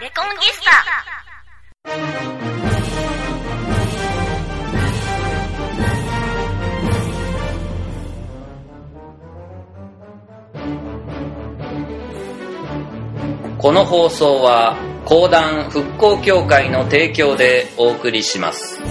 [0.00, 0.70] レコンギスタ。
[13.58, 18.89] この放送は講談復興協会の提供でお送りします。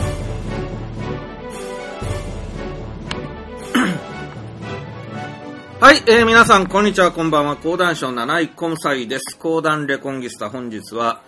[5.89, 7.55] はい、えー、皆さん、こんにちは、こんばんは。
[7.55, 9.35] 講談賞7位コンサイです。
[9.35, 11.23] 講談レコンギスタ、本日は、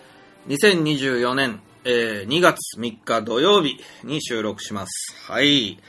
[0.50, 5.16] 2024年、えー、2月3日土曜日に収録します。
[5.26, 5.80] はい。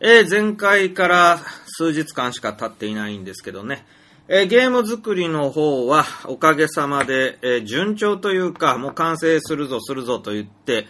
[0.00, 3.84] えー、前回から数日間しか経っていないんですけどね、
[4.28, 10.86] えー、ゲーム作りの方は、おかげさまで、えー、順調というか、もう完成するぞ、するぞと言って、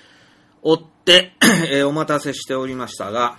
[0.62, 1.32] 追って、
[1.72, 3.36] えーお待たせしておりましたが、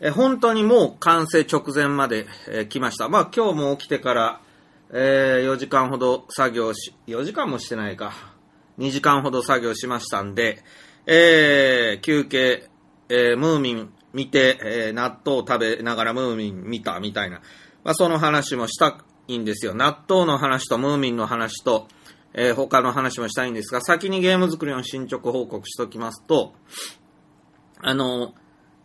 [0.00, 3.08] え本当にもう完成直前まで、え来ました。
[3.08, 4.40] まあ今日も起きてから、
[4.92, 8.12] え4時間ほど作業し、4時間もしてないか。
[8.78, 10.62] 2時間ほど作業しましたんで、
[11.06, 12.68] えー休憩、
[13.08, 17.40] えームーミン見て、え納豆食べながらムーミン見たみたいな、
[17.82, 19.74] まあその話もしたいんですよ。
[19.74, 21.88] 納豆の話とムーミンの話と、
[22.34, 26.52] え他の話もしたいんですが、先にゲーム作りの進捗報告しておきますと、
[27.80, 28.34] あの、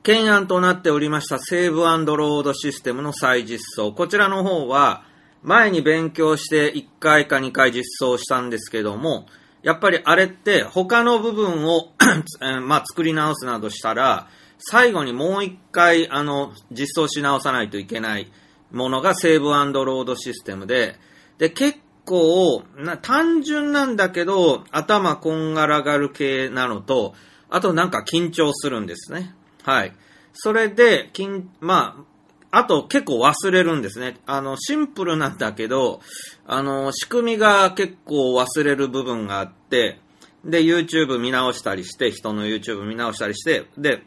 [0.03, 3.94] 懸案となっておりましたセーブロードシステムの再実装。
[3.94, 5.03] こちらの方は、
[5.43, 9.27] 前に勉強して1回か2回実装したんですけども、
[9.61, 11.93] やっぱりあれって他の部分を
[12.63, 14.27] まあ、作り直すなどしたら、
[14.58, 18.31] 最後にもう1回あの実装し直さないといけない
[18.71, 20.95] ものがセーブロードシステムで、
[21.38, 27.13] で、結構な、単純なんだけど、頭こんがらがる系なのと、
[27.52, 29.36] あとなんか緊張するんですね。
[29.64, 29.94] はい。
[30.34, 32.04] それで、緊、ま
[32.52, 34.17] あ、あと結構忘れるんですね。
[34.26, 36.02] あの、シンプルなんだけど、
[36.45, 40.00] あの、仕組みが結構忘れる部分があって、
[40.44, 44.04] で、YouTube 見直したりして、人の YouTube 見直したりして、で、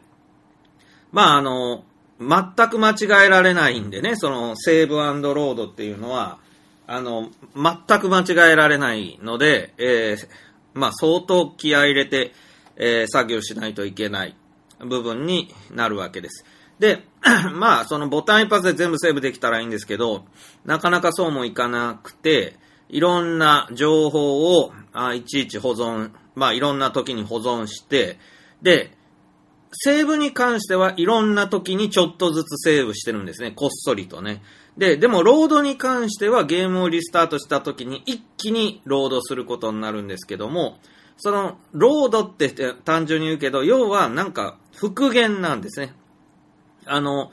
[1.11, 1.85] まあ、あの、
[2.19, 6.39] 全く間違えられないんでね、その、セーブロードっていうのは、
[6.87, 10.27] あの、全く間違えられないので、えー
[10.73, 12.33] まあ、相当気合入れて、
[12.77, 14.35] えー作業しないといけない
[14.79, 16.45] 部分になるわけです。
[16.79, 17.03] で、
[17.53, 20.25] まあ、そのボタン一発で全部セーブできたらいいんですけど、
[20.65, 22.57] なかなかそうもいかなくて、
[22.89, 28.19] いろんな情報をあいちいち保存、まあ、いろんな時に保存して、
[28.61, 28.91] で、
[29.71, 33.51] セーブに関してはいろんな時にちょっとずつセーブしてるんですね。
[33.51, 34.41] こっそりとね。
[34.77, 40.79] で、でもロードに関してはゲームをリスタートした時に一気にロードすることになるんですけども、
[41.17, 42.49] その、ロードって
[42.83, 45.93] 単純に言うけど、要はなんか復元なんですね。
[46.85, 47.31] あの、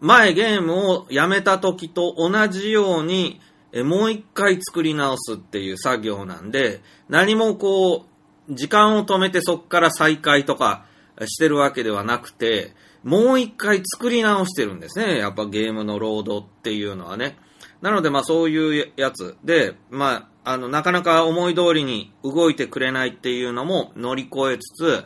[0.00, 3.40] 前ゲームをやめた時と同じように、
[3.72, 8.06] もう一回作り直すっていう作業なんで、何もこ
[8.48, 10.86] う、時間を止めてそこから再開とか
[11.26, 12.74] してるわけではなくて、
[13.04, 15.18] もう一回作り直してるんですね。
[15.18, 17.36] やっぱゲームのロードっていうのはね。
[17.80, 25.04] なのでまあそういうやつで、まあ、あの、なかなか思い通りに動いてくれないっていうのも乗り越えつつ、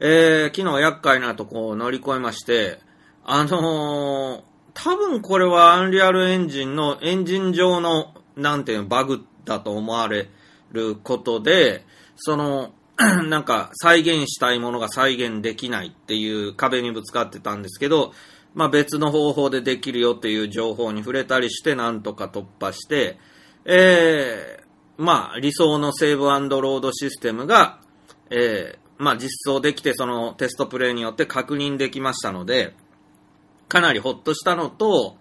[0.00, 2.80] えー、昨日厄介なとこを乗り越えまして、
[3.24, 10.28] あのー多分これはアンリアルエンジンのエンジン上の、なんていうの、バグだと思われ
[10.72, 12.72] ることで、その、
[13.28, 18.12] なんか再現したいものが再現できないっていう壁にぶつかってたんですけど、
[18.54, 23.18] まあ別の方法でできるよっていう情報に触れたりしてなんとか突破して、
[23.64, 24.63] えー、
[24.96, 27.80] まあ理想のセーブロードシステムが、
[28.30, 32.74] えー、まあ実装できてそのテストプレイによって確認できましたので、
[33.68, 35.16] かなりほっとしたのと、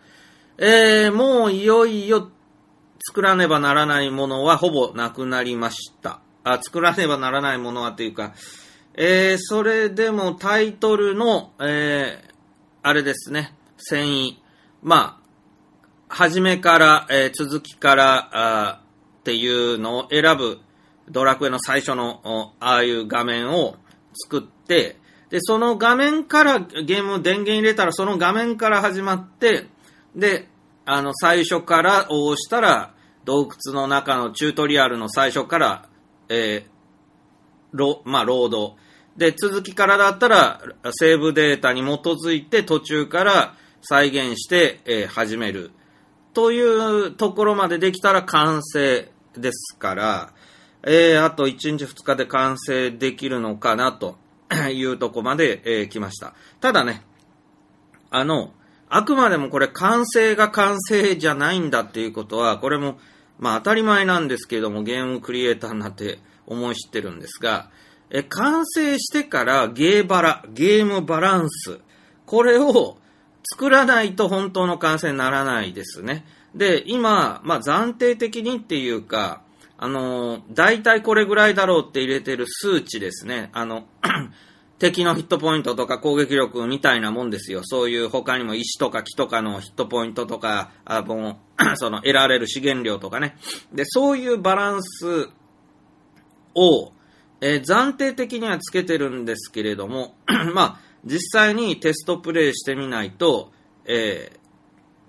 [0.57, 2.29] えー、もういよいよ
[3.05, 6.19] 作らねばならないものはほぼなくなりました。
[6.43, 8.33] あ、作らねばならないものはというか、
[8.95, 12.33] えー、それでもタイトルの、えー、
[12.83, 13.55] あれですね、
[13.91, 14.43] 遷移。
[14.81, 15.23] まあ、
[16.09, 18.82] 初めから、えー続きから、あ
[19.23, 20.59] っていうのを選ぶ
[21.09, 23.77] ドラクエの最初の、ああいう画面を
[24.13, 24.97] 作って、
[25.29, 29.67] で、その画面からゲームを電源入れたらその画面から始まって、
[30.13, 30.49] で、
[30.85, 32.93] あの、最初から押したら、
[33.23, 35.89] 洞窟の中のチュートリアルの最初から、
[36.27, 36.73] えー
[37.71, 38.75] ロ、まあ、ロード。
[39.15, 40.61] で、続きからだったら、
[40.91, 45.71] セーブデータに基づいて途中から再現して、えー始める。
[46.33, 50.33] というところまでできたら完成ですから、
[50.85, 54.17] えーあと1日2日で完成できるのかなと
[54.71, 56.33] いうとこまで、えー来ました。
[56.59, 57.03] ただね、
[58.09, 58.53] あの、
[58.89, 62.99] あくまでもこれ完成が完成じゃないんだっていうことは、これも
[63.39, 67.69] まあ当たり前なんですけれども、ゲームクリエイターになって思い知ってるんですが、
[68.09, 71.79] え、完成してからゲーバラ、ゲームバランス、
[72.25, 72.97] これを
[73.43, 76.25] 作らないと本当の完成にならないですね。
[76.55, 79.41] で、今、まあ暫定的にっていうか、
[79.77, 83.49] あの、大体これぐらいだろうって入れてる数値ですね。
[83.53, 83.85] あの、
[84.79, 87.61] 敵のヒットポイントとか攻撃力みたいなもんですよ。
[87.63, 93.37] そういう他にも石とか木とかのヒットポイントとか、あもう その得られる資源量とかね。
[93.73, 95.29] で、そういうバランス
[96.55, 96.91] を、
[97.41, 100.15] えー、暫定的にはつけてるんですけれども、
[100.53, 103.51] まあ、実際にテストプレイしてみないと、
[103.85, 104.42] えー、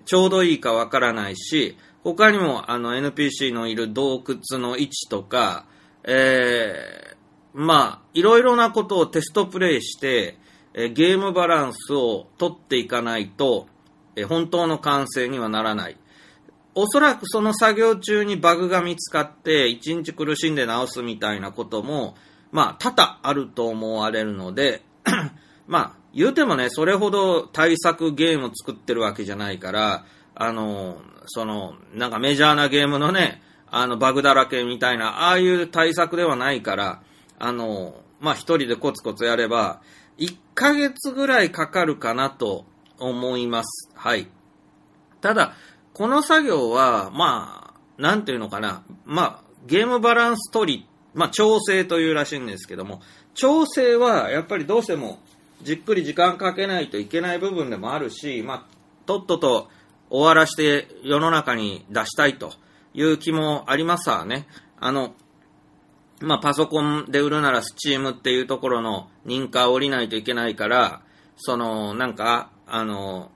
[0.05, 5.65] ちょうどいいかわからないし、他にもあの NPC のいる洞窟の位置とか、
[6.03, 7.15] えー、
[7.53, 10.37] まあ、いろいろなことをテストプレイして、
[10.73, 13.67] えゲームバランスを取っていかないと、
[14.15, 15.97] え本当の完成にはならない。
[16.75, 22.15] おそらくその作業中にバグが見つかって、一日苦しんで直すみたいなことも、
[22.51, 24.83] まあ、多々あると思われるので、
[25.65, 37.01] まあ、言うてもね、それほど対策ゲームを作ってるわけじゃないから、あの、その、なんかメジャーなゲームのね、あの、バグだらけみたいな、ああいう対策ではないから、
[37.37, 39.81] あの、まあ、一人でコツコツやれば、
[40.17, 42.65] 1ヶ月ぐらいかかるかなと
[42.97, 43.89] 思います。
[43.93, 44.27] はい。
[45.19, 45.53] ただ、
[45.93, 48.83] この作業は、まあ、なんていうのかな。
[49.03, 53.01] まあ、ゲームバランス取り、まあ、調整というらしいんですけども、
[53.33, 55.19] 調整はやっぱりどうしても
[55.61, 58.65] じっくり時間かけないといけない部分でもあるし、まあ、
[59.05, 59.69] とっとと
[60.09, 62.53] 終わらして世の中に出したいと
[62.93, 64.47] いう気もありますわね。
[64.79, 65.15] あの、
[66.19, 71.01] まあ、パソコンで売るなら Steam っていうところの認可を降りないといけないから、
[71.37, 73.31] その、なんか、あの、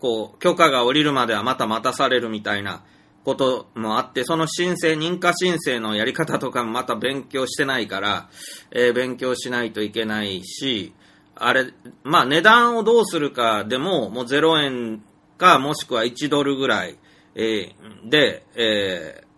[0.00, 2.84] こう、許可が下りるまではまた待たされるみたいな
[3.24, 8.28] こともあって、その申請、認可申請のやり方とかもまた勉強してないから、
[8.70, 10.94] えー、勉強しないといけないし、
[11.38, 15.02] あれ、まあ値段をどうするかでも、もう0円
[15.36, 16.98] かもしくは1ドルぐらい、
[17.34, 19.28] えー、で、えー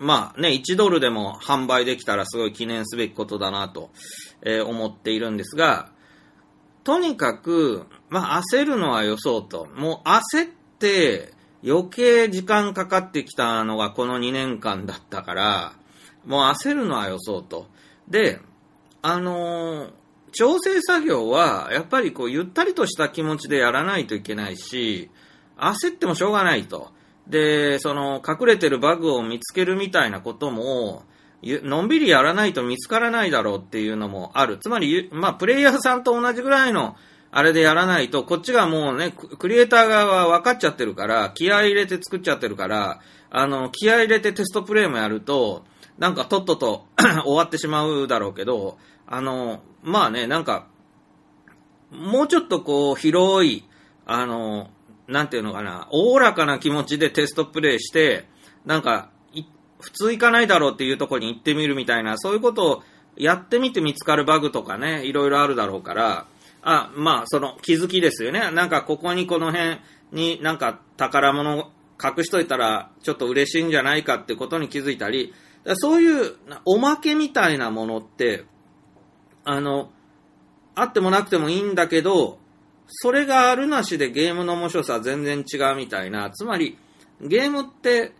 [0.00, 3.90] まあね、1ドルでも販売できたらすごい記念すべきことだなと、
[4.40, 5.90] えー、思っているんですが、
[6.84, 9.66] とにかく、まあ焦るのは予想と。
[9.76, 10.46] もう焦っ
[10.78, 15.72] て余計時間かかってきたのがこの2年間だったから、
[16.24, 17.66] もう焦るのは予想と。
[18.08, 18.40] で、
[19.02, 19.92] あのー、
[20.32, 25.10] 調整作業はやっぱりこうゆったりとした気持ちでやらないといけないし、
[25.56, 26.90] 焦ってもしょうがないと。
[27.26, 31.04] で、その、隠れてるバグを見つけるみたいなことも、
[31.42, 34.58] のんびりやらないと見つからないだろうっていうのもある。
[34.58, 36.96] つまり、まあ、プレイヤーさんと同じぐらいの、
[37.32, 43.00] あれでやらないと、こっちがもうね、クリエイター側は分かっちゃってるから、気合入れて作っちゃってるから、
[43.30, 45.64] あの、気合入れてテストプレイもやると、
[46.00, 46.86] なんかとっとと
[47.24, 50.66] 終わってしまうだろうけど、あの、まあね、なんか、
[51.92, 53.64] もうちょっとこう、広い、
[54.06, 54.70] あの、
[55.06, 58.26] なんていうのかな、おおらかな気持ちでテストプレイして、
[58.64, 59.10] なんか、
[59.78, 62.82] 普通行かないだろうっていうとこに行ってみるみたいな、そういうことを
[63.16, 66.26] やってみて見つかるバグとかね、いろいろあるだろうから、
[66.62, 68.50] あ、まあ、その気づきですよね。
[68.50, 69.78] なんかここにこの辺
[70.12, 71.70] になんか宝物
[72.02, 78.44] 隠しといたらちょっと嬉しいんじゃないかってことに気づいたり、だそういうおまけみたいなものって、
[79.44, 79.90] あの、
[80.74, 82.38] あってもなくてもいいんだけど、
[82.86, 86.30] それがあるなしでゲームの面白さは全然違うみたいな。
[86.30, 86.76] つまり、
[87.20, 88.12] ゲームって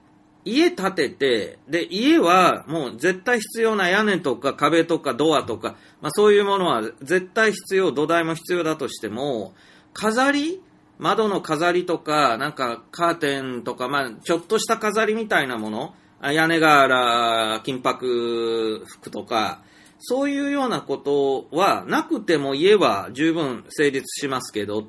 [0.44, 9.54] 家建てて、で、家はもう絶対必要な屋根とか壁とかドアとか、まあそういうものは絶対必要、土台も必要だとしても、
[9.92, 10.62] 飾り
[10.98, 19.62] 窓の飾りとか、なんかカーテンとか、まあちょっとした飾りみたいなもの、屋根柄、金箔服とか、
[19.98, 24.84] そういうようなことはなくても家は十分成立しますけど、っ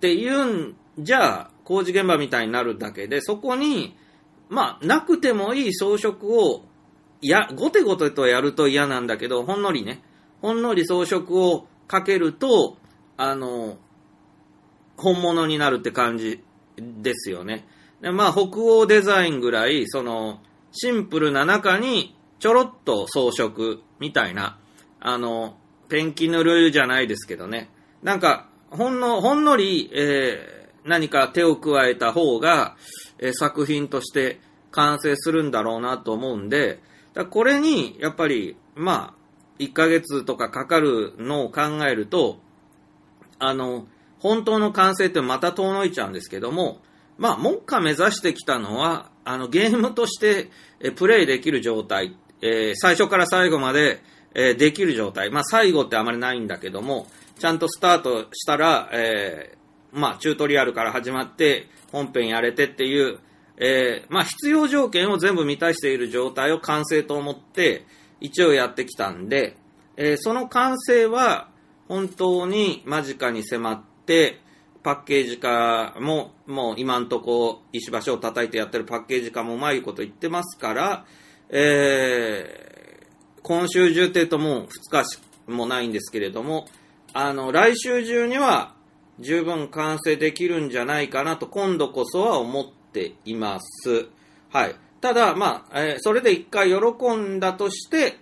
[0.00, 3.96] ていうんじゃ工事現場みたいになるだけで、そこに、
[4.48, 6.64] まあ、なくてもいい装飾を、
[7.22, 10.02] や、ごてごてとやると嫌なんだけど、ほんのりね、
[10.42, 12.76] ほんのり装飾をかけると、
[13.16, 13.78] あの、
[14.96, 16.42] 本物になるって感じ
[16.78, 17.66] ですよね。
[18.00, 20.40] でまあ、北欧デザインぐらい、その、
[20.72, 24.58] シンプルな中に、ちょろっと装飾みたいな、
[25.00, 25.56] あの、
[25.88, 27.70] ペンキ塗るじゃないですけどね。
[28.02, 32.76] なんか、ほんの、ほんのり、えー、何か手を加えた方が、
[33.18, 36.80] えー、作品として完成するんだろうなと思うんで、
[37.14, 39.20] だこれに、やっぱり、まあ、
[39.58, 42.38] 1ヶ月とかかかるのを考えると、
[43.38, 43.86] あの、
[44.20, 46.80] 本当の完成ってまた遠のいちゃうんですけども、
[47.18, 54.02] まあ、目下目指してきたのは、あの、ゲームとして、えプレイできる状態、えー最初から最後まで、
[54.34, 55.30] えーできる状態。
[55.30, 57.06] まあ、最後ってあまりないんだけども、
[57.38, 63.18] ちゃんとスタートしたら、えーまあ、チュートリアルから始まって、本編やれてっていう、
[63.56, 67.84] えーまあ、必要条件を全部満たしている状態を完成と思って、
[68.20, 69.56] 一応やってきたんで、
[69.96, 71.48] えーその完成は、
[71.88, 74.40] 本当に間近に迫って、
[74.82, 81.04] パッケージ化も、もう今んとこ石橋を叩いてやってるパッケージ化もうまいこと言ってますから、
[81.50, 82.70] えー
[83.42, 85.18] 今週中って言うともう2日し
[85.48, 86.66] もないんですけれども、
[87.12, 88.74] あの、来週中には
[89.18, 94.08] 十分完成できるんじゃないかなと今度こそは思っています。
[94.50, 94.76] はい。
[95.00, 98.18] ただ、まあ、えーそれで一回喜んだとして、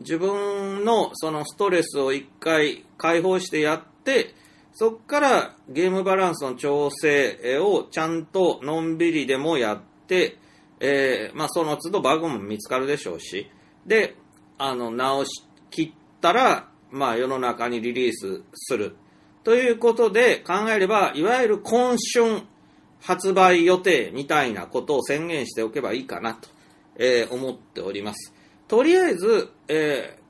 [0.00, 4.34] 自分のそのストレスを一回解放してやって、
[4.74, 10.38] そっからゲームバランスの調整をちゃんとのんびりでもやって、
[10.80, 13.50] えーまあその都度バグも見つかるでしょうし、
[13.86, 14.16] で、
[14.58, 18.96] あの、直し切ったら、まあ世の中にリリースする。
[19.44, 22.42] ということで考えれば、いわゆる今春
[23.00, 26.48] 発売予定みたいなことを宣言しておけばいいかなと、
[26.96, 28.32] えー思っております。
[28.68, 30.21] とりあえず、えー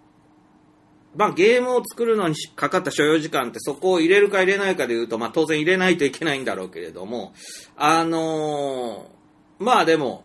[1.14, 7.34] まあ、ゲームを作るのにかかった所要時間ってそこを入れるか入れないかで言うと、まあ、当然入れないといけないんだろうけれども、
[7.76, 9.22] あのー
[9.62, 10.24] まあでも、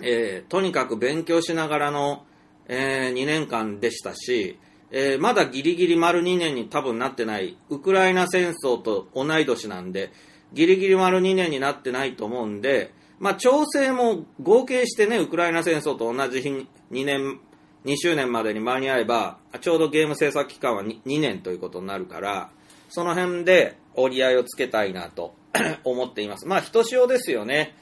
[0.00, 2.24] えーとにかく勉強しながらの、
[2.68, 4.58] え2年間でしたし、
[4.90, 10.12] えーまだギリギリ丸2年に多分なってない、ウクライナ戦争と同い年なんで、
[10.52, 17.40] ギリギリ丸2年になってないと思うんで、まあ調整も合計してね、ウクライナ戦争と同じ日に2年、
[17.84, 22.50] 2周年までに間に合えば、ちょうどゲーム制作期間は 2, 2年ということになるから、
[22.88, 25.34] その辺で折り合いをつけたいなと
[25.84, 26.46] 思っています。
[26.46, 27.74] まあ、ひとしおですよね。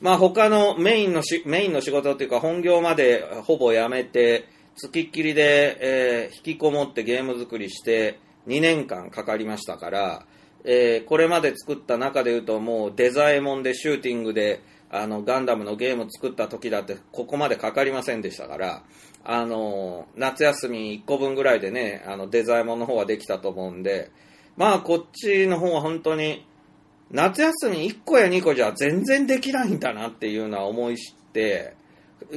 [0.00, 10.26] まあ、他のメインのし、メインの仕事っていうか本業までほぼやめて、付きっきりで、えー引きこもってゲーム作りして2年間かかりましたから、
[10.64, 14.60] えーこれまで作った中で言うともうデザエモンでシューティングで
[14.90, 18.82] あのガンダムのゲーム作った時だってここまでかかりませんでしたから、
[19.28, 24.12] あの夏休み1個分ぐらいでね、あのデザエモンの方はできたと思うんで、
[24.56, 26.46] まあこっちの方は本当に
[27.10, 31.74] 夏休み1個や2個じゃ全然できないんだなっていうのは思い知って、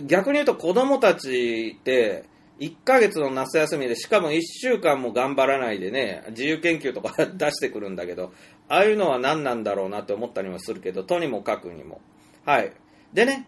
[0.08, 2.26] 逆に言うと子供たちって、
[2.60, 8.34] 1ヶ月の夏休みで、しかも1週間も頑張らないでね、自由研究とか出してくるんだけど、
[8.68, 12.02] ああいうのは何なんだろうなって思ったりもするけど、とにもかくにも。
[12.46, 12.74] はい。
[13.14, 13.48] でね、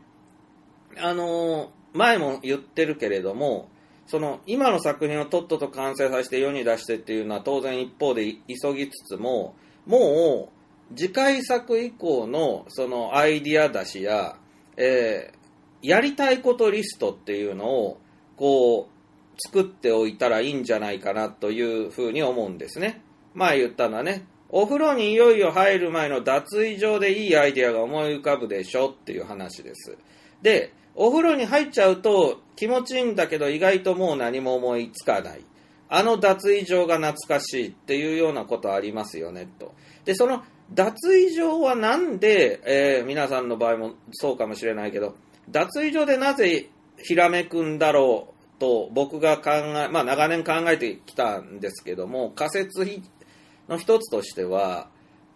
[0.98, 3.70] あのー前も言ってるけれども、
[4.08, 9.56] その今の作品をとっとと完成させて世に出してっていうのは当然一方で急ぎつつも、
[9.86, 10.50] も
[10.92, 14.36] う次回作以降のそのアイディア出しや、
[14.78, 15.42] えー
[15.82, 18.00] やりたいことリストっていうのを
[18.36, 23.02] こう作っておいたらいいんじゃないかなというふうに思うんですね。
[23.34, 29.98] 前言ったのはね、お風呂にいよいよ入る前の脱衣場でいいアイディアが思い浮かぶでしょっていう話です。
[30.42, 35.42] で、お風呂に入っちゃうと気持ちいいんだけど意外ともう何も思いつかない。
[35.94, 39.74] あの脱衣場が懐かしいっていうようなことありますよねと。
[40.06, 40.44] で、その
[40.74, 40.94] 脱
[41.36, 45.16] 衣場はなんで、えー皆さんの場合もそうかもしれないけど、
[45.50, 52.88] 脱衣場でなぜひらめくんだろうと僕が考え、まあ長年考えてきたんですけども、仮説
[53.68, 54.90] の一つとしては、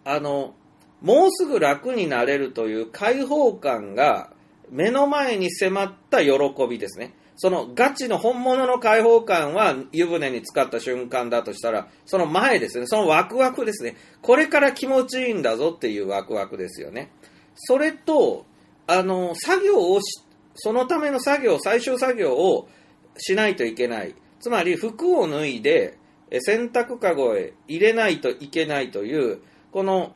[0.04, 0.54] あの、
[1.02, 4.30] もうすぐ楽になれるという解放感が
[4.70, 6.32] 目の前に迫った喜
[6.68, 7.14] びですね。
[7.36, 12.86] そのガチの本物の解放感は湯船に浸かった瞬間だとしたら、その前ですね。
[12.86, 13.96] そのワクワクですね。
[14.22, 17.10] これから気持ちいいんだぞっていうワクワクですよね。
[17.54, 18.46] それと、
[18.86, 20.22] あの、作業をし、
[20.54, 22.68] そのための作業、最終作業を
[23.18, 24.14] しないといけない。
[24.40, 25.98] つまり服を脱いで、
[26.40, 29.40] 洗濯かごへ入れないといけないという、
[29.72, 30.14] この、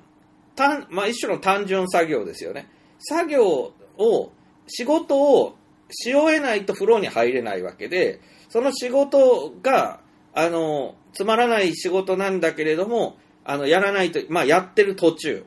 [0.56, 2.68] 単まあ、一種の単純作業ですよね。
[2.98, 4.32] 作業を、
[4.70, 5.56] 仕事を
[5.90, 10.00] し終えないと風呂に入れないわけで、その仕事が、
[10.32, 15.44] あの、つまらない仕事なんだけれども、あの、やらないと、まあ、やってる途中、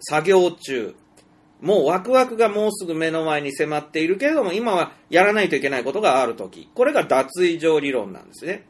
[0.00, 0.94] 作業中、
[1.60, 6.68] もうワクワクがもうすぐ目の前に迫っているけれども、今はやらないといけないことがあるとき。
[6.74, 8.66] これが脱衣場理論なんですね。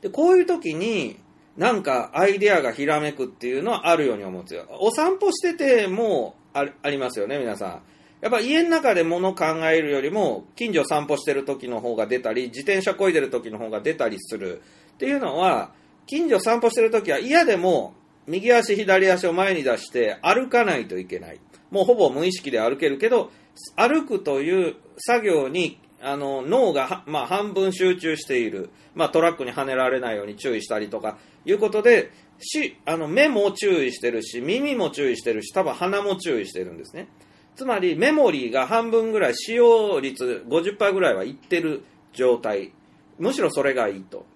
[0.00, 1.20] で、こういうときに、
[1.56, 4.66] なんかアイデアがひらめくっていうのはあるように思うんですよ。
[4.80, 7.82] お散歩しててもあありますよね、皆さん。
[8.24, 14.62] やっぱ家の中で物考えるよりも、近所散歩してる時の方が出たり、自転車こいでる時の方が出たりする。
[14.94, 15.72] っていうのは、
[16.06, 17.92] 近所散歩してる時は嫌でも、
[18.26, 21.40] 右足左足を前に出して歩かないといけない。
[21.70, 23.30] もうほぼ無意識で歩けるけど、
[23.76, 37.08] 歩くという作業にあの脳が、まあ、半分集中している、まあ、トラックにはねられないように注意したりとかいうことでしあの目も注意してるし耳も注意してるし多分鼻も注意してるんですね。
[37.56, 42.72] つまりメモリーが半分ぐらい使用率50%ぐらいはいってる状態。
[43.18, 44.26] むしろそれがいいと。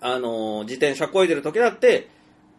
[0.00, 2.08] あの自転車こいでる時だって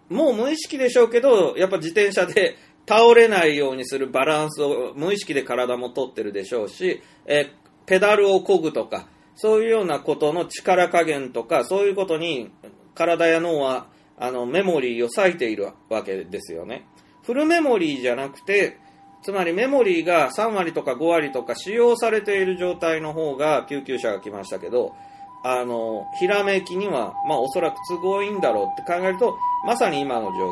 [0.10, 2.58] もう無意識でしょうけどやっぱ自転車で
[2.88, 7.52] 倒れないようにするバランスを無意識で体も取ってるでしょうし、え
[7.86, 12.50] ペダルを漕ぐとかそういうようなことの力加減とかそういうことに
[12.96, 16.88] 体や脳はあのメモリーを割いているわけですよね。
[17.24, 18.78] フルメモリーじゃなくて
[19.22, 24.96] つまりメモリーが3割とか5割とか使用されている状態の方が救急車が来ましたけど
[25.44, 30.52] あのひらめきには、まあ、おそらく都合いいんだろうって考えるとまさに今の状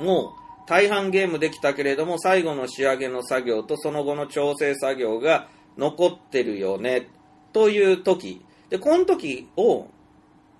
[0.00, 0.04] 況。
[0.04, 5.48] もう大半ゲームできたけれども最後の仕上げの作業とその後の調整作業が
[5.78, 7.08] 残ってるよね
[7.52, 8.44] という時。
[8.68, 9.86] でこの時を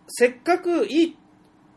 [0.09, 1.17] せっかくいい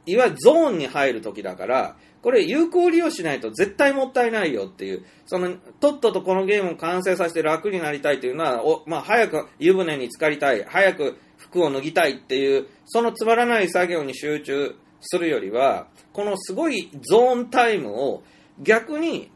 [0.05, 18.23] いわゆるゾーンに入る時だからこれ有効利用しないと絶対もったいないよっていうそのとっととこのゲームを完成させて楽になりたいというのはお、まあ、早く湯船に浸かりたい早く服を脱ぎたいっていうそのつまらない作業に集中するよりはこのすごいゾーンタイムを
[18.61, 19.31] 逆に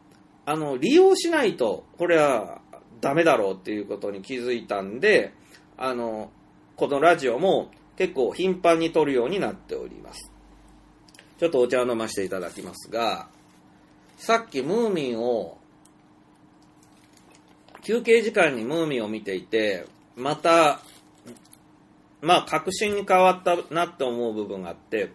[0.46, 2.62] あの利用しないとこれは
[3.00, 5.34] ダメだろうっていうことに気づいたんで
[5.78, 6.32] あの
[6.76, 10.33] このラジオも結構頻繁に撮るようになっております。
[11.44, 13.28] ちょっとお茶を飲ませていただきますが
[14.16, 15.58] さっきムーミンを
[17.82, 19.86] 休憩時間にムーミンを見ていて
[20.16, 20.80] また
[22.22, 25.12] まあ確信に変わったなって思う部分があって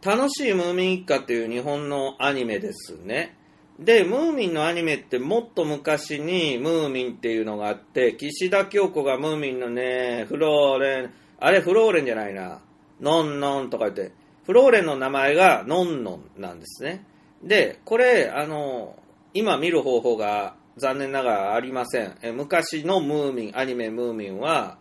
[0.00, 3.36] 楽しいムーミン一家っていう日本のアニメですね。
[3.80, 11.10] で、ムーミンのアニメってもっと昔にムーミンっていうのがあって、岸田京子がムーミンのね、フローレン、
[11.40, 12.60] あれフローレンじゃないな、
[13.00, 14.12] ノンノンとか言って、
[14.44, 17.04] フローレンの名前がノンノンなんですね。
[17.42, 18.96] で、これ、あの、
[19.32, 22.16] 今見る方法が残念ながらありません。
[22.22, 24.78] え昔のムーミン、アニメムーミンは、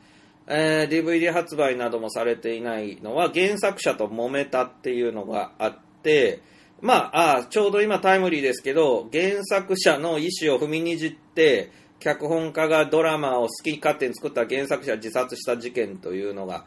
[0.47, 6.41] えー、DVD 発売などもされていないのは原作者と揉めたっていうのがあって、
[6.81, 11.71] まあ、あちょうど今タイムリーですけど、原作者の意思を踏みにじって、
[12.03, 16.65] 脚本家がドラマを好き勝手に作った原作者自殺した事件というのが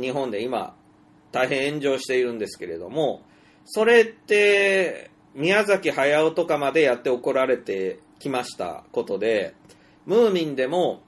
[0.00, 0.74] 日本で今
[1.32, 3.22] 大変炎上しているんですけれども、
[3.64, 9.54] それって宮崎駿とかまでやって怒られてきましたことで、
[10.06, 11.02] ムーミンでも、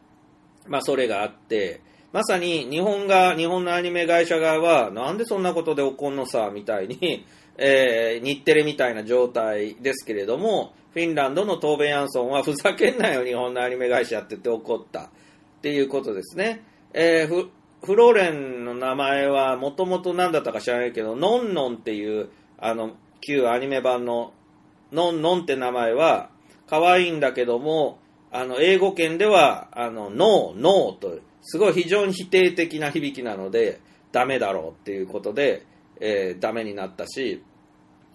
[0.67, 1.81] まあそれがあって、
[2.13, 7.27] まさに日本が、日本のアニメ会社側は、なんでそんなことで怒んのさ、みたいに、
[7.59, 15.09] えー、日テレみたいな状態ですけれども、フィンランドのトーベ・ヤンソンは、ふざけんなよ、日本のアニメ会社って言って怒ったっ
[15.63, 16.63] ていうことですね。
[16.93, 17.49] えー、
[17.85, 24.33] フローレンの名前は、もともと何だったか知らないけど、ノンノンっていう、あの、旧アニメ版の、
[24.93, 26.31] ノンノンって名前は、
[26.69, 27.99] 可愛いんだけども、
[28.31, 33.81] あの、英語圏では、あの、ノー、ノーとすごい非常に否定的な響きなので、
[34.13, 35.67] ダメだろうっていうことで、
[36.01, 37.43] えー、ダメになったし、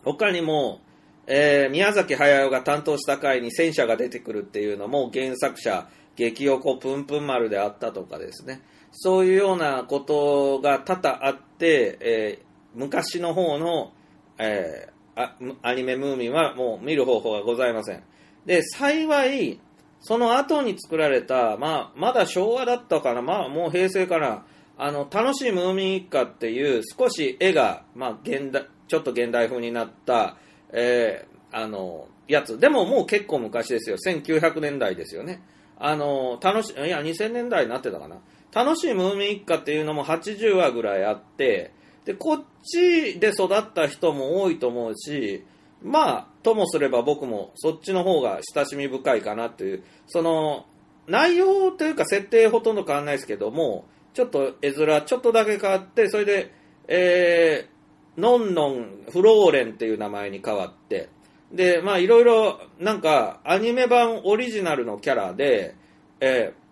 [0.04, 0.80] 他にも、
[1.28, 8.62] えー、宮崎駿が担当した回に戦車が出てくるっていうのも原作者、激横プンプン丸であったとかですね、
[9.00, 13.92] そういうようなことが多々あって、えー、昔の方の、
[14.40, 18.04] えー、アニメムーミンはもう見る方法がございません。
[18.48, 19.60] で、幸い、
[20.00, 24.46] その後に作られた、まあ、まだ昭和だったかな、まあ、もう平成かな、
[24.80, 30.38] あの、楽しいムーミン一家っていう、少し絵が、まあ、現代、ちょっと現代風になった、
[30.74, 32.60] えー、あの、やつ。
[32.60, 33.98] でももう結構昔ですよ。
[33.98, 35.42] 1900年代ですよね。
[35.80, 38.18] あの、楽し、いや、2000年代になってたかな。
[38.54, 41.72] 楽しいムーミン一家っていうのも80話ぐらいあって、
[42.06, 45.46] で、こっちで育った人も多いと思うし、
[45.84, 50.66] まあ、ともすれば僕もそっちの方が親しみ深いかなという、その、
[51.08, 56.52] 内容というか設定ほとんど変わらないですけども、ちょっと絵面ちょっとだけ変わって、それで、
[56.88, 61.10] えー、ノンノンフローレンっていう名前に変わって、
[61.52, 65.76] で、まあいろいろ、なんか、アニメ版オリジナルのキャラで、
[66.20, 66.67] えー、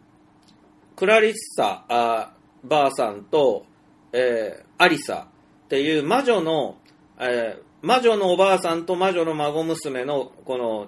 [0.96, 3.66] クラリッサあばあさんと、
[4.14, 5.28] えー、アリサ
[5.66, 6.78] っていう魔女の、
[7.20, 10.88] えー、魔女のおばあさんと魔女の孫娘のこの、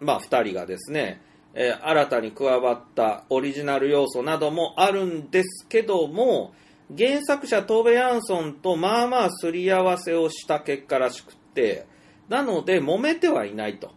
[0.00, 1.20] まあ、2人がですね、
[1.54, 6.52] えー、新たに加わったオリジナル要素などもあるんですけども、
[6.96, 11.86] 原作者トーベ・ヤンソンとまあまあすり合わせをした結果らしくって、
[12.28, 13.90] なので揉めてはいないと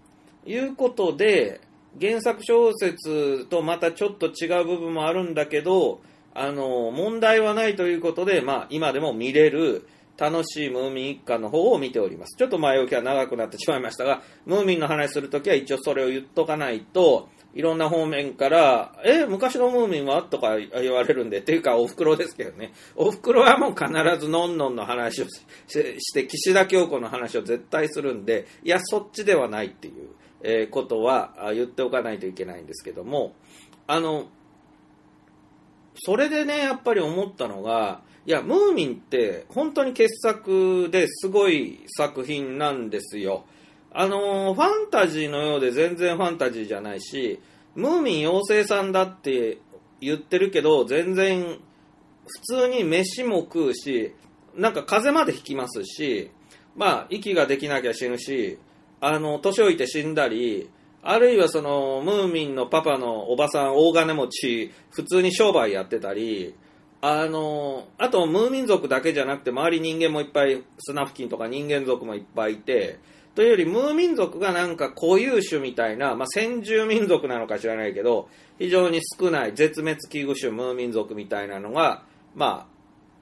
[0.45, 1.61] いうことで、
[1.99, 6.01] 原作小説とまたちょっと違う部分もあるんだけど、
[6.33, 12.37] あの、問題はないということで、まあ、今でも見れる、楽しいムーミン一家の方を見ております。
[12.37, 22.71] ちょっと前置きは長くなってしまいましたが、ムーミンの話するときは一応それを言っとかないと、いろんな方面から、え、昔のムーミンはとか言われるんで、っていうかお袋ですけどね。
[22.95, 23.87] お袋はもう必
[24.19, 30.09] ずのんのんの話をしして、岸田京子の話を絶対するんで、いや、そっちではないっていう、
[30.43, 33.33] えーことはあ言っておかないといけないんですけども、
[33.87, 34.27] あの、
[35.95, 43.45] それでね、やっぱり思ったのが、いや、ムーミンって本当に傑作ですごい作品なんですよ。
[43.93, 47.39] あのファンタジーのようで全然ファンタジーじゃないし、
[47.75, 49.57] ムーミン妖精さんだって
[49.99, 51.59] 言ってるけど、全然
[52.25, 54.13] 普通に飯も食うし、
[54.55, 56.31] なんか風邪までひきますし、
[56.75, 58.57] まあ、息ができなきゃ死ぬし、
[59.01, 60.69] あの、年老いて死んだり、
[61.03, 66.53] あるいはその、ムーミンのパパのおばさん、大金持ち、普通に商売やってたり、
[67.01, 72.99] あの、あと、ムーミン族だけじゃなくて、周り人間もいっぱい、スナフキンとか人間族もいっぱいいて、
[73.33, 82.03] というより、ムーミン族がなんか固有種みたいな、まあ、先住民族なのか知らないけど、非常に少ない、絶滅危惧種ムーミン族みたいなのが、
[82.35, 82.67] ま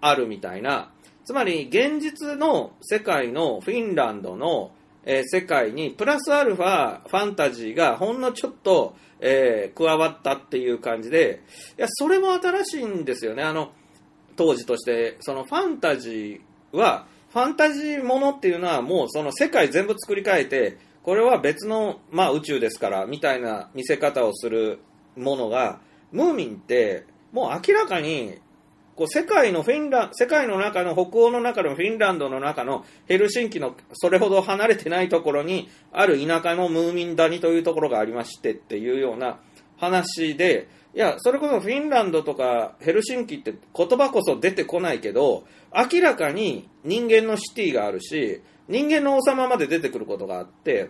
[0.01, 0.91] あ、あるみたいな、
[1.23, 4.71] つまり、現実の世界のフィンランドの、
[5.11, 11.41] えー世界に、プラスアルファ、ファンタジーがほんのちょっと、えー加わったっていう感じで、
[11.79, 13.41] いや、それも新しいんですよね。
[13.41, 13.71] あの、
[14.35, 24.79] 当時として、そのファンタジーは、ファンタジーものっていうのはもうその世界全部作り変えて、これは別の、まあ宇宙ですから、みたいな見せ方をする
[25.17, 25.79] ものが、
[26.11, 28.37] ムーミンって、もう明らかに、
[28.99, 39.39] こう世界のフィンラン世界の中の北欧の中のフィンランドの中のヘルシンキのそれほど離れてないところにある田舎のムーミン谷というところがありましてっていうような
[39.77, 50.89] 話で、いや、それこそフィンランドとかヘルシンキって言葉こそ出てこないけど、明らかに人間のシティがあるし、人間の王様まで出てくることがあって、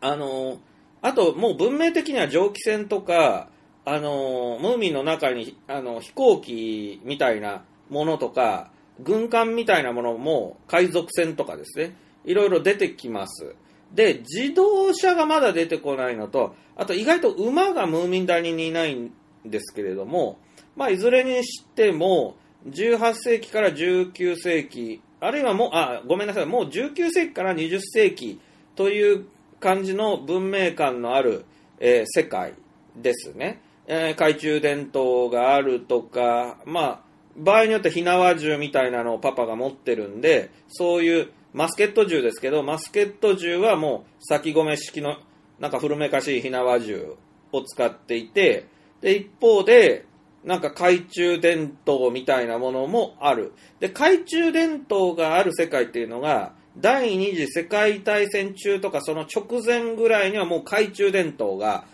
[0.00, 0.60] あの、
[1.02, 3.48] あともう文明的には蒸気船とか、
[3.88, 8.70] あの、ムーミンの中にあの飛行機みたいなものとか、
[9.00, 13.54] 軍艦みたいなものも海賊船とかですね、いろいろ出てきます。
[13.94, 19.12] で、自動車がまだ出てこないのと、あと意外と馬がムーミン谷にいないん
[19.46, 20.38] ですけれども、
[20.76, 22.36] まあ、いずれにしても、
[22.68, 28.40] 18世紀から19世紀、あるいはもう、あ、ごめんなさい、もう19世紀から20世紀
[28.76, 29.26] という
[29.60, 31.44] 感じの文明観のある、
[31.80, 32.52] えー世界
[32.96, 33.62] ですね。
[33.90, 37.00] えー懐中電灯があるとか、まあ、
[37.36, 45.16] 場合によって火縄銃みたいなのをパパが持ってるんで、そういうマスケット銃ですけど、マスケット銃はもう先込め式の
[45.58, 47.16] なんか古めかしい火縄銃
[47.52, 48.66] を使っていて、
[49.00, 50.04] で、一方で、
[50.44, 53.52] なんか懐中電灯みたいなものもある。
[53.80, 61.84] で、懐中電灯がある世界っていうのが、第二次世界大戦中とかその直前ぐらいにはもう懐中電灯が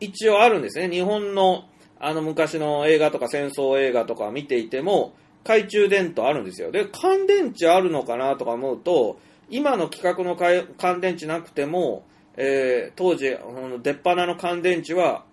[0.00, 0.88] 一応あるんですね。
[0.88, 1.64] 日本の
[2.00, 6.70] あの昔の映画とか戦争映画とか見ていても、懐中電灯あるんですよ。
[6.70, 9.18] で、乾電池あるのかなとか思うと、
[9.50, 10.36] 今の規格の
[10.76, 12.04] 乾電池なくても、
[12.36, 13.36] えー当時、
[13.82, 15.24] 出っ放の乾電池は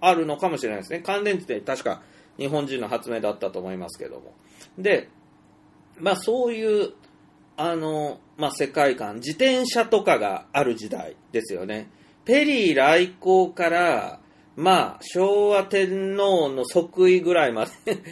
[0.00, 1.02] あるのかもしれないですね。
[1.04, 2.02] 乾電池って確か
[2.38, 4.32] 日本人の発明だったと思いますけども。
[4.78, 5.08] で、
[5.98, 6.92] まあそういう、
[7.56, 11.90] あの、まあ世界観、自転車とかがある時代ですよね。
[12.24, 14.20] ペリー来航から、
[14.56, 18.02] まあ昭和天皇の即位ぐらいまで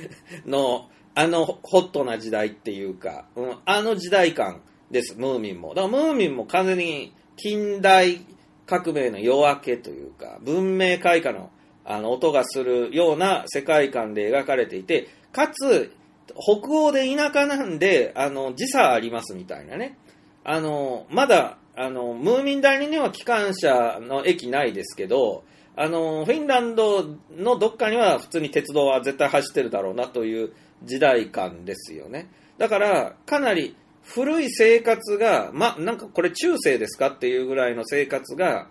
[0.46, 5.75] の、あのホットな時代っていうか、うん、あの時代感です、ムーミンも。
[5.75, 8.25] だからムーミンも完全に近代
[8.66, 11.51] 革命の夜明けというか、文明開化の
[11.85, 15.92] あの音がするような世界観で描かれていて、かつ、
[16.35, 19.98] 北欧で田舎なんで、あの、時差ありますみたいなね。
[20.44, 30.52] あの、まだ、あの、ムーミン谷には機関車の駅ないですけど、あの、フィンランドのどっかには普通に鉄道は絶対走ってるだろうなという
[30.85, 32.30] 時代感ですよね。
[32.58, 38.68] だから、かなり古い生活が、ま、なんかこれ中世ですかっていうぐらいの生活が、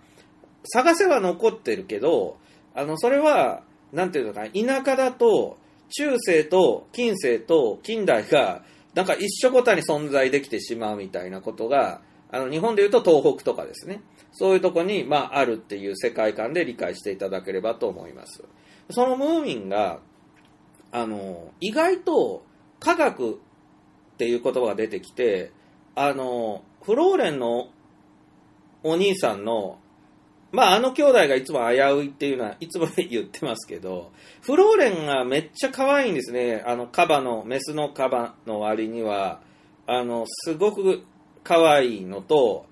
[0.64, 2.36] 探せは残ってるけど、
[2.74, 3.62] あの、それは、
[3.92, 5.58] なんていうのかな、田舎だと、
[5.94, 8.62] 中世と近世と近代が、
[8.94, 12.00] なんか一緒ごたに存在できてしまうみたいなことが、
[12.32, 14.02] あの、日本でいうと東北とかですね。
[14.32, 18.42] そういうとこに、まあ、あるっていう世界観で理解していただければと思います。
[18.90, 20.00] そのムーミンが、
[20.90, 22.42] あの、意外と
[22.80, 23.36] 科学っ
[24.16, 25.52] ていう言葉が出てきて、
[25.94, 27.68] あの、フローレンの
[28.82, 29.78] お兄さんの
[30.52, 36.62] まあ、あの兄弟がいつも危ういっていうのは、いつも言ってますけど、フローレンがめっちゃ可愛いんですね。
[36.66, 39.40] あの、カバの、メスのカバの割には、
[39.86, 41.04] あの、すごく
[41.44, 42.66] 可愛いのと、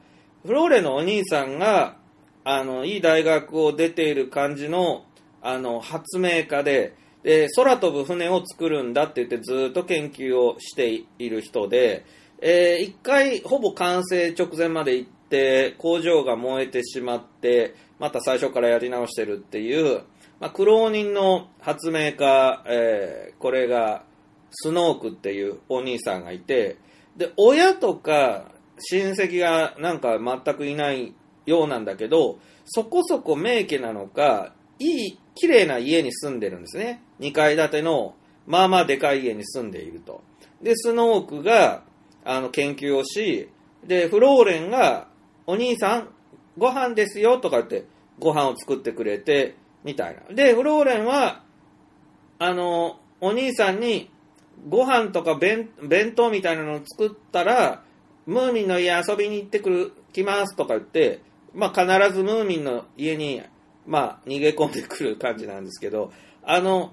[0.44, 1.96] フローレのお兄さんが、
[2.44, 5.04] あの、いい大学を出ている感じの、
[5.42, 12.04] あの、発明家で、で、空飛ぶ船を作るんだって言ってずっと研究をしている人で、
[12.42, 20.02] えー、一回ほぼ完成直前まで行って工場が燃えてしまってまた最初からやり直してるっていう、
[20.40, 24.04] まあ、苦労人の発明家、えー、これが
[24.50, 26.78] スノークっていうお兄さんがいて
[27.16, 28.46] で親とか
[28.80, 31.14] 親戚がなんか全くいない
[31.46, 38.14] ようなんだけどそこそこ名家なのかいい綺麗な家に住んでるんですね2階建ての
[38.46, 40.22] まあまあでかい家に住んでいると
[40.62, 41.82] でスノークが
[42.24, 43.48] あの研究をし、
[43.84, 45.08] で、フローレンが、
[45.46, 46.08] お兄さん、
[46.58, 47.86] ご飯ですよとかって、
[48.18, 50.34] ご飯を作ってくれて、みたいな。
[50.34, 51.42] で、フローレンは、
[52.38, 54.10] あの、お兄さんに、
[54.68, 57.82] ご飯とか弁弁当みたいなのを作ったら、
[58.26, 61.20] ムーミンの家遊びに行ってくる、来ますとか言って、
[61.54, 63.42] まあ必ずムーミンの家に、
[63.86, 66.92] まあ逃げ込んでくる感じなんですけど、あの、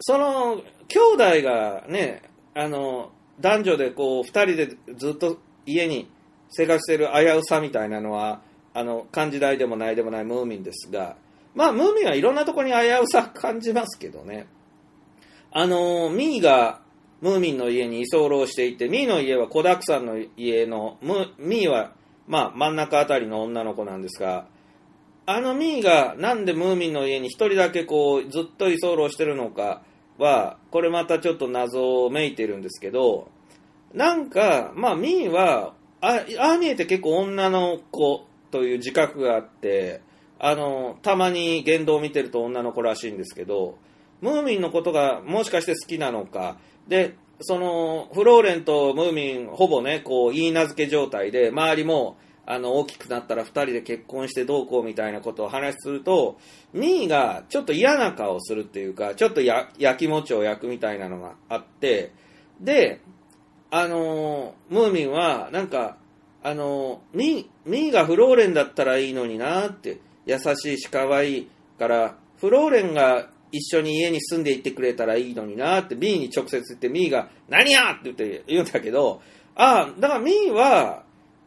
[0.00, 2.22] その、兄弟がね、
[2.54, 6.10] あの、男女でこう、二人でずっと家に
[6.50, 8.40] 生活してる危うさみたいなのは、
[8.74, 11.16] あの、漢字代でもないでもないムーミンですが、
[11.54, 14.46] まあ、ムーミンはいろんなとこに危うさ感じますけどね。
[15.50, 16.82] あの、ミーが
[17.20, 20.98] ムーミンの家に居候していて、ミーの家は子だくさんの家の、
[21.38, 21.92] ミーは、
[22.26, 24.46] まあ、真ん中あたりの女の子なんですが、
[25.28, 29.82] あのミーがなんでムーミンの家に一人だけこう、ずっと居候してるのか、
[30.18, 33.28] は、これまたちょっと謎をめいてるんですけど、
[33.92, 40.02] なんか、まあ、ミーは、ああ見えて結構女の子という自覚があって、
[40.38, 43.78] あの、たまに言動を見てると女の子らしいんですけど、
[44.20, 56.38] ムーミンのことがもしかして好きなのか、で、その、フローレンとムーミン、ほぼね、こう、言い名付け状態で、周りも、あの、大きくなったら2人で結婚してどうこうみたいなことを話すると、
[56.72, 62.12] ミーがちょっと嫌な顔するっていうか、ちょっとや焼き餅を焼くみたいなのがあって、
[62.60, 63.00] で、
[63.70, 65.96] あの、ムーミンは、なんか、
[66.42, 79.20] あのー、ミー、ミーがフローレンだったらいいのになって、優しいし可愛いから、フローレンが一緒に家に住んでいってくれたらいいのになって、ミーに直接言って、ミーが、何やって言って言うんだけど、
[79.54, 81.04] ああ、だからミーは、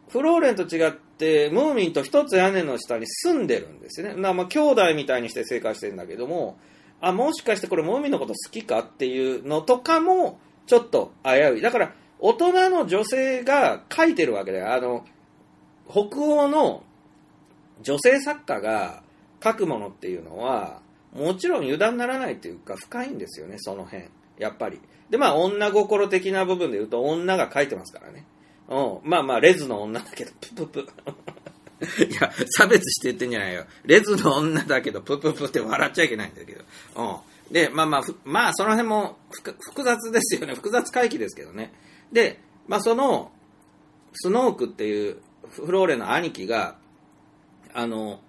[0.09, 4.15] フローレンと違って、ムーミンと一つ屋根の下に住んでるんですよね。
[4.15, 6.57] まあ、兄弟みたいにして生活してるんだけども、
[7.01, 11.61] あ、もしかしてこれムーミンのこと好きかっていうのとかも、ちょっと危うい。
[11.61, 14.73] だから、大人の女性が書いてるわけだよ。
[14.73, 15.05] あの、
[15.89, 16.83] 北欧の
[17.81, 19.03] 女性作家が
[19.43, 20.81] 書くものっていうのは、
[21.13, 24.05] もちろん油断ならないっていうか深いんですよね、その辺。
[24.37, 24.79] やっぱり。
[25.09, 28.25] で、まあ、女心的な部分で言うと、女が書いてますからね。
[28.69, 29.09] うん。
[29.09, 30.87] まあまあ、レズの女だけど、プププ。
[32.05, 33.65] いや、差別して言ってんじゃないよ。
[33.85, 36.63] レズの女だけど、プププって笑っちゃいけないんだけど。
[36.95, 37.03] う
[37.49, 37.53] ん。
[37.53, 40.53] で、まあまあ、まあ、その辺も複雑ですよね。
[40.53, 41.73] 複雑回帰ですけどね。
[42.11, 43.31] で、まあその、
[44.13, 45.17] スノークっていう
[45.49, 46.77] フローレの兄貴が、
[47.73, 48.19] あの、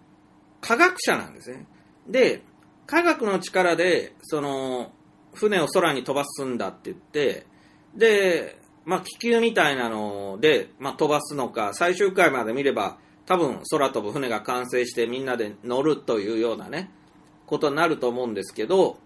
[0.61, 1.67] 科学者なんですね。
[2.07, 2.43] で、
[2.91, 4.91] 科学の力で、その、
[5.33, 7.47] 船を空に飛ばすんだって言って、
[7.95, 16.91] で、まあ、気球みたいなので、まあ、飛ばすのか、最終回まで見れば、多分空飛ぶ船が完成してみんなで乗るというようなね、
[17.47, 18.99] ことになると思うんですけど、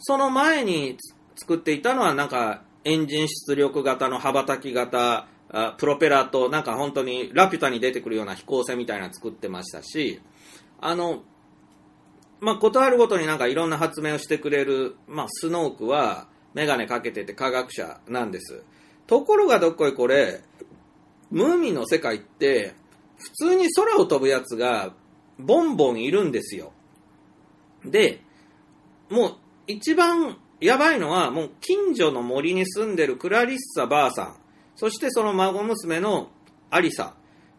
[0.00, 0.98] その前に
[1.36, 5.28] 作っていたのはなんかエンジン出力型の羽ばたき型、
[5.78, 10.20] プロペラとなんか本当にラピュタに出てくるような飛行船みたいなの作ってましたし、
[10.80, 11.22] あの、
[12.42, 18.64] まあ、ことあるごとになんかいろんな発明をしてくれる、まあ、スノークはメガネかけてて科学者なんです。
[19.06, 20.42] ところがどっこいこれ、
[21.30, 22.74] ムーミンの世界って、
[23.16, 24.92] 普通に空を飛ぶやつが
[25.38, 26.72] ボンボンいるんですよ。
[27.84, 28.20] で、
[29.08, 29.36] もう
[29.68, 34.36] 一番やばいのは、もう近所の森に住んでるクラリッサばあさん、
[34.74, 36.28] そしてその孫娘の
[36.70, 37.14] アリサ。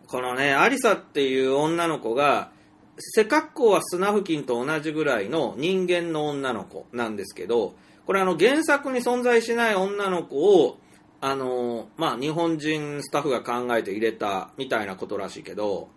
[0.08, 2.52] このね、アリサっていう女の子が、
[2.98, 7.76] 背格好はスナフキンと同じぐらいの人間の女の子なんですけど、
[8.06, 10.78] これあの原作に存在しない女の子を、
[11.22, 15.90] あの、まあ、日本人スタッフが考えて入れたみたいなことらしいけど、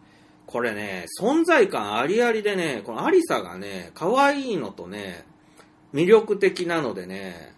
[0.46, 5.26] これね、存在感ありありでね、このアリサがね、可愛いのとね、
[5.92, 7.54] 魅力的なのでね、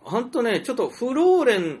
[0.00, 1.80] ほんとね、ちょっとフローレン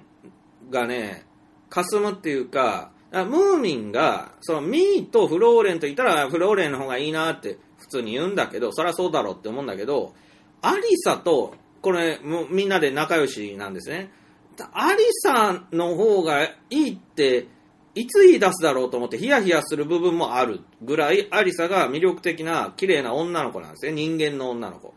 [0.70, 1.24] がね、
[1.68, 2.92] 霞むっていうか、
[3.24, 10.14] ムーミンが、そのミーとフローレンと言ったら、フローレンの方がいいなって普通に言うんだけど、そりゃそうだろうって思うんだけど、
[10.62, 12.18] アリサと、これ、
[12.50, 14.10] みんなで仲良しなんですね。
[14.72, 17.46] アリサの方がいいって、
[17.94, 23.92] いつ言い出すだろうと思ってヒヤヒヤする部分もあるぐらい、アリサが魅力的な綺麗な女の子なんですね。
[23.92, 24.94] 人間の女の子。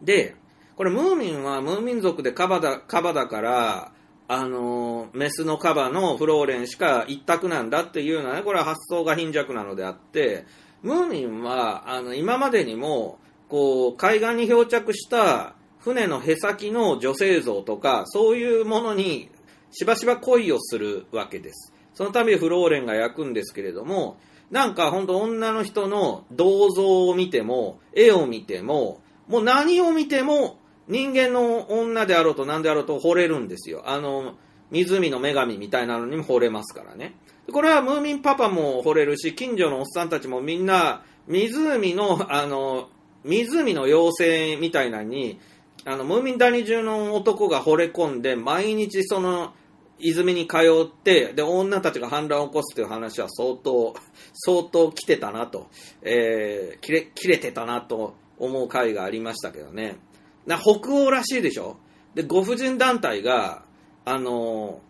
[0.00, 0.36] で、
[0.76, 3.92] これムーミンはムーミン族でカバだ、カバだから、
[4.28, 10.46] あの、メスのカバのフローレンしか一択なんだっていうのはね、これは発想が貧弱なのであって、
[10.82, 19.30] ムーミンは、あの、今までにも、こう、海岸に漂着した船のへさきの女性像とか、そういうものに
[19.70, 21.72] しばしば恋をするわけです。
[21.94, 24.16] そのためフローレンが焼くんですけれども、
[24.50, 30.58] なんか本当女の人の銅像を見ても、絵を見ても、もう何を見ても
[30.88, 33.82] 人間の女であろうと何であろうと惚れるんですよ。
[33.86, 34.34] あの、
[34.70, 37.14] 湖の女神みたいなのにも惚れますからね。
[37.52, 42.88] これはムーミンパパも惚れるし、近所のおっさんたちもみんな、湖の、あの、
[43.24, 45.38] 湖の妖精みたいなのに、
[45.84, 49.52] あの、ムーミン谷中の男が惚れ込んで、毎日その、
[49.98, 53.94] 泉に通って、で、女たちが反乱を起こすという話は相当、
[54.32, 55.68] 相当来てたなと、
[56.02, 59.96] えー、切れ、切れてたなと思う回がありましたけどね。
[60.46, 61.76] な北欧らしいでしょ？
[62.14, 63.64] で、ご婦人団体が、
[64.04, 64.80] あの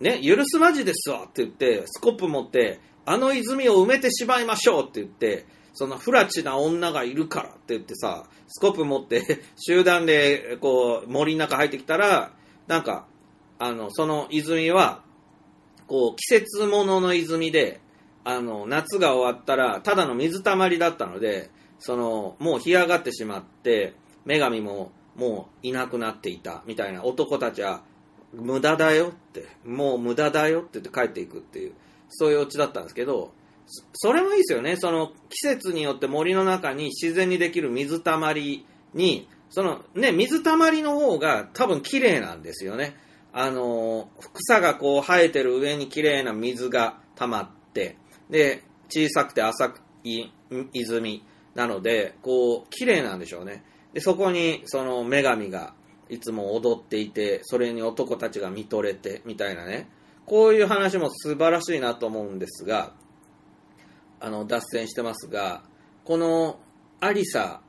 [0.00, 12.32] ーね、許すまじですわって言って、スコップ持って、あの泉を埋めてしまいましょうって言って、そのフラチな女がいるからって言ってさ、スコップ持って、 集団で、こう、森の中入ってきたら、
[12.66, 13.06] なんか、
[13.58, 15.02] あの、その泉は、
[15.86, 17.80] こう、季節物の泉で、
[18.24, 23.94] あの、夏が終わったら、ただの水たまりだったので、その、もう干上がってしまって、
[24.28, 27.82] 女神ももういなくなっていた、みたいな男たちは、
[28.34, 31.72] 無駄だよって、もう無駄だよって言って帰っていくっていう、
[32.10, 33.32] そういうオチだったんですけど、
[33.94, 34.76] それもいいですよね。
[34.76, 42.96] その季節によって森の中に自然にできる水たまりに、そのね、水たまりの方が多分綺麗なんですよね。
[43.32, 47.96] あの、草がこう生えてる上に綺麗な水が溜まって、
[48.30, 50.30] で、小さくて浅い
[50.72, 53.64] 泉なので、こう、綺麗なんでしょうね。
[53.98, 55.74] で、そこにその女神が
[56.08, 59.88] いつも踊っていて、それに男たちが見とれて、みたいなね。
[60.24, 62.92] こういう話も素晴らしいなと思うんですが、
[64.20, 65.64] あの、脱線してますが、
[66.04, 66.60] この
[67.00, 67.60] アリサ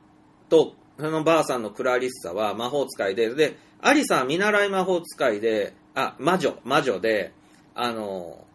[0.48, 7.32] と、そのばあさんのクラリッサは魔法使いで、で、アリサは見習い魔法使いで、あ、魔女、魔女で、
[7.74, 8.46] あの、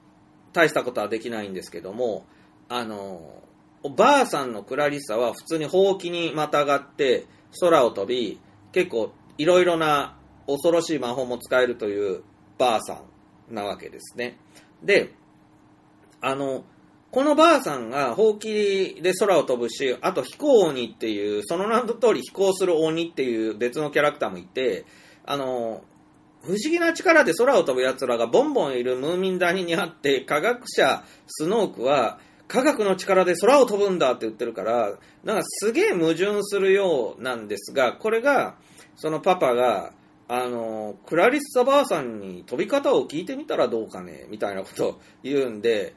[0.53, 2.25] 大したことはできないんですけども、
[2.69, 3.43] あの、
[3.89, 7.25] ばあさんのクラリッサは普通にほうきにまたがって
[7.59, 8.39] 空を飛び、
[8.71, 12.23] 結構いろいろな恐ろしい魔法も使えるという
[12.57, 13.01] ばあさ
[13.51, 14.37] んなわけですね。
[14.83, 15.13] で、
[16.21, 16.63] あの、
[17.11, 24.85] このばあさんがほうきで空を飛ぶし、あと飛行鬼っていう、その名の通り飛行する鬼っていう別のキャラクターもいて、
[25.25, 25.83] あの、
[26.41, 38.55] 不思議な力で空を飛ぶ奴らがボンボンいるムーミン谷にあって、科学者スノークは、科学の力で空を飛ぶんだって言ってるから、なんかすげえ矛盾するようなんですが、これが、
[38.95, 39.93] そのパパが、
[40.27, 45.95] あの、クラリッサばあさんに飛び方を聞いてみたらどうかね、みたいなことを言うんで、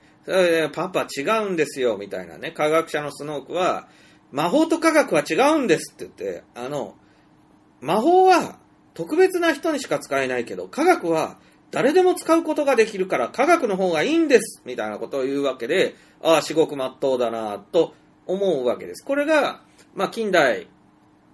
[0.73, 3.89] パパ違うんですよ、みたいなね、科学者のスノークは、
[4.31, 6.95] 魔法と科学は違うんですって言って、あの、
[7.81, 8.59] 魔法は
[8.93, 11.39] 特別な人にしか使えないけど、科学は
[11.71, 17.95] 誰でも使うことができるから科学の方がいいんですみたいなことを言うわけで、ああ、至極真っ当だなと
[18.27, 19.05] 思うわけです。
[19.05, 19.63] これが、
[19.95, 20.69] まあ、近代、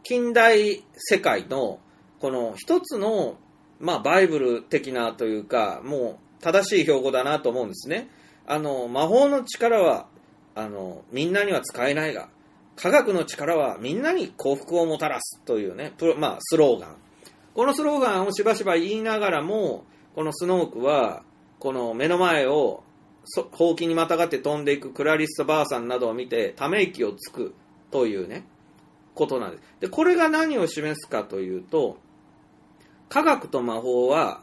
[0.03, 1.81] 近代世界の、
[2.21, 3.37] この一つの、
[3.81, 8.09] まあ、バイブル的なというか、もう正しい標語だなと思うんですね。
[8.47, 10.07] あの、魔法の力は、
[10.55, 12.29] あの、みんなには使えないが、
[12.77, 16.97] 科学の力はみんなに幸福をもたらすというね、プロまあ、スローガン。
[17.55, 21.23] このスローガンをしばしば言いながらも、このスノークは、
[21.59, 22.83] この目の前を、
[23.53, 27.55] ほうきにまたがって飛んでいくクラリス・バーさんなどを見て、ため息をつく
[27.91, 28.47] というね、
[29.15, 29.63] ことなんです。
[29.81, 31.99] で、これが何を示すかというと、
[33.09, 34.43] 科学と魔法は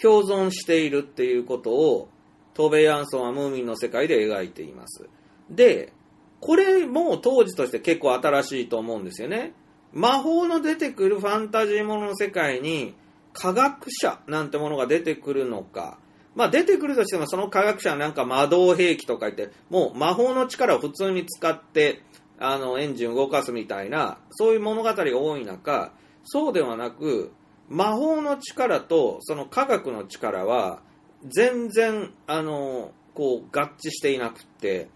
[0.00, 2.08] 共存しているっていうことを、
[2.54, 5.08] トーベイ・アンソンはムーミンの世界で描いています。
[5.48, 5.92] で、
[6.40, 9.52] これも当時として結構新しいと思うんですよね。
[9.92, 12.94] 魔法の出てくるファンタジーものの世界に
[13.32, 15.98] 科学者なんてものが出てくるのか。
[16.34, 22.02] まあ出てくるとしてもその科学者はなんか魔導兵器とか言って、もう魔法の力を普通に使って、
[22.38, 25.92] あの、エンジンを動かすみたいな、そういう物語が多い中、
[26.24, 27.32] そうではなく、
[27.68, 30.80] 魔法の力とその科学の力は、
[31.26, 34.88] 全然、あの、こう、合致していなくって、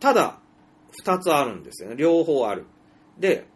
[0.00, 0.38] ただ、
[0.92, 1.96] 二つあるんですよね。
[1.96, 2.64] 両方ある。
[3.18, 3.46] で、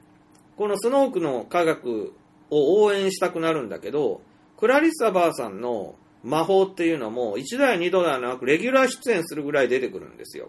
[0.56, 2.12] このスノークの科学
[2.50, 4.20] を応援したくなるんだけど、
[4.58, 10.48] クラリッサばあさんの魔法っていうのも、一度や二度ではなく、レギュラー出演するぐらい出てくるんですよ。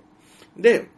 [0.57, 0.89] で、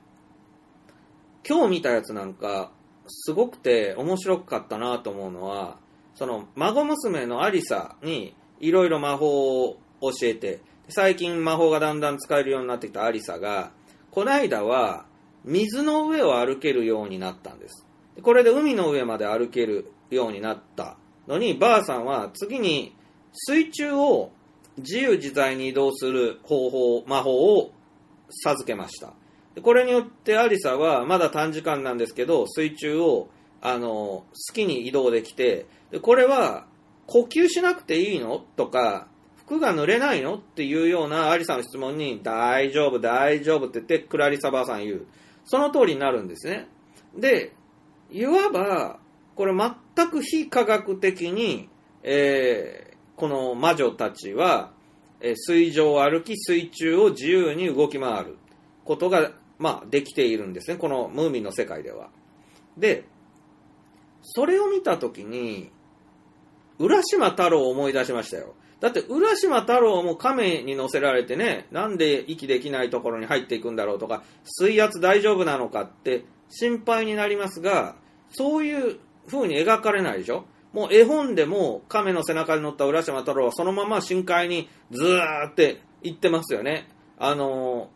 [1.47, 2.71] 今日見たやつなんか、
[3.07, 5.77] すごくて面白かったなと思うのは、
[6.15, 13.71] その、孫娘のアリサに、いろいろ魔法を教えて、最近魔法がだんだん使えるようになってきたアリサが、
[14.11, 15.05] こないだは、
[15.43, 17.85] 水の上を歩けるようになったんです。
[18.21, 20.97] これで海の上まで歩けるようになった
[21.27, 22.95] のに、ばあさんは次に
[23.33, 24.31] 水中を
[24.77, 27.71] 自由自在に移動する方法、魔法を
[28.29, 29.13] 授けました。
[29.61, 33.29] これによってアリサはまだ短時間なんですけど、水中を
[33.61, 36.65] あの好きに移動できて、でこれは
[37.07, 38.43] 呼吸しなくていいの？
[38.57, 39.07] とか、
[39.37, 40.35] 服が濡れないの？
[40.35, 45.05] っていうようなアリサの質問に、大丈夫、大丈夫って言って、クラリサばあさん言う。
[45.45, 46.67] その通りになるんですね。
[47.15, 47.53] で、
[48.11, 48.99] いわば、
[49.35, 51.69] これ全く非科学的に、
[52.03, 52.84] えー
[53.15, 54.71] この魔女たちは、
[55.21, 58.37] え水上を歩き、水中を自由に動き回る
[58.83, 60.77] ことが、まあ、できているんですね。
[60.77, 62.09] このムーミンの世界では。
[62.77, 63.05] で、
[64.21, 65.71] それを見たときに、
[66.77, 68.55] 浦島太郎を思い出しましたよ。
[68.81, 77.95] だって、浦島太郎も亀に乗せられてね、なんで息できないところに入っていくんだろうとか、水圧大丈夫なのかって心配になりますが、
[78.31, 80.45] そういう風に描かれないでしょ
[80.75, 86.89] もう絵本でも亀の背中に乗った浦島太郎はそのまま深海にずーって行ってますよね。
[87.17, 87.95] あのー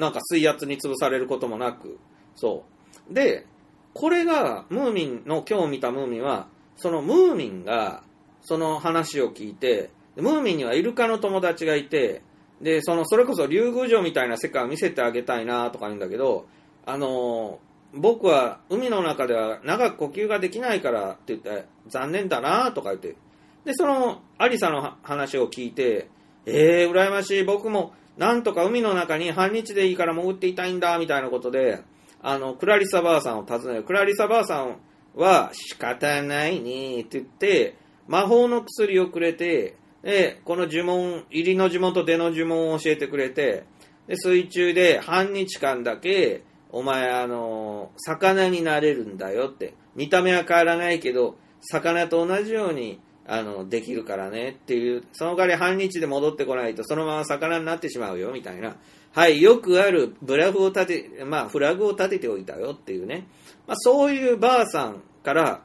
[0.00, 1.98] なんか水圧に潰されることもなく。
[2.34, 2.64] そ
[3.10, 3.12] う。
[3.12, 3.46] で、
[3.92, 8.02] これが、ムーミンの今日見たムーミンは、そのムーミンが、
[8.40, 12.22] その話を聞いて、ムーミンにはイルカの友達がいて、
[12.62, 16.46] で、その、それこそ竜宮城みたいな世界を見せてあげたいなとか言うんだけど、
[16.86, 23.16] あのー僕は海の中では長く呼吸ができないからって言って、残念だなとか言って、
[23.64, 26.08] で、その、アリサの話を聞いて、
[26.46, 31.80] えー、羨ましい、僕も、なんとか海の中に半日でいいから潜っていたいんだ、みたいなことで、
[32.22, 33.82] あの、クラリサばあさんを訪ねる。
[33.82, 34.76] クラリサばあさん
[35.14, 37.76] は、仕方ないね、って言って、
[38.06, 43.64] 魔法の薬をくれて、で、この呪文、入りの呪文と出の呪文を教えてくれて、
[44.06, 46.42] で、水中で半日間だけ、
[46.72, 49.74] お前、あの、魚になれるんだよって。
[49.96, 58.76] 見た目は変わらないけど、魚と同じように、あの、できるからねっていう、その代わり半日で戻ってこないと、そのまま魚になってしまうよ、みたいな。
[59.12, 63.26] はい、よくあるブラフを立て、まあ、フラグを立てておいたよっていうね。
[63.66, 65.62] まあ、そういうばあさんから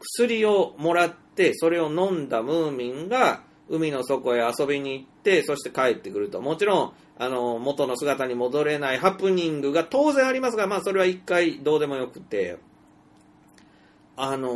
[0.00, 6.40] 薬をもらって、それを飲んだムーミンが、海の底へ遊びに行って、そして帰ってくると。
[6.40, 12.58] もちろん、あの、元の姿に戻れないハプニングが当然ありますが、まあ、それは一回どうでもよくて、
[14.16, 14.50] あの、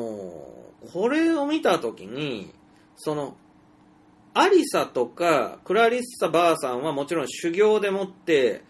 [0.92, 2.52] これを見たときに、
[2.96, 3.36] その、
[4.34, 8.62] アリサとかクラリッサばあさんはもちろん修行でもって、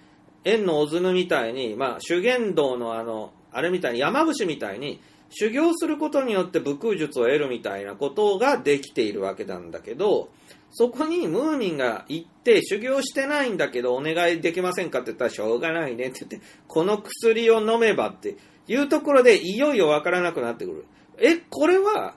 [0.45, 10.30] 縁のオズヌみたいに、まあ、修験道のあの、あれみたいに、山伏みたいに、修行することによって武空術を得るみたいなことができているわけなんだけど、
[10.70, 18.36] そこにムーミンが行って修行してないんだけどお願いできませんかって言ったらしょうがないねって言って、この薬を飲めばって
[18.68, 20.86] いうところでいよいよわからなくなってくる。
[21.18, 22.14] え、これは、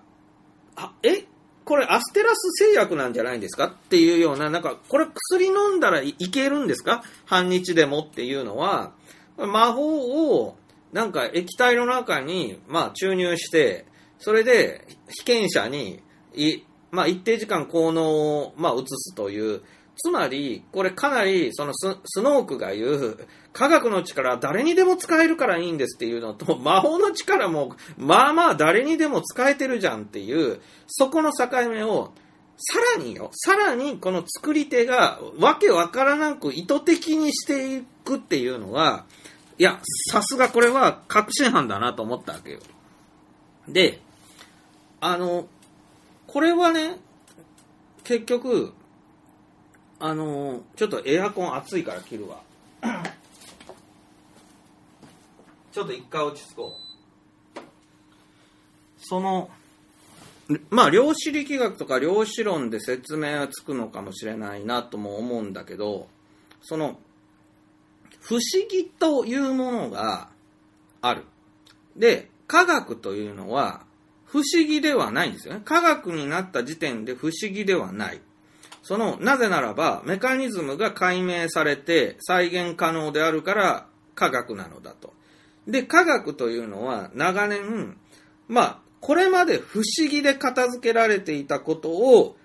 [0.75, 1.25] あ、え、
[1.65, 7.03] これアステラス製薬なんじゃないんですかっていうような、なんか、これ薬飲んだらいけるんですか？
[7.25, 8.93] 半日でもっていうのは、
[9.37, 10.57] 魔法を、
[10.91, 13.85] なんか液体の中に、まあ注入して、
[14.19, 16.01] それで被験者に、
[16.35, 16.63] い、
[16.93, 18.03] まあ一定時間効能
[18.37, 19.61] を、まあ移すという、
[19.95, 32.13] つまり、これかなり、そのススノークが言う、科学の力は誰にでも使えるからいいんですっていうのと、魔法の力も、まあまあ誰にでも使えてるじゃんっていう、そこの境目を、
[32.57, 39.05] さらによ、さらにこの作り手がわけわからなく意図的にしていくっていうのは、
[39.57, 39.79] いや、
[40.11, 42.59] さすがこれは確信犯だなと思ったわけよ。
[43.67, 43.99] で、
[45.01, 45.47] あの、
[46.33, 46.97] これはね、
[48.03, 48.73] 結局、
[49.99, 52.41] あの、ちょっとエアコン暑いから切るわ。
[55.71, 56.75] ちょっと一回落ち着こ
[57.55, 57.59] う。
[58.97, 59.51] その、
[60.71, 66.07] まあ、量子力学とか量子論で説明はつくのかもしれないなとも思うんだけど、
[66.63, 66.97] その、
[68.21, 70.29] 不思議というものが
[70.99, 71.25] ある。
[71.95, 73.85] で、科学というのは
[74.33, 75.61] 不思議ではないんですよね。
[75.63, 78.21] 科学になった時点で不思議ではない。
[78.81, 85.13] その、なぜならば、メカニズムが解明されて再現可能であるから科学なのだと。
[85.67, 87.95] で、科学というのは長年、
[88.47, 92.35] まあ、これまで不思議で片付けられていたことを、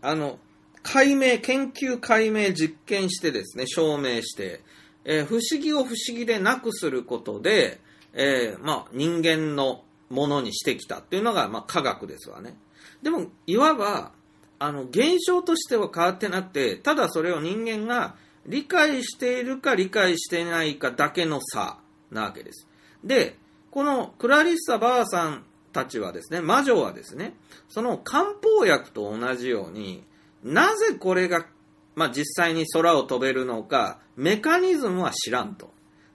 [0.00, 0.38] あの、
[0.84, 4.60] 解明、研究解明実験してですね、証明して、
[5.04, 7.80] えー、不思議を不思議でなくすることで、
[8.12, 9.82] えー、まあ、人間の
[10.12, 12.56] ものにしてきたっていうのが、まあ、科学ですわね。
[13.02, 14.12] でも、いわば、
[14.58, 18.14] あの、現象としては変わってなくて、ただそれを人間が
[18.46, 21.78] 理解しているか理解していないかだけの差
[22.10, 22.68] なわけです。
[23.02, 23.38] で、
[23.70, 27.34] このクラリッサ・バーさんたちはですね、魔女はですね、
[27.68, 30.04] その漢方薬と同じように、
[30.44, 31.46] なぜこれが、
[31.94, 35.72] まあ、実際に空を飛べるのか、メカニズムは知らんと。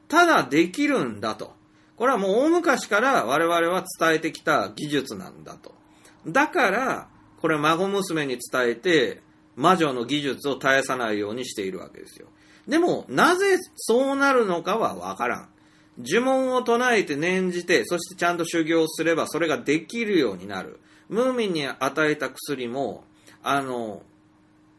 [0.08, 1.57] ただできるんだと。
[1.98, 5.74] これはもう大昔から我々は伝えてきた技術なんだと。
[6.28, 7.08] だから、
[7.42, 9.22] これ孫娘に伝えて、
[9.56, 12.28] 魔女の技術を絶やさないようにしているわけですよ。
[12.68, 15.50] でも、なぜそうなるのかはわからん。
[16.00, 20.80] 呪文を唱えて念じて、そしてちゃんと修行すればそれができるようになる。
[21.10, 23.04] ムーミンに与えた薬も、
[23.42, 24.04] あの、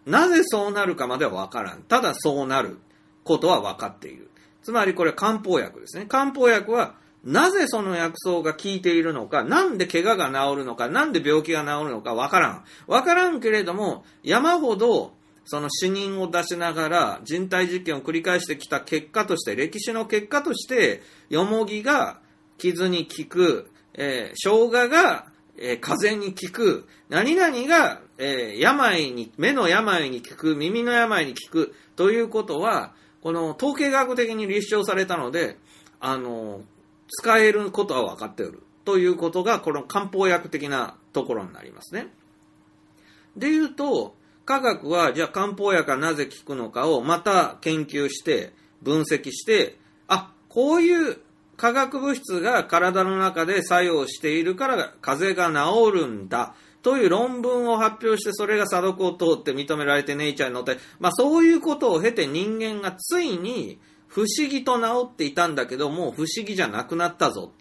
[0.06, 1.82] なぜそうなるかまではわからん。
[1.82, 2.78] ただそうなる
[3.24, 4.30] ことは分かっている。
[4.62, 6.06] つまりこれ漢方薬ですね。
[6.06, 6.94] 漢方薬は
[7.24, 12.64] なぜその薬草が効いているのか、なんで怪我が治るのか、なんで病気が治るのかわからん。
[12.86, 15.12] わからんけれども、山ほど
[15.44, 22.20] その死人を出しながら人体実験を繰り返してきた結果として、歴史の結果として、よもぎが
[22.58, 32.92] 傷に効く、えー、生姜が、えー、風邪に効く、何々が、えー、病に、目の病に効く、耳の病に効くということは、
[33.22, 35.56] この統計学的に立証されたので、
[35.98, 36.60] あの、
[37.08, 38.62] 使えることは分かっておる。
[38.84, 42.08] ということが、この漢方薬的なところになりますね。
[43.36, 48.52] で言うと、科学は、じゃあ漢方薬がなぜ効くのかをまた研究して、
[48.82, 51.18] 分析して、あ、こういう
[51.56, 56.54] 化学物質が体の中で作用しているから風邪が治るんだ。
[56.80, 63.78] という論文を発表して、それが査読を通って認められてネイチャーに載って、まあそういうことを経て人間がついに
[64.08, 67.52] 不思議と治っていたんだけど、もう不思議じゃなくなったぞ。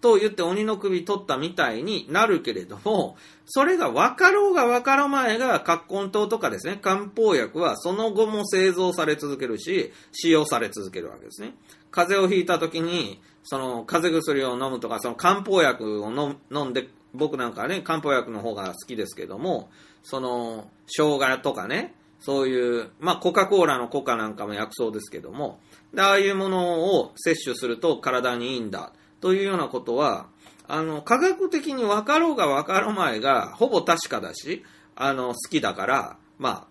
[0.00, 11.54] と言って鬼の首取ったみたいになるけれども、それが分かろうが分から前が、葛根湯とかですね、漢方薬はその後も製造され続けるし、使用され続けるわけですね。
[11.90, 16.10] 風邪をひいた時に、その風邪薬を飲むとか、その漢方薬を
[16.50, 19.70] 飲んで、僕なんかはね、漢方薬の方が好きですけども、
[20.02, 25.60] その、生姜とかね、そういう、まあ、コカ・コーラのコカなんかも薬草ですけども、
[25.98, 30.26] ああいうものを摂取すると体にいいんだというようなことは、
[30.68, 36.68] あの、科学的に分かろうが分かる前がほぼ確かだし、あの、好きだから、ま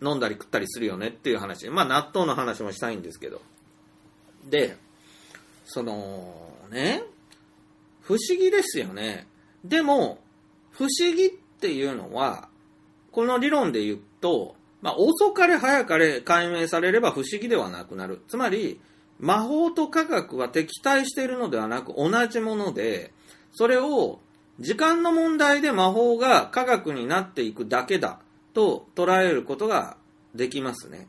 [0.00, 1.68] あ、飲んだり食ったりするよねっていう話。
[1.68, 3.40] まあ、納豆の話もしたいんですけど。
[4.48, 4.76] で、
[5.64, 7.02] その、ね、
[8.00, 9.26] 不思議ですよね。
[9.64, 10.18] でも、
[10.70, 12.48] 不思議っていうのは、
[13.10, 18.22] この理論で言うと、まあ、遅かれ早かれ解明されれば不思議ではなくなる。
[18.28, 18.80] つまり、
[19.18, 23.12] 魔法と科学は敵対しているのではなく同じもので、
[23.52, 24.20] それを
[24.60, 28.20] 時間の問題で魔法が科学になっていくだけだ
[28.54, 29.96] と捉えることが
[30.34, 31.08] できますね。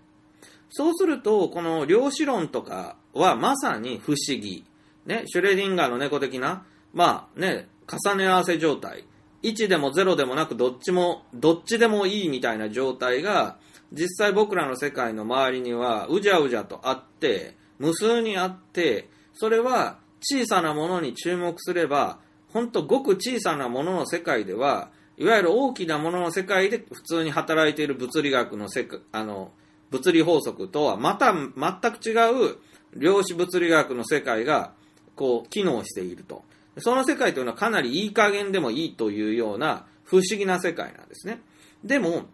[0.70, 4.66] そうすると、この量子論とかはまさに不思議。
[5.06, 9.06] ね、シュレディンガーの猫的な、まあね、重ね合わせ状態。
[9.44, 13.58] 1でも0でもなくどっちも、どっちでもいいみたいな状態が、
[13.94, 22.20] 実際僕らの世界の周りにはうじゃうじゃとあって、無数にあって、それは小さなものに注目すれば、
[22.52, 29.52] ほんとごく小さなものの世界では、いわゆる大きなものの世界で普通に働いている物理学のせかあの
[29.90, 31.52] 物理法則とはまた全
[31.92, 32.14] く違
[32.52, 32.58] う
[32.96, 34.74] 量子物理学の世界が
[35.16, 36.44] こう機能していると。
[36.80, 41.42] その世界というのはかなりいい加減でもいいというような不思議な世界なんですね。
[41.84, 42.26] でも、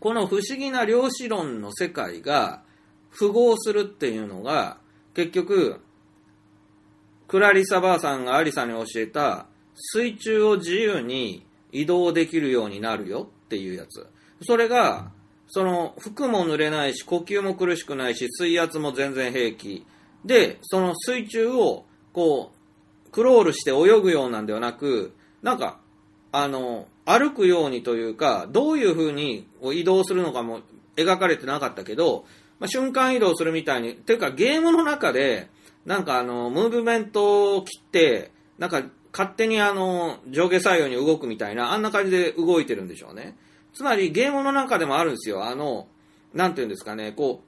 [0.00, 2.62] この不思議な量子論の世界が
[3.10, 4.78] 符合するっていうのが、
[5.14, 5.80] 結局、
[7.28, 14.06] クラリサばあさんがアリサに教えた、水中を自由に移動できるようになるよっていうやつ。
[14.42, 15.10] それが、
[15.48, 19.86] その、服も濡れないし、呼吸も苦しくないし、水圧も全然平気。
[20.24, 22.55] で、その水中を、こう、
[23.16, 25.78] クロールして泳ぐようなんではなく、なんか、
[26.32, 30.60] あの、歩くようにというか、どういう風に移動するのかも
[30.96, 32.26] 描かれてなかったけど、
[32.60, 35.48] まあ、瞬間移動するみたいに、ていうかゲームの中で、
[35.86, 43.34] なんかあの、ムーブメントを切って、なんか勝手にあの、上下左右に動くみたいな、あんな感じで動いてるんでしょうね。
[43.72, 45.46] つまりゲームの中でもあるんですよ。
[45.46, 45.88] あの、
[46.34, 47.45] なんていうんですかね、こう、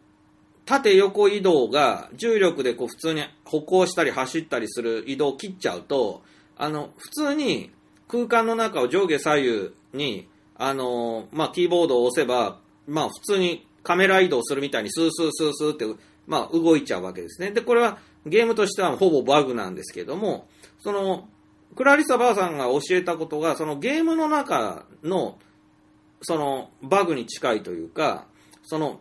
[0.68, 6.22] 縦横移動が重力でこう普通に歩行したり走ったりする移動を切っちゃうと、
[6.58, 7.70] あの、普通に
[8.06, 15.86] 空間の中を上下左右に、あの、まあ、キーボードを押せば、まあ、普通にカメラ移動するみたいにスースースースーって、
[16.26, 17.50] まあ、動いちゃうわけですね。
[17.50, 17.96] で、これは
[18.26, 20.48] ゲームとしてはほぼバグなんですけども、
[20.80, 21.28] その、
[21.76, 25.38] クラリサばあさんが教えたことが、そのゲームの中の、
[26.20, 28.26] その、バグに近いというか、
[28.64, 29.00] その、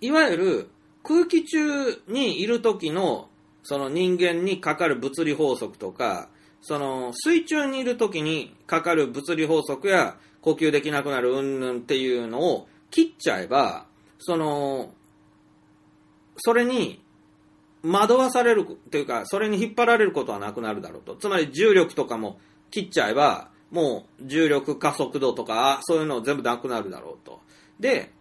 [0.00, 0.70] いわゆる
[1.02, 3.28] 空気中にいる時の、
[3.62, 6.28] その人間にかかる物理法則とか、
[6.60, 13.86] その水中にいる時にかかる物理法則や呼吸できなくなるうんぬんっていうのを切っちゃえば、
[14.18, 14.92] その、
[16.38, 17.02] それに
[17.82, 21.16] 惑わされるというか、それに引っ張られることはなくなるだろうと。
[21.16, 22.38] つまり重力とかも
[22.70, 27.40] 切っちゃえば、もう重力加速度とか、そういうの全部なくなるだろうと。
[27.78, 28.12] で、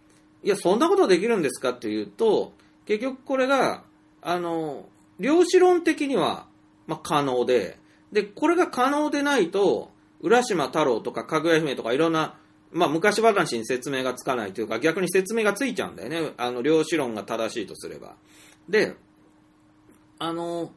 [0.45, 2.53] いや、そんなことできるんですかっていうと、
[2.85, 3.83] 結局これが、
[4.21, 4.87] あの、
[5.19, 6.45] 量子論的には、
[6.85, 7.79] まあ、可能で、
[8.11, 9.89] で、これが可能でないと、
[10.21, 12.37] 浦島太郎とかかぐや姫とかいろんな、
[12.71, 16.33] まあ、昔話に説明がつかないというか、逆に説明がついちゃうんだよね。
[16.37, 18.15] あの、量子論が正しいとすれば。
[18.69, 18.95] で、
[20.19, 20.71] あの、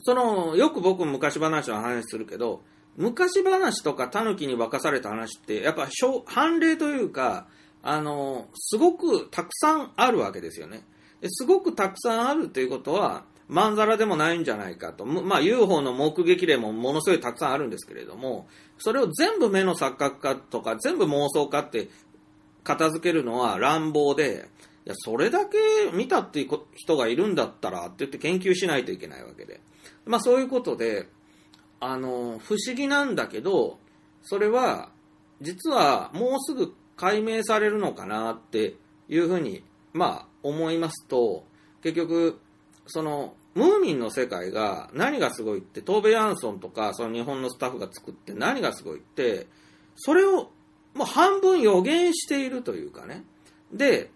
[0.00, 2.62] その、よく僕昔話の話するけど、
[2.96, 5.88] 昔話とか狸に化かされた話って、やっぱ
[6.26, 7.46] 判例というか、
[7.82, 10.84] あの、すごくたくさんあるわけですよね。
[11.28, 15.04] すごくたくさんあるということは、まんざらでもないんじゃないかと。
[15.04, 18.46] まあ、UFO の目撃例もものすごいたくさんあるんですけれども、
[18.78, 21.88] それを全部目の錯覚かとか、全部妄想かって
[22.62, 24.48] 片付けるのは乱暴で、
[24.86, 25.58] いや、それだけ
[25.92, 29.60] 見たっていう人がいるんだったらって言って研究しないといけないわけで。
[30.06, 31.08] まあ、そういうことで、
[31.80, 33.78] あの、不思議なんだけど、
[34.22, 34.90] それは、
[35.40, 38.74] 実はもうすぐ解明されるのかなって
[39.08, 41.44] いうふうに、まあ、思いますと、
[41.82, 42.38] 結局、
[42.88, 49.46] その、ムーミンの世界が何がすごいって、トーベ・ヤンソンとか、その日本のスタッフが作って何がすごいって、
[49.96, 50.50] それを
[50.94, 53.24] もう半分予言しているというかね。
[53.72, 54.10] で、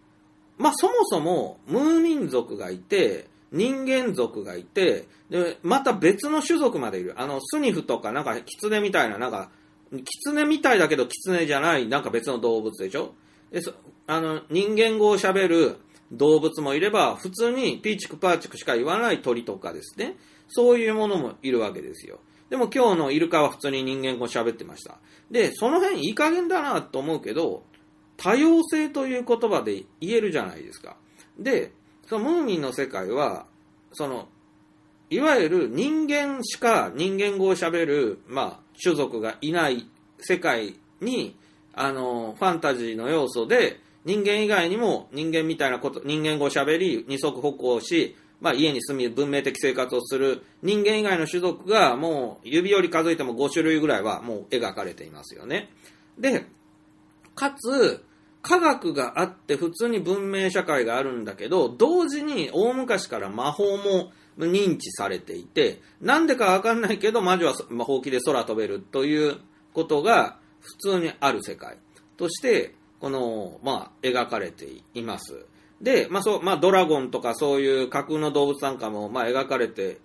[0.59, 7.15] まあそもそもムーミン族がいて、人間族がいて、で、また別の種族までいる。
[7.17, 9.51] あの、スニフとか、なんか、キツネみたいな、なんか、
[9.93, 13.15] 狐みたいだけど狐じゃない、なんか別の動物でしょ？
[13.51, 13.61] で
[14.07, 15.77] あの、人間語を喋る
[16.13, 20.17] 動物もいれば、普通にピーチクパーチクしか言わない鳥とかですね。
[20.49, 22.19] そういうものもいるわけですよ。
[22.51, 24.99] でも今日のイルカは普通に人間語喋ってました。
[25.31, 27.65] で、その辺いい加減だなと思うけど、
[28.17, 30.97] 多様性という言葉で言えるじゃないですか。
[31.39, 31.73] で、
[32.07, 33.47] そのムーミンの世界は、
[33.93, 34.29] その、
[35.11, 39.87] いわゆる人間しか人間語を喋る、まあ、種族がいない
[40.19, 41.37] 世界に、
[41.75, 55.71] あの、ファンタジーの要素で、人間以外にも人間みたいなこと、人間語を喋り、二足歩行し、まあ、家に住み文明的生活をする人間以外の種族がもう指折り数えても5種類ぐらいはもう描かれていますよね。
[56.19, 56.45] で、
[57.35, 58.05] かつ、
[58.43, 67.55] 科学があって普通に文明社会があるんだけど、同時に大昔から魔法も認知されていて、なんでかわかんないけど、魔女は
[67.85, 69.37] ほうきで空飛べるという
[69.73, 71.79] ことが普通にある世界
[72.17, 75.47] として、この、まあ、描かれています。
[75.81, 79.99] で、まあそう、まあドラゴンとかそういう架空の動物なんかも、まあ描かれて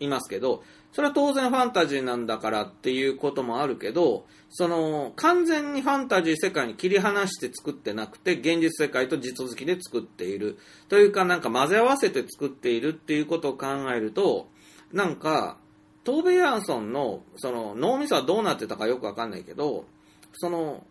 [0.00, 0.62] いますけど、
[0.94, 10.56] それは当然ファンタジーなんだからっていうこともあるけど、その、完全にファンタジー世界に切り離して作ってなくて、現実世界と地続きで作っている。
[10.88, 14.48] というか、なんか混ぜ合わせて作っているっていうことを考えると、
[14.92, 15.58] なんか、
[16.04, 19.86] トーベ・ヤンソンの、その、脳みそはどうなってたかよくわかんないけど、
[20.34, 20.86] その、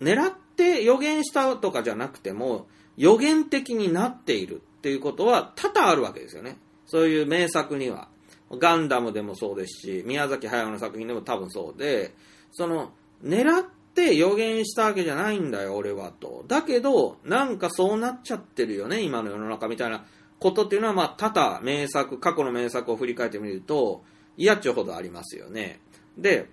[0.00, 6.56] 狙って予言したとかじゃなくても、予言的になっているっていうことは多々あるわけですよね。
[6.86, 8.13] そういう名作には。
[8.58, 12.14] ガンダムでもそうですし、宮崎駿の作品でも多分そうで、
[12.52, 12.92] その、
[13.22, 16.44] 狙って予言したわけじゃないんだよ、俺はと。
[16.46, 20.04] だけど、なんかそうなっちゃってるよね、今の世の中みたいな
[20.38, 24.02] ことっていうのは、まあ、多々名作、過去の名作を振り返ってみると、
[24.36, 25.80] 嫌っちゅうほどありますよね。
[26.18, 26.48] で、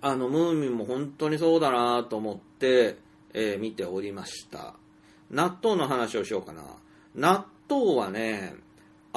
[0.00, 2.98] あの、ムーミンも本当にそうだなと思って、
[3.32, 4.74] えー、見ておりました。
[5.30, 6.62] 納豆の話をしようかな。
[7.14, 8.54] 納豆はね、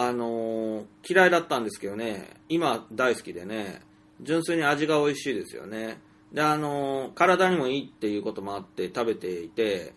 [0.02, 3.82] あのー、嫌いだったんですけどね、今大好きでね、
[4.22, 6.00] 純粋に味が美味しいですよね。
[6.32, 9.93] で、あのー、体にもいいっていうこともあって食べていて、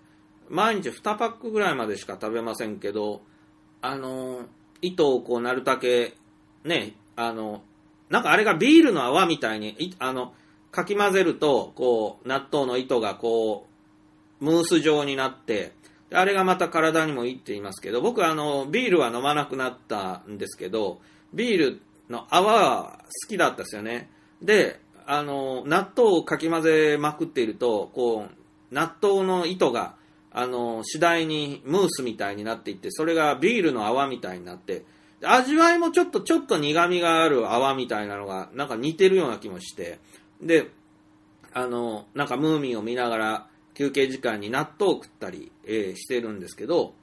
[0.49, 3.23] 毎日2パックぐらいまでしか食べませんけど、
[3.81, 4.47] あのー、
[4.81, 6.15] 糸をこうなるだけ、
[6.65, 7.63] ね、あの、
[8.11, 10.35] なんかあれがビールの泡みたいに、いあの、
[10.73, 13.69] かき混ぜると、こう、納豆の糸がこ
[14.41, 15.75] う、ムース状になって、
[16.15, 21.01] あれがまた体にもいいって言いますけど、僕はあの、ビールは飲まなくなったんですけど、
[21.33, 24.11] ビールの泡は好きだったですよね。
[24.41, 29.95] で、あの、納豆をかき混ぜまくっていると、こう、納豆の糸が、
[30.31, 34.85] あの、次第にムースみたいになっていって、それがビールの泡みたいになって、
[35.25, 39.99] 味わいもちょっと、ちょっと苦味がある泡みたいなのが、なんか似てるような気もして、
[40.41, 40.71] で、
[41.53, 46.95] あの、なんかムーミンを見ながら休憩時間に納豆を食ったり、えーしてるんですけど、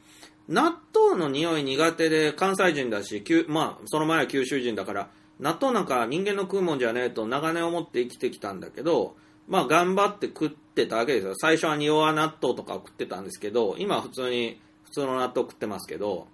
[0.47, 5.09] 納豆の匂い苦手で関西人だし、まあ、その前は九州人だから、
[5.39, 9.15] 納豆なんか人間の食うもんじゃねえと長年思って生きてきたんだけど、
[9.47, 11.33] まあ頑張って食ってたわけですよ。
[11.35, 16.27] 最初は仁王納豆とか食ってたんですけど、今は普通に普通の納豆食ってますけど、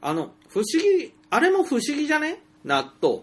[0.00, 2.42] あの、不思議、あれも不思議じゃね？
[2.64, 3.20] 納豆。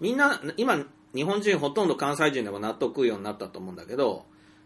[0.00, 0.84] みんな、今、
[1.14, 4.24] 日本人ほとんど関西人でも納豆食うようになったと思うんだけど、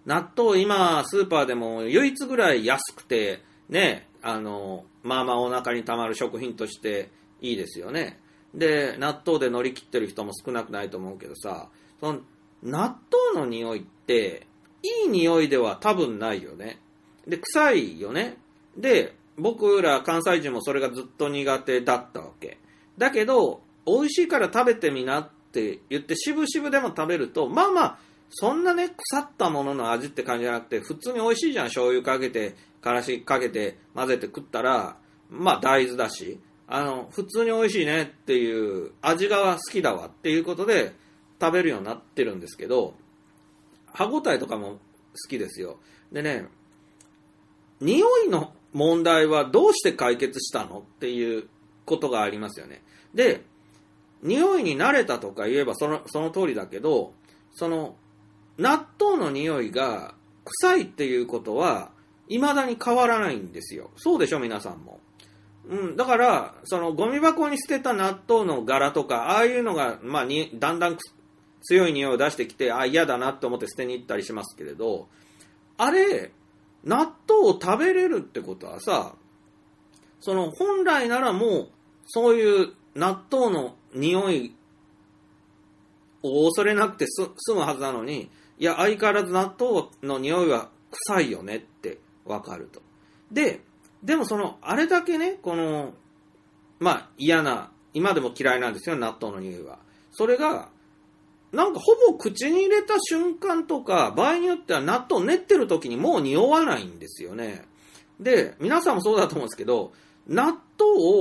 [0.09, 7.11] 納豆今、スーパーでも唯一ぐらい安くて、ね、あの、まあまあお腹にたまる食品として
[7.43, 8.19] いいですよね。
[8.55, 11.69] で、納豆で乗り切ってる人も少なくないと思うけどさ、
[12.01, 12.21] その、
[12.63, 12.97] 納
[13.35, 14.47] 豆の匂いって、
[14.83, 16.79] いい匂いでは多分ないよね。
[17.27, 18.39] で、臭いよね。
[18.79, 22.57] で、僕ら関西人もそれがずっと苦手だったわけ。
[22.97, 27.99] だけど、美味しいから食べてみなって言って、しぶしぶでも食べると、まあまあ、
[28.31, 31.65] そんなね、腐ったものの味って感じじゃなくて、普通に美味しいじゃん。
[31.67, 34.97] 醤油かけて、からしかけて、混ぜて食ったら、
[35.31, 40.95] まあ大豆だし、あの、普通に美味しいねっていう、味が好きだわっていうことで、
[41.41, 42.95] 食べるようになってるんですけど、
[43.93, 44.79] 歯ごたえとかも好
[45.29, 45.79] きですよ。
[46.13, 46.47] でね、
[47.81, 51.49] 匂いの問題はどうして解決したのっていう
[51.85, 52.83] ことがありますよね。
[53.15, 53.45] で、
[54.23, 57.13] 匂いに慣れたとか言えばそのその通りだけど、
[57.53, 57.97] その、
[58.59, 61.91] 納豆の匂いが臭いっていうことは、
[62.29, 63.91] 未だに変わらないんですよ。
[63.97, 65.01] そうでしょ、皆さんも。
[65.69, 70.97] うん、だから、その、ゴミ箱に捨てた納豆の柄とか、ああいうのが、まあ、に、だんだん
[71.63, 75.09] 強い匂いを出してきて、あ、嫌だなって思って捨てに行ったりしますけれど、
[75.77, 76.33] あれ、
[76.85, 79.15] 納豆を食べれるってことはさ、
[80.21, 81.69] その、本来ならもう、
[82.07, 84.55] そういう納豆の匂い
[86.23, 92.83] を恐れなくて済むはずなのに、いや、相変わらず納豆の匂いは臭いよねってわかると。
[93.31, 93.61] で、
[94.03, 95.95] でもその、あれだけね、この、
[96.79, 99.79] まあ嫌な、今でも嫌いなんですよ、納豆の匂いは。
[100.13, 100.69] それが、
[101.53, 107.65] なんかほぼ口に入れた瞬間とか、場合によっては納豆練ってる時にもう匂わないんですよね。
[108.21, 109.93] で、皆さんもそうだと思うんですけど、
[110.27, 110.59] 納豆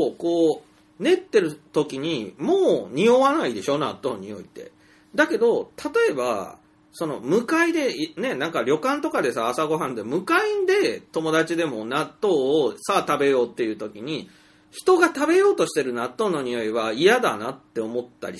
[0.08, 0.64] をこ
[1.00, 4.72] う、練ってる時にもう匂わないでしょ、納豆の匂いって。
[5.16, 6.58] だけど、例えば、
[6.92, 14.30] その、向かいで、ね、なんか旅館とかでさ、朝ごはんで、向かいで友達でも納豆をさあ食べようっていう時に、
[14.72, 18.38] 人が食べようとしてる納豆の匂いは嫌だなって思ったり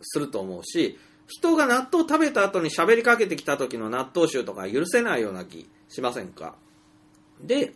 [0.00, 6.54] すると思うし、人が納豆食べた後に喋りかけてきた時の納豆臭とか許せないような気しませんか？
[7.42, 7.74] で、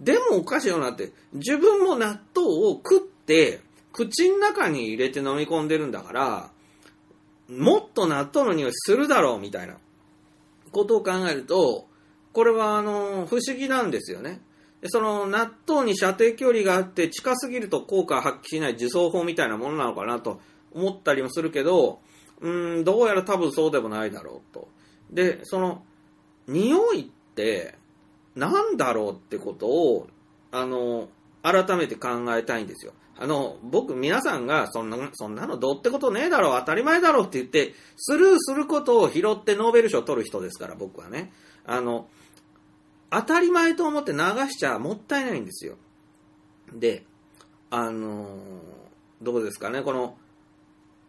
[0.00, 3.60] でもおかしいよなって、自分も納豆を食って、
[3.92, 6.50] 口の中に入れて飲み込んでるんだから、
[7.48, 9.76] もっと納豆の匂いするだろうみたいな
[10.70, 11.86] ことを考えると、
[12.32, 14.40] これはあの、不思議なんですよね。
[14.86, 20.40] その納豆に射程距離があって近すぎると効果発揮しない自走法みたいなものなのかなと
[20.74, 22.00] 思ったりもするけど、
[22.40, 24.68] うん、どうやら多分そうでもないだろうと。
[25.10, 25.82] で、その、
[26.46, 27.76] 匂いって
[28.34, 30.08] 何だろうってことを、
[30.50, 31.08] あの、
[31.42, 32.92] 改めて考えたいんですよ。
[33.16, 41.32] あの、僕、皆さんが、そんな、そんなのどうってことねえだろう、当たり前だろうって言って、スルーすることを拾ってノーベル賞を取る人ですから、僕はね。
[41.64, 42.08] あの、
[43.10, 44.18] 当たり前と思って流
[44.50, 45.76] しちゃもったいないんですよ。
[46.72, 47.04] で、
[47.70, 48.38] あの、
[49.22, 50.16] どうですかね、この、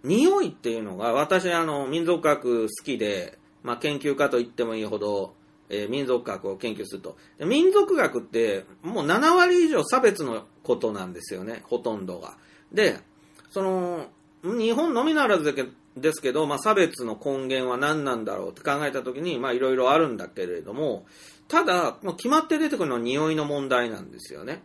[0.03, 5.34] 匂いっていうのが、私、あの、民族学好きで、まあ、研究家と言ってもいいほど、
[5.70, 7.18] えー民族学を研究すると。
[7.39, 12.36] 民族学って、もう7割以上差別のことなんですよね、ほとんどが。
[12.72, 12.99] で、
[13.51, 14.07] その、
[14.43, 21.05] 日本のみならずですけど、まあ、差別の根源は何なんだろうって考えたときに、まあ、いろいろあるんだけれども、
[21.47, 24.61] ただ、もう決まって出てくるのは匂いの問題なんですよね。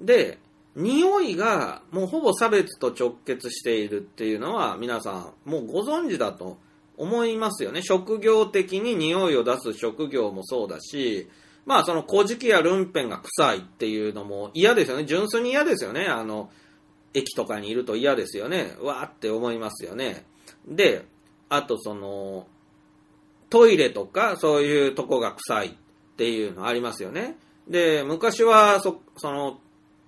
[0.00, 0.38] で、
[0.74, 6.56] 匂いがもうほぼ差別と直結しているっていうのは皆さんもうご存知だと
[6.96, 7.82] 思いますよね。
[7.82, 11.28] 職業的に匂いを出す職業もそうだし、
[11.64, 15.04] まあその古事記やルンペンが臭いっていうのも嫌ですよね。
[15.04, 16.06] 純粋に嫌ですよね。
[16.06, 16.50] あの、
[17.14, 18.74] 駅とかにいると嫌ですよね。
[18.80, 20.24] わーって思いますよね。
[20.66, 21.04] で、
[21.48, 22.46] あとその、
[23.50, 25.72] トイレとかそういうとこが臭いっ
[26.16, 27.36] ていうのありますよね。
[27.68, 29.60] で、昔はそ、その、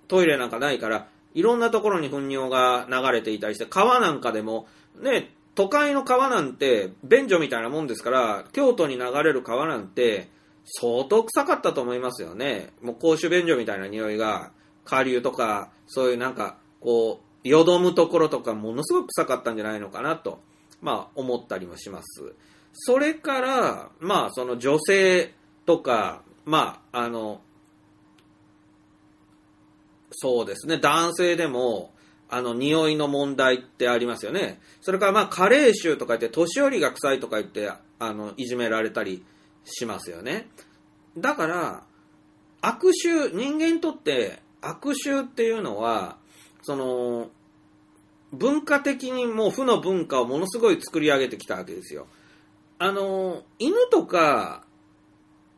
[0.07, 4.67] トイレなんかないから、いろんなところに糞尿が流れていたりして、川なんかでも、
[4.99, 10.29] ね、都会の川なんて、便所みたいなもんですから、京都に流れる川なんて、
[10.65, 12.73] 相当臭かったと思いますよね。
[12.81, 14.51] もう公衆便所みたいな匂いが、
[14.83, 20.39] 下流とか、そういうなんか、こう、よどむところとか、ものすごく臭かったんじゃないのかなと、
[20.81, 22.33] まあ、思ったりもします。
[22.73, 25.33] それから、まあ、その女性
[25.65, 27.41] とか、まあ、あの、
[30.11, 31.93] そうですね、男性でも、
[32.29, 34.59] あの、匂いの問題ってありますよね。
[34.81, 39.23] それから、まあ、加齢臭とか言って、年寄りが臭いとか言って、あの、いじめられたり
[39.65, 40.47] しますよね。
[41.17, 41.83] だから、
[42.61, 46.17] 悪臭、人間にとって悪臭っていうのは、
[46.61, 47.29] その、
[48.33, 52.07] 文化的にもう負の文化をものすごい作り上げてきたわけですよ。
[52.79, 54.63] あの、犬とか、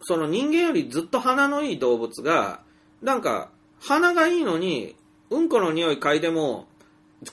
[0.02, 2.62] その人間よりずっと鼻のいい動物が、
[3.02, 4.96] なんか、鼻がいいのに、
[5.30, 6.68] うんこの匂い嗅いでも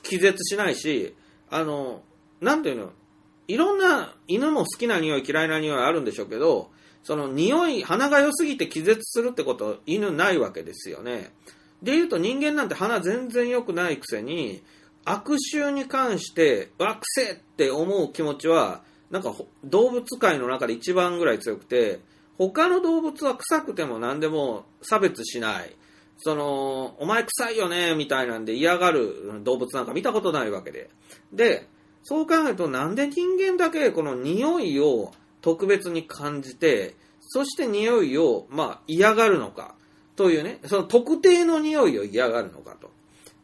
[0.02, 1.14] 気絶しないし、
[1.50, 2.02] あの、
[2.40, 2.92] なんていうの、
[3.48, 6.70] いろんな犬も好きな匂い嫌いな匂いあるんでしょうけど、
[7.02, 11.32] その匂い、鼻が良すぎて気絶するってこと犬ないわけですよね。
[11.82, 14.62] で言うと人間なんて鼻全然良くないくせに、
[15.04, 22.00] 悪臭に関して、わ、くせって思う気持ちは、なんか動物界の中で一番ぐらい強くて、
[22.38, 25.76] 他の動物は臭くても何でも差別しない。
[26.18, 30.88] その、お前臭いよね、みたいなんで嫌がる動物なんか見たことないわけで。
[31.32, 31.68] で、
[32.04, 39.74] そう考えるとなんで人間だけこの匂いを特別に感じて、そして匂いを、まあ、嫌がるのか、
[40.16, 42.90] というね、その特定の匂いを嫌がるのかと。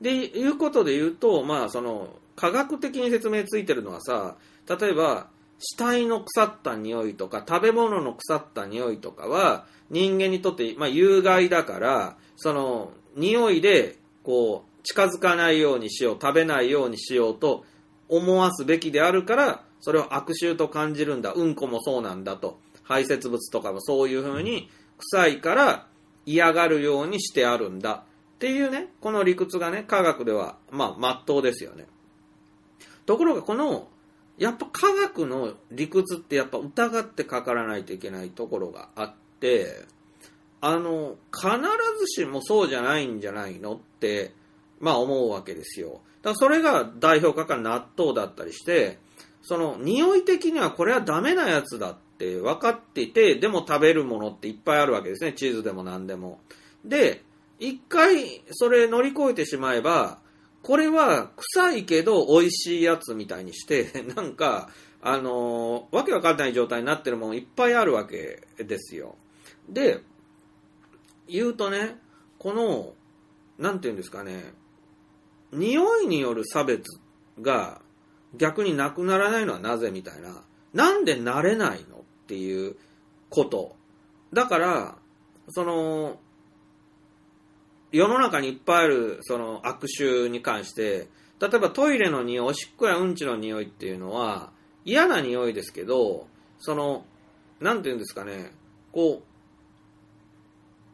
[0.00, 4.36] で、いうことで言うと、まあ、その、科学的に説明ついてるのはさ、
[4.66, 17.64] 例えば、死体の腐った匂いとか、食べ物の腐った匂いとかは、人間にとって、まあ、有害だから、その、匂いで、こう、近づかないようにしよう、食べないようにしようと
[18.10, 21.32] 思わすべきであるから、それを悪臭と感じるんだ。
[21.32, 22.58] うんこもそうなんだと。
[22.82, 25.86] 排泄物とかもそういうふうに、臭いから
[26.26, 28.04] 嫌がるようにしてあるんだ。
[28.34, 31.86] っていうね、この理屈がね、科学では、まあ、真っ当ですよね。
[33.06, 33.88] ところが、この、
[34.38, 39.84] やっぱ科学の理屈ってやっぱ疑ってかからないといけないところがあって、
[40.62, 41.48] あの、必
[42.14, 44.32] ずしもそうじゃないんじゃないのって、
[44.80, 46.00] まあ思うわけですよ。
[46.22, 48.98] だそれが代表格が納豆だったりして、
[49.42, 55.32] その匂い的にはこれはダメなやつだって分かっていて、でも食べるものっていっぱいあるわけですね。
[55.32, 56.40] チーズでも何でも。
[56.84, 57.22] で、
[57.58, 60.18] 一回それ乗り越えてしまえば、
[60.62, 64.70] これは臭いけど美味しいやつみたいにして、 なんか、
[65.02, 69.16] あのーわけわかんない状態になってるものいっぱいあるわけですよ。
[69.68, 70.00] で、
[71.26, 71.98] 言うとね、
[72.38, 72.92] この、
[73.58, 74.52] なんて言うんですかね、
[75.52, 77.00] 匂いによる差別
[77.40, 77.80] が
[78.36, 80.42] 逆になくならないのはなぜみたいな。
[80.72, 82.76] なんでなれないのっていう
[83.28, 83.74] こと。
[84.32, 84.98] だから、
[85.48, 86.20] その、
[87.92, 91.08] 世の中にいっぱいあるその悪臭に関して、
[91.40, 94.52] 例えばトイレの匂い、おしっこやうんちの匂いっていうのは
[94.84, 96.28] 嫌な匂いですけど、
[96.58, 97.04] その、
[97.60, 98.52] なんて言うんですかね、
[98.92, 99.29] こう、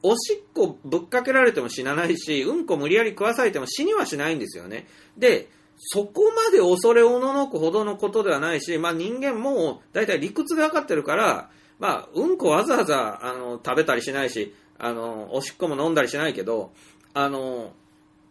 [0.09, 4.87] おしっこぶっかけられても死なないし、うんこ無理やり食わされても死にはしないんですよね。
[5.19, 5.49] で、
[5.79, 11.51] そこまで恐れおののくほどのことではないし、まあ人間も大体理屈で分かってるから、
[11.81, 16.71] まあうんこわざわざあの食べたりしないし、あの、おしっこも飲んだりしないけど、
[17.13, 17.73] あの、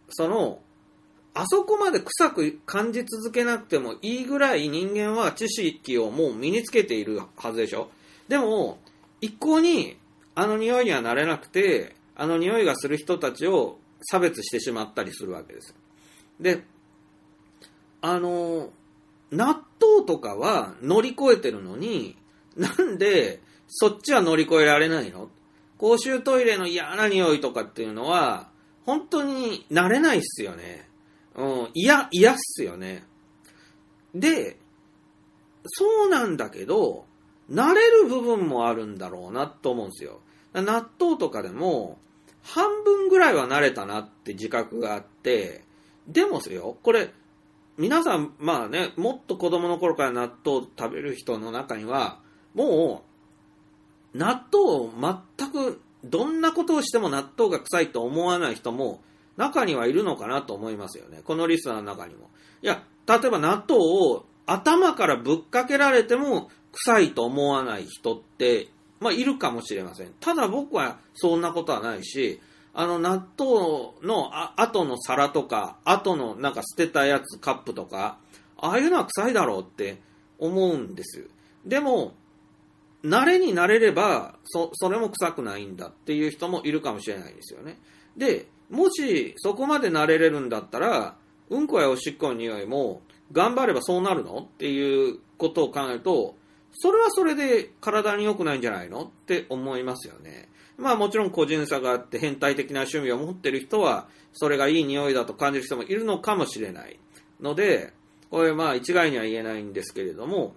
[0.08, 0.60] その、
[1.34, 7.90] あそこまで臭く感じ続けなくてもいいぐらい人間は知識をもう身につけているはずでしょ
[8.28, 8.78] でも、
[9.20, 9.98] 一向に
[10.36, 15.74] あの匂いにはなれなくて、あの匂いがする人たちを差別してしまったりするわけです。
[16.38, 16.62] で、
[18.02, 18.70] あの、
[19.30, 19.46] 納
[19.80, 22.16] 豆とかは乗り越えてるのに、
[22.56, 25.30] なんでそっちは乗り越えられないの？
[25.78, 28.48] 公衆トイレの嫌な匂いとかっていうのは、
[28.84, 30.88] 本当に慣れないっすよね。
[31.34, 33.04] うん、嫌、嫌っすよね。
[34.14, 34.58] で、
[35.64, 37.04] そうなんだけど、
[37.50, 40.20] 慣れる部分もあるんだろうなと思うんですよ。
[40.62, 41.98] 納豆とかでも、
[42.42, 45.64] 半分ぐらいは慣れたなって自覚があって、
[46.06, 47.12] でもですよ、これ、
[47.76, 52.20] 皆さん、まあね、もっと子供の頃から納豆を食べる人の中には、
[52.54, 53.04] も
[54.14, 54.90] う、納豆を
[55.38, 59.02] 全く、どんなことをしても納豆が臭いと思わない人も、
[59.36, 61.20] 中にはいるのかなと思いますよね。
[61.24, 62.30] このリスナーの中にも。
[62.62, 68.68] いや、例えば納豆を頭からぶっかけられても臭いと思わない人って、
[69.00, 70.12] まあ、いるかもしれません。
[70.20, 72.40] ただ僕はそんなことはないし、
[72.72, 78.18] あの、納豆のあ後の皿とか、後のなんか捨てたやつ、カップとか、
[78.58, 80.00] ああいうのは臭いだろうって
[80.38, 81.28] 思うんです。
[81.64, 82.14] でも、
[83.04, 87.78] 慣れになれれば、そ、それも臭くないんだっていう人もいるかもしれないですよね。
[88.16, 91.16] で、もしそこまで慣れれるんだったら、
[91.48, 96.34] うんこやおしっこの匂いも頑張ればそうなるのっていうことを考えると、
[96.78, 100.48] それはそれで体に良くないんじゃないのって思いますよね。
[100.76, 106.98] まあもちろん個人差があって変態的な趣味を持ってる人は、それがいい匂いだと感じる人もいるのかもしれない。
[107.40, 107.94] ので、
[108.30, 110.54] これまあ一概には言えないんですけれども、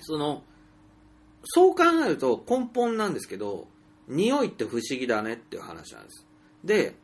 [0.00, 0.42] その、
[1.44, 3.68] そう考えると根本なんですけど、
[4.08, 6.26] 匂いって不思議だねっていう話なんです。
[6.64, 6.96] で、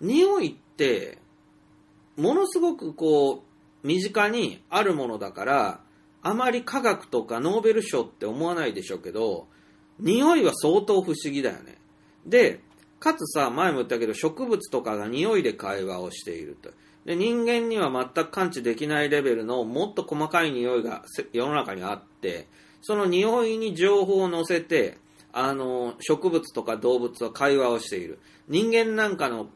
[0.00, 1.18] 匂いって、
[2.16, 3.44] ものすごくこ
[3.82, 5.80] う、身近にあるものだから、
[6.22, 9.46] あまり科学とかノーベル賞って思わないでしょうけど、
[9.98, 11.78] 匂いは相当不思議だよね。
[12.26, 12.60] で、
[12.98, 16.70] かつさ、前も言ったけど、植物とかが匂いで会話をしていると。
[17.06, 22.46] で、人間には全く感知できないレベルのもっと細かい匂いが世の中にあって、
[22.82, 24.98] その匂いに情報を乗せて、
[25.32, 28.18] あの、植物とか動物は会話をしている。
[28.48, 29.48] 人間なんかの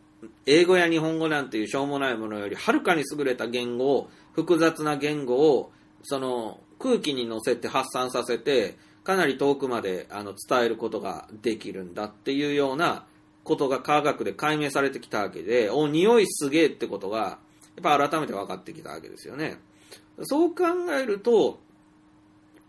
[0.46, 5.70] 英語や日本語なんていうしょうもないものよりはるかに優れた言語を、複雑な言語を、
[6.04, 13.04] その空気に乗せて発散させて、かなり遠くまであの伝えることができるんだっていうような
[13.42, 17.38] ことが科学で解明されてきたわけで、お、匂いすげえってことが、
[17.76, 19.58] やっぱ改めて分かってきたわけですよね。
[20.22, 20.64] そう考
[20.98, 21.58] えると、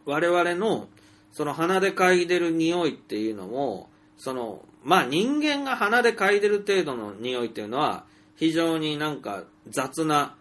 [0.06, 0.88] 我々の
[1.32, 8.06] その鼻で嗅いでる匂いっていうのも、その、まあ人間が鼻で嗅いでる程度の匂いっていうのは、
[8.36, 10.38] 非常になんか雑な、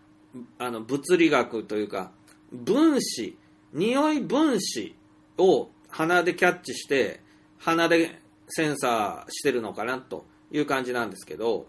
[0.59, 2.13] あの、物理学というか、
[2.55, 3.37] 分子、
[3.73, 4.95] 匂い分子
[5.39, 7.21] を鼻でキャッチして、
[7.59, 11.67] 鼻でセンサーしてるのかなという感じなんですけど、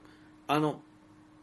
[0.48, 0.82] あの、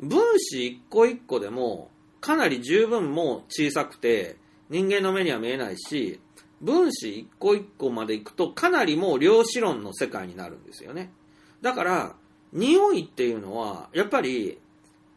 [0.01, 1.91] 分子一個一個でも、
[2.21, 4.37] かなり十分もう小さくて、
[4.69, 6.21] 人間の目には見えないし、
[6.61, 11.13] 分子一個一個まで行くと、かなりもう量子論の世界になるんですよね。
[11.61, 12.17] だから、
[12.53, 14.59] 匂いっていうのは、やっぱり、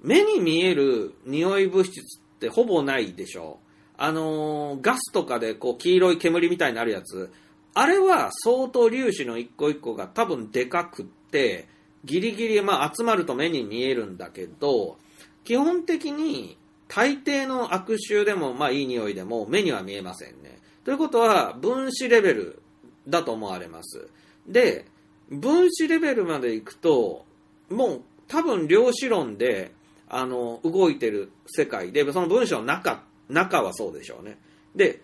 [0.02, 3.60] 目に見える匂い物質ってほぼないでしょ
[3.98, 7.32] あのーガスとかでこう黄色い煙みたいになるやつ、
[7.74, 11.68] あれは相当粒子の一個一個が多分でかくって、
[12.04, 14.98] ギリギリまあ集まると目に見えるんだけど、
[15.44, 20.60] 基本的に大抵の悪臭でもまあいい匂いでも目には見えませんね。
[20.84, 22.62] ということは分子レベル
[23.08, 24.08] だと思われます。
[24.48, 24.86] で、
[25.30, 27.26] 分子レベルまで行くと、
[27.70, 29.72] もう多分量子論で、
[30.08, 34.38] あの、動いてる世界で、その分子の中、中はそうでしょうね。
[34.76, 35.02] で、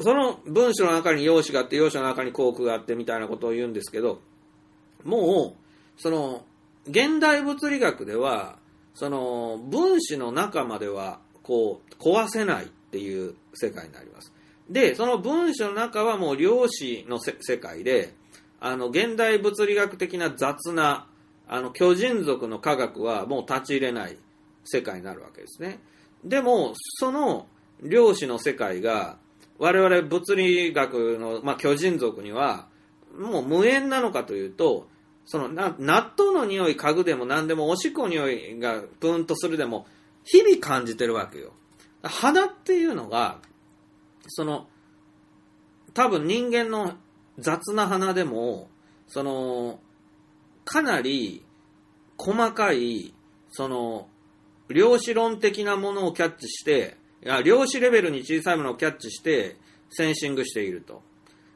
[0.00, 4.20] その分子の中に陽子があって、陽子の中に光空があってみたいなことを言うんですけど、
[5.04, 6.44] もう、その、
[6.86, 8.58] 現代物理学では、
[8.94, 14.32] その、分子の中までは、こう、壊せないっていう世界になります。
[14.68, 18.14] で、その分子の中はもう量子の世界で、
[18.60, 21.06] あの、現代物理学的な雑な、
[21.46, 24.16] あの、巨人族の科学はもう立ち入れない
[24.64, 25.80] 世界になるわけですね。
[26.24, 27.46] でも、その
[27.82, 29.18] 量子の世界が、
[29.58, 32.66] 我々物理学の、まあ、巨人族には、
[33.16, 34.88] もう無縁なのかというと、
[35.26, 39.86] そのな納豆の匂い嗅ぐでも何でもおしっこ匂いがプーンとするでも
[40.24, 41.52] 日々感じてるわけよ。
[42.02, 43.38] 鼻っていうのが、
[44.28, 44.66] その、
[45.94, 46.94] 多分人間の
[47.38, 48.68] 雑な鼻でも、
[49.06, 49.78] その、
[50.64, 51.44] かなり
[52.18, 53.14] 細かい、
[53.50, 54.08] その、
[54.68, 59.56] 量子論的なものをキャッチして、いや量子レベルに小さいものをキャッチして、
[59.90, 61.02] センシングしていると。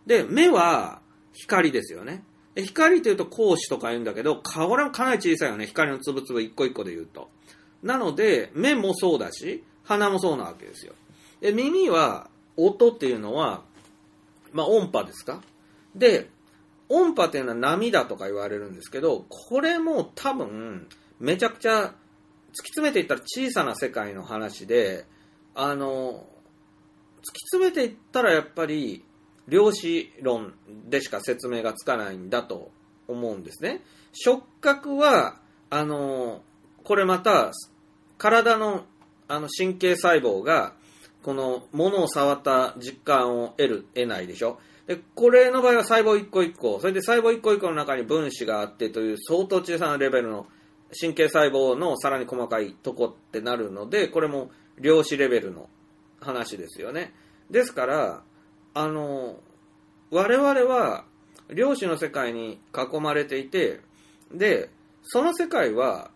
[0.06, 1.00] で、目は
[1.32, 2.22] 光ですよね。
[2.56, 5.66] 光というと光子とか言うんだけど、これもかなり小さいよね。
[5.66, 7.30] 光の粒々一個一個で言うと。
[7.82, 10.94] なので、目もそうだし、鼻もそうなわけですよ。
[11.40, 13.62] で、耳は、音っていうのは、
[14.52, 15.40] まあ音波ですか？
[15.94, 16.28] で、
[16.88, 20.88] 音波っていうのは波だとか言われるんですけど、これも多分、
[21.20, 21.94] めちゃくちゃ、
[22.58, 25.06] 突き詰めていったら小さな世界の話で、
[25.54, 26.26] あの、
[27.20, 29.04] 突き詰めていったらやっぱり、
[29.46, 30.54] 量子論
[30.88, 32.70] でしか説明がつかないんだと
[33.06, 33.82] 思うんですね。
[34.12, 35.40] 触覚は、
[35.70, 36.42] あの、
[36.82, 37.52] これまた、
[38.18, 38.84] 体の
[39.28, 40.74] あの神経細胞が、
[41.22, 44.58] この物を触った実感を得る、得ないでしょ。
[44.86, 50.46] で、これの場合は細胞一個一個、それで細胞一個一個の中に分子があってという相当小さなレベルの
[50.98, 55.68] 神経細胞のさらに細かいとこってなるので、これも量子レベルの
[56.20, 57.12] 話ですよね。
[57.50, 58.22] ですから、
[58.74, 59.36] あの、
[60.10, 61.04] 我々は
[61.50, 63.80] 量子の世界に囲まれていて、
[64.32, 64.70] で、
[65.02, 66.10] その世界は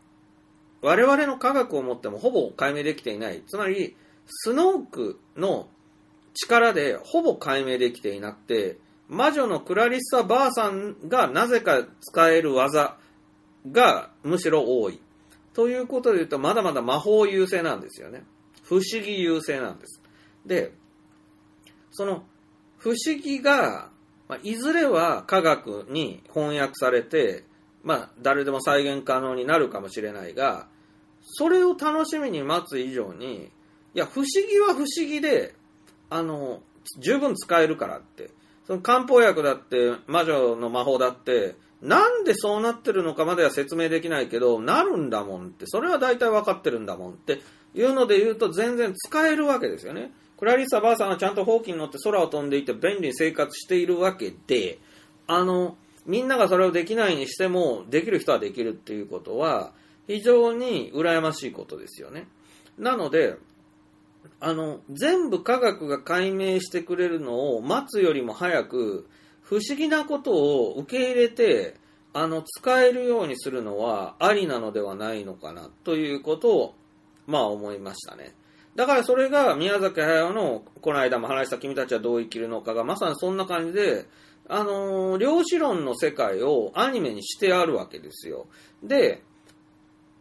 [0.82, 3.42] 我々の科学をもってもほぼ解明できていない。
[3.46, 3.96] つまり、
[4.26, 5.68] スノークの
[6.34, 12.96] 力でほぼ解明できていなくて、魔女のクラリッサ・バーさんがなぜか使える技
[13.70, 15.00] がむしろ多い。
[15.54, 18.24] ということで言うと、まだまだ魔法優勢なんですよね。
[18.64, 20.00] 不思議優勢なんです。
[20.46, 20.72] で、
[21.90, 22.24] その
[22.78, 23.90] 不思議が、
[24.28, 27.44] まあ、いずれは科学に翻訳されて、
[27.84, 30.66] まあ、誰でも再現可能になるかもしれないが、
[31.22, 33.50] それを楽しみに待つ以上に、
[33.94, 35.54] いや、不思議は不思議で、
[36.10, 36.62] あの、
[36.98, 38.30] 十分使えるからって。
[38.66, 47.40] その漢方薬だって、魔女の魔法だって、なんでそうなってるのかまでは説明できないけど、なるんだもんって、それは大体分かってるんだもんって
[47.74, 50.12] いうので言うと全然使えるわけですよね。
[50.38, 54.78] クラリッサ・バーさんはちゃんとほうきに乗って空を飛んでいて便利に生活しているわけで、
[55.26, 55.76] あの、
[56.06, 59.72] みんながそれをできないにしても、できる人はできるっていうことは、
[60.06, 62.26] 非常に羨ましいことですよね。
[62.78, 63.36] なので、
[64.40, 69.06] あの、全部科学が解明してくれるのを待つよりも早く、
[69.52, 71.74] 不思議なことを受け入れて、
[72.14, 76.74] あの、使えるようにするのはありなのではないのかな、ということを、
[77.26, 78.34] まあ思いましたね。
[78.76, 84.06] だからそれが宮崎駿の、この間も話した君たちはどう生きるのかが、まさにそんな感じで、
[84.48, 88.46] あのー量子論の世界をアニメにしてあるわけですよ。
[88.82, 89.22] で、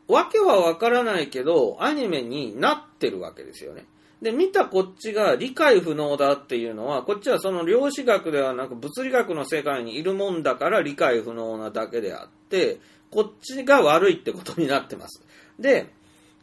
[0.09, 3.85] わけはわからないけど、アニメになってるわけですよね。
[4.21, 15.23] で、見たこっちが理解不能だっていうのは、こっちはその量子学ではなく物理学の世界にいるもんだから理解不能なだけであって、こっちが悪いってことになってます。
[15.59, 15.89] で、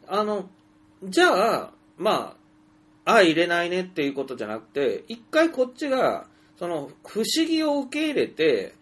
[0.07, 0.49] あの、
[1.03, 2.39] じゃあ、まあ、
[3.05, 6.27] 相入れないねっていうことじゃなくて、一回こっちが、
[6.57, 8.75] その、不思議を受け入れて、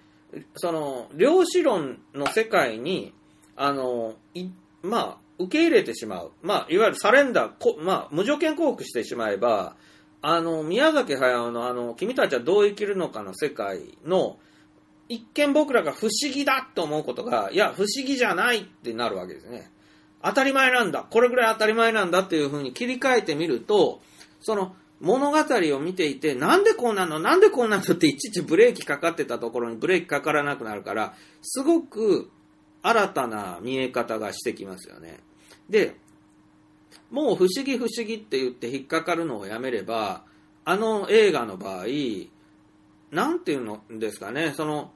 [0.56, 3.14] その、量子論の世界に、
[3.56, 4.50] あの、い
[4.82, 6.32] まあ、受け入れてしまう。
[6.42, 9.76] まあ、いわゆるサレンダー、こまあ、無条件降伏してしまえば、
[10.22, 14.40] あの、宮崎駿のあの、君たちはどう生きるのかの世界の、
[15.10, 19.72] 一見僕らが不思議だと思うことが、いや、不思議じゃないってなるわけですね。
[20.24, 21.06] 当たり前なんだ。
[21.10, 24.02] これぐらい当たり前なんだっていう風に切り替えてみると、
[24.42, 32.32] その物語を見ていて、なんでこうなのなんでこうなのっていちいちブレーキかかってたところにブレーキかからなくなるから、すごく
[32.88, 35.20] 新たな見え方がしてきますよね。
[35.70, 35.96] で、
[37.12, 40.24] もう不思議不思議って言って引っかかるのをやめれば、
[40.64, 41.86] あの映画の場合、
[43.12, 44.92] なんていうのですかね、その、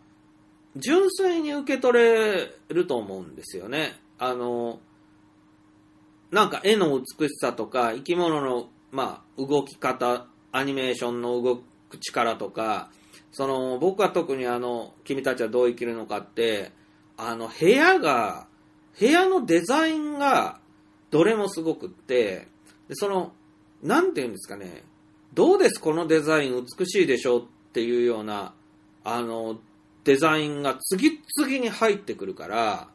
[0.78, 4.00] 純粋に受け取れると思うんですよね。
[4.18, 4.80] あの、
[6.32, 11.58] なんか絵の美しさとか、生き物の、まあ、動き方、アニメーションの動
[11.90, 12.90] く力とか、
[13.34, 16.72] その、僕は特にあの、君たちはどう生きるのかって、
[17.24, 18.48] あの、部屋が、
[19.00, 20.60] 部屋のデザインが、
[21.12, 22.48] どれもすごくって、
[22.88, 23.34] でその、
[23.84, 24.84] なんていうんですかね、
[25.34, 27.44] どうですこのデザイン美しいでしょっ
[27.74, 28.54] ていうような、
[29.04, 29.60] あの、
[30.04, 32.88] デザインが次々に入ってくるから、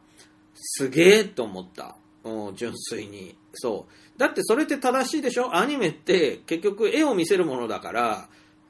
[0.57, 1.97] すげえと思った。
[2.25, 3.37] うん、純粋に。
[3.53, 4.19] そう。
[4.19, 5.55] だってそれって正しいでしょ？
[5.55, 8.29] アニメって結局絵を見せるものだから、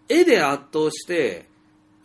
[0.09, 1.47] 絵で圧倒して、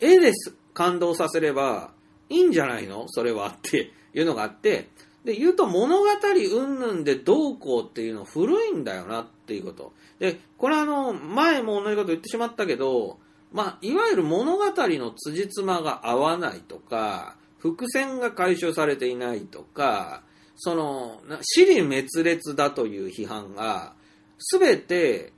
[0.00, 1.92] 絵です感動させれば
[2.28, 3.06] いいんじゃないの？
[3.08, 4.88] それはっていうのがあって、
[5.24, 9.92] で、言うと物語云々でどうこうっていうの古いんだよなっていうこと。
[10.18, 13.18] で、これあの、前も同じこと言ってしまったけど、
[13.52, 20.22] まあ、いわゆる物語の辻褄が合わないとか、伏線が回収されていないとか、
[20.56, 23.94] その、死に滅裂だという批判が、
[24.38, 25.32] すべて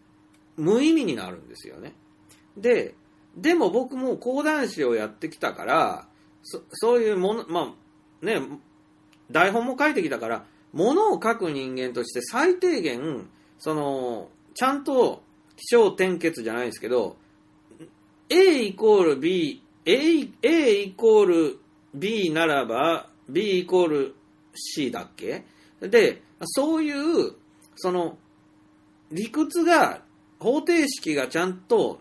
[0.57, 1.93] 無意味になるんですよね。
[2.57, 2.95] で、
[3.37, 6.07] でも僕も講談師をやってきたから、
[6.45, 7.75] そそういうもの、ま
[8.23, 8.41] あ、ね、
[9.31, 15.23] 台本も書いてきたから、ものを書く人間として最低限、その、ちゃんと
[15.57, 17.17] 気象転結じゃないですけど、
[18.29, 21.59] A イコール B、A, A イコール
[21.95, 24.15] B ならば、B イコール
[24.55, 25.45] C だっけ？
[25.81, 27.33] で、そういう、
[27.77, 28.19] その、
[29.13, 30.03] 理屈が、
[30.41, 32.01] 方程式がちゃんと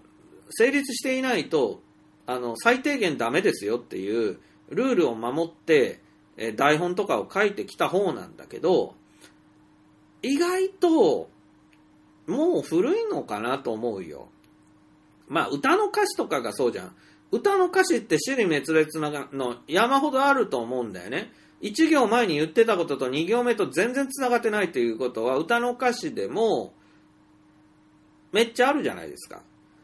[0.49, 1.82] 成立していないと、
[2.25, 4.39] あの、最低限ダメですよっていう
[4.69, 6.01] ルールを守って、
[6.35, 8.95] え台本とかを書いてきた方なんだけど、
[10.21, 11.29] 意外と、
[12.25, 14.29] もう古いのかなと思うよ。
[15.27, 16.95] まあ、歌の歌詞とかがそうじゃん。
[17.31, 21.31] 歌の歌詞って死に滅裂なの山ほどあると思うんだよね。
[21.61, 26.73] 1行前に言ってたことと2行目と全然繋がってないということは歌の歌詞でも
[28.33, 29.41] めっちゃあるじゃないですか。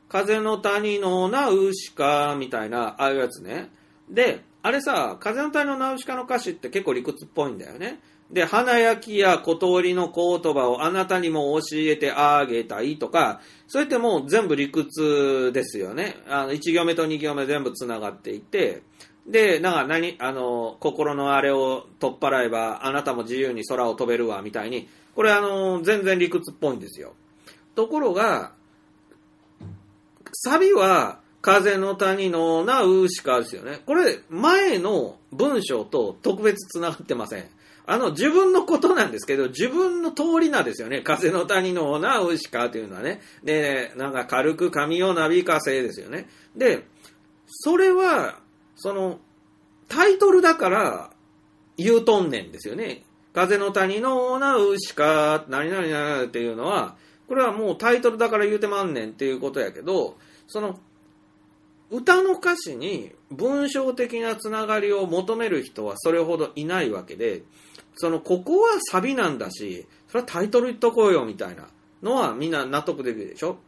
[0.09, 3.69] 風の谷のナウシカみたいな、ああいうやつね。
[4.09, 7.99] で、あれさ、風の谷のナウシカの歌詞って結構理屈っぽいんだよね。
[8.31, 16.15] で、花焼きや小通りの言葉をあなたにも教えてあげたいとか、そうやってもう全部理屈ですよね。
[16.27, 18.81] あの、1行目と2行目全部繋がっていて、
[19.27, 27.13] で、なんか何、あの、心のあれを取っ払えば、あなたも自由に空を飛べるわ、みたいに、これあの、全然理屈っぽいんですよ。
[27.75, 28.53] ところが、
[30.33, 33.81] サビは、風の谷のなウシカですよね。
[33.85, 37.45] これ、前の文章と特別繋がってません。
[37.85, 41.01] あの、自分のことなんですけど、自分の通りなんですよね。
[41.01, 43.21] 風の谷のなウシカというのはね。
[43.43, 46.29] で、なんか軽く髪をなびかせですよね。
[46.55, 46.85] で、
[47.47, 48.39] それは、
[48.75, 49.19] その、
[49.87, 51.09] タイトルだから
[51.77, 53.03] 言うとんねんですよね。
[53.33, 56.95] 風の谷のなウシカ、何々々っていうのは、
[57.29, 60.79] これはもうタイトルだから言うてまんねんっていうことやけど、その、
[61.91, 67.43] 歌の歌詞に文章的なつながりを求める人はそれほどいないわけで、
[67.95, 71.67] その、ここはサビなんだし、それはタイトル言っとこうよみたいな
[72.01, 73.59] のはみんな納得できるでしょ。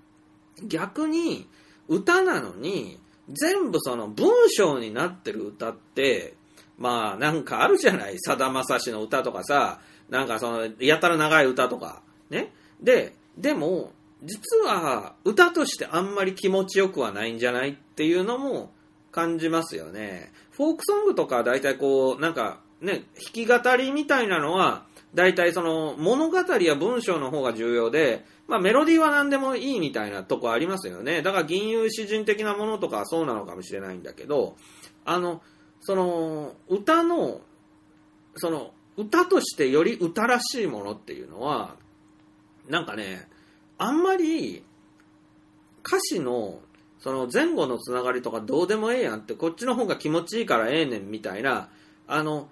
[0.63, 1.47] 逆に、
[1.88, 6.33] 歌なのに、全部その文章になってる歌って、
[6.79, 8.17] まあなんかあるじゃない。
[8.19, 12.01] さだまさしの歌とかさ、なんかその、やたら長い歌とか、
[12.31, 12.51] ね。
[12.81, 13.91] で、でも、
[14.23, 18.71] 実は歌としてあんまり気持ちよくはないんじゃないっていうのも
[19.11, 20.31] 感じますよね。
[20.51, 31.21] フォークソングとか大体こう、なんかね、弾き語りみたいなのは、大体その物語や文章の方が重要で、まあメロディーは何でもいいみたいなとこありますよね。
[31.21, 34.55] だから銀融詩人的なものとかはそうなのかもしれないんだけど、
[35.05, 35.41] あの、
[35.81, 37.41] その歌の、
[38.35, 41.75] その歌としてより歌らしいものっていうのは、
[42.72, 43.27] なんかね、
[43.77, 44.64] あんまり
[45.85, 46.60] 歌詞の
[46.99, 51.69] その前後のつながりとかどうでもええやんってこっちの方が気持ちいいからええねんみたいな
[52.07, 52.48] あの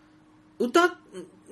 [0.58, 0.92] 歌っ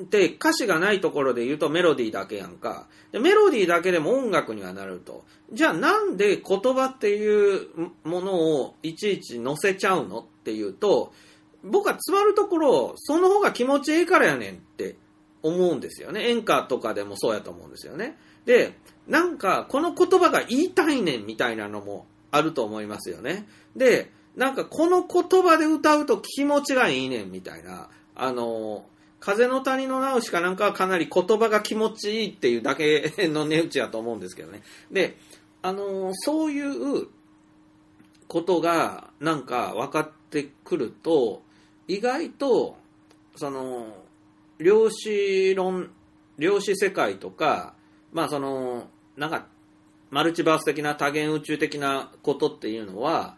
[0.10, 2.88] て歌詞がないところで言うとメロディーだけやんか。
[3.12, 5.24] でメロディーだけでも音楽にはなると。
[5.54, 7.70] じゃあなんで言葉っていう
[8.04, 11.14] ものをいちいち載せちゃうのっていうと
[11.64, 14.98] 僕は詰まるところその方が気持ちいいからやねんって
[15.42, 16.30] 思うんですよね。
[16.30, 18.18] 演歌とかでもそうやと思うんですよね。
[18.48, 18.74] で
[19.08, 23.48] なんか、この言葉が言いたいねんみたいなのもあると思いますよね。
[23.76, 28.86] で、なんかこの言葉で歌うと気持ちがいいねんみたいな、あの、
[29.20, 34.62] 風の谷の直しかなんかはかなり言葉が気持ちいいっていうだけの値打ちやと思うんですけどね。
[34.92, 35.18] で、
[35.62, 37.08] あの、そういう
[38.28, 41.42] ことがなんか分かってくると、
[41.88, 42.78] 意外と、
[43.36, 43.96] その、
[44.60, 45.92] 量子論、
[46.38, 47.77] 量子世界とか、
[48.12, 49.48] まあその、なんか、
[50.10, 53.36] マルチバース的な多元宇宙的なことっていうのは、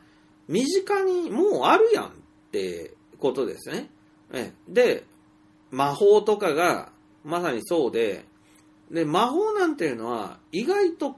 [0.47, 2.09] 身近にもうあるやんっ
[2.51, 3.89] てことですね。
[4.67, 5.05] で、
[5.71, 6.91] 魔法とかが
[7.23, 8.25] まさにそうで、
[8.91, 11.15] で、魔法なんていうのは意外と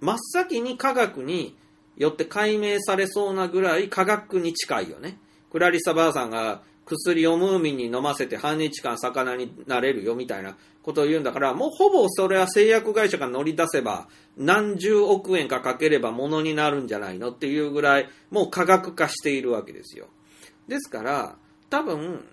[0.00, 1.56] 真っ先に科学に
[1.96, 5.18] よって解明されそうなぐらい科学に近いよね。
[5.50, 20.08] クラリサばあさんが薬をムーミンに飲ませて半日間魚になれるよみたいなことを言うんだから、もうほぼそれは製薬会社が乗り出せば、何十億円かかければものになるんじゃないのっていうぐらい、もう科学化しているわけですよ。
[20.68, 21.36] ですから、
[21.70, 22.24] 多分、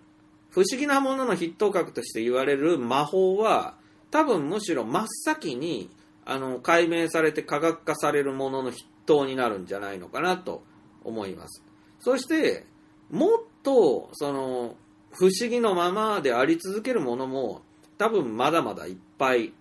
[0.50, 3.76] 不思議なものの筆頭格として言われる魔法は、
[4.12, 5.90] 多分むしろ真っ先に、
[6.26, 10.64] あの、解明されて科学化されるものの筆頭になるんじゃないのかなと
[11.04, 11.64] 思います。
[12.00, 12.66] そして、
[13.11, 14.76] もっと、その、
[15.11, 17.61] 不思議のままであり続けるものも、
[17.98, 19.53] 多分まだまだいっぱい、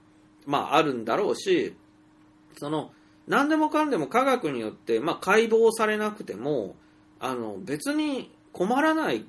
[0.46, 1.74] まああるんだろうし、
[2.58, 2.92] その、
[3.26, 6.76] 何でもかんでも科学によって、まあ解剖されなくても、
[7.20, 9.24] あの、別に困らない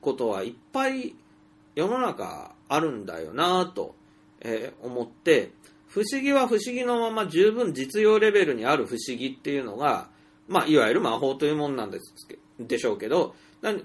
[0.00, 1.14] ことはいっぱい
[1.74, 3.94] 世の中あるんだよなと、
[4.40, 5.52] えー、思って、
[5.88, 10.08] 不思議は不思議のまま十分実用レベルにある不思議っていうのが、
[10.48, 12.12] まあ、いわゆる魔法というもんなんです
[12.58, 13.34] でしょうけど、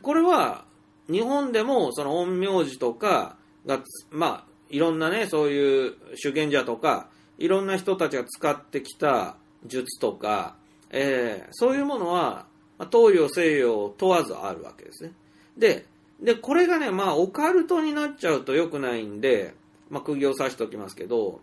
[0.02, 0.66] これは
[1.10, 3.80] 日本でもその陰陽師とかが、
[4.12, 7.08] まあ、いろんなね、そういう修験者とか、
[7.38, 9.36] いろんな人たちが使ってきた
[9.66, 10.56] 術とか、
[10.92, 12.46] えー、そういうものは、
[12.92, 15.14] 東洋西洋問わずあるわけですね。
[15.58, 15.86] で、
[16.22, 19.56] で、これがね、まあ、オカルトになっちゃうと良くないんで、
[19.90, 21.42] まあ、釘を刺しておきますけど、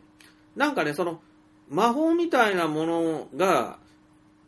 [0.55, 1.21] なんかね、その、
[1.69, 3.79] 魔法みたいなものが、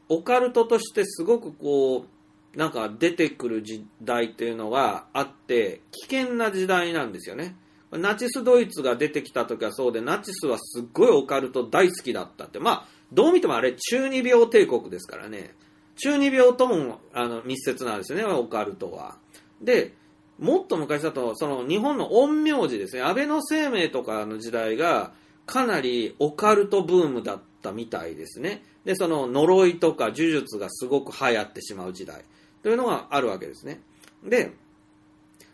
[0.08, 2.17] オカルトとしてすごくこう、
[2.56, 7.56] なんか出てくる時代っていうのがあって、危険な時代なんですよね。
[7.92, 12.58] ナチスドイツが出てきた時はそうで、ナチスはすっごいオカルト大好きだったって。
[12.58, 15.54] まあ、どう見てもあれ、中二病帝国ですからね。
[15.96, 19.16] 中二病ともあの密接なんですよね、オカルトは。
[19.62, 19.94] で、
[20.38, 25.12] もっと昔だと、その日本の陰陽師ですね、安倍の生命とかの時代が、
[25.48, 28.62] かなりオカルトブームだったみたいですね。
[28.84, 32.22] で、その呪いとか呪術がすごく流行ってしまう時代
[32.62, 33.80] というのがあるわけですね。
[34.22, 34.52] で、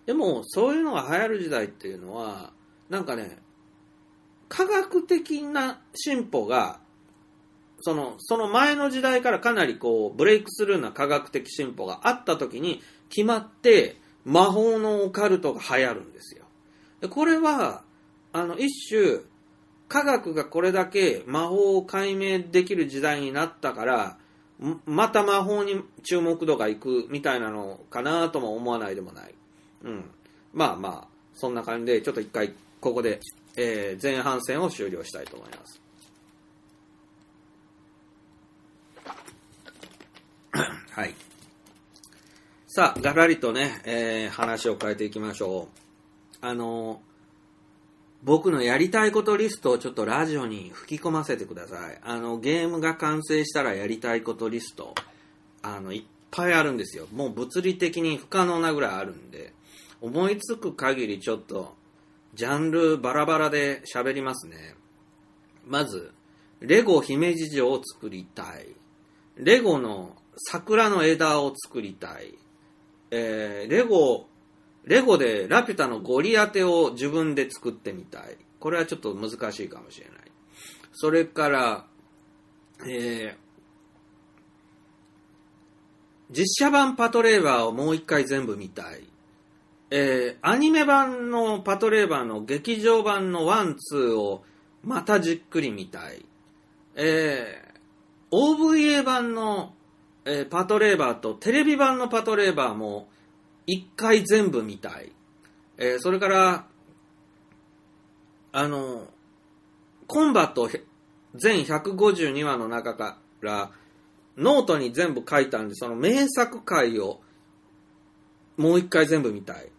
[0.04, 2.52] でも、そういうのが流行る時代っていうのは、
[2.90, 3.38] なんかね、
[4.48, 6.80] 科学的な進歩が、
[7.80, 16.46] その、その前の時代からかなりこう、ブレイクスルーな科学的進歩があった時に決まって、魔法のオカルトが流行るんですよ。
[17.00, 17.84] でこれは、
[18.32, 19.20] あの、一種、
[19.94, 24.18] 科学がこれだけ魔法を解明できる時代になったから、
[24.86, 29.32] また魔法に注目度がいくみたいなのかなとも思わないでもない。
[29.84, 30.10] うん。
[30.52, 33.20] まあまあ、そんな感じで、ちょっと一回、ここで、
[33.56, 35.80] えー前半戦を終了したいと思います。
[40.90, 41.14] はい。
[42.66, 45.68] さあ、ガラリとね、えー話を変えていきましょ
[46.42, 46.44] う。
[46.44, 47.00] あの
[48.24, 51.98] 僕のやりたいことリストをちょっとラジオに吹き込ませてください。
[52.02, 54.94] あの、ゲームが完成したらやりたいことリスト、
[55.62, 57.06] あの、いっぱいあるんですよ。
[57.12, 59.52] もう物理的に不可能なぐらいあるんで、
[60.00, 61.74] 思いつく限りちょっと、
[62.32, 64.74] ジャンルバラバラで喋りますね。
[65.66, 66.10] まず、
[66.60, 68.68] レゴ姫路城を作りたい。
[69.36, 70.16] レゴの
[70.50, 72.34] 桜の枝を作りたい。
[73.10, 74.26] えー、レゴ、
[74.84, 78.36] レゴでラピュタのゴリアテを自分で作ってみたい。
[78.60, 80.16] これはちょっと難しいかもしれない。
[80.92, 81.86] それから、
[82.86, 83.34] えー、
[86.30, 89.04] 実写版パトレイバーをもう一回全部見たい。
[89.90, 94.44] えー、アニメ版のパトレイバーの劇場版のワン、ツーを
[94.82, 96.24] またじっくり見たい。
[96.94, 99.74] えー、OVA 版の、
[100.26, 103.08] えーパトレイバーとテレビ版のパトレイバーも
[103.66, 105.12] 一回全部見たい。
[105.78, 106.66] えーそれから、
[108.52, 109.08] あの、
[110.06, 110.68] コンバット
[111.34, 113.70] 全152話の中から、
[114.36, 117.20] ノートに全部書いたんで、その名作回を
[118.56, 119.70] もう一回全部見たい。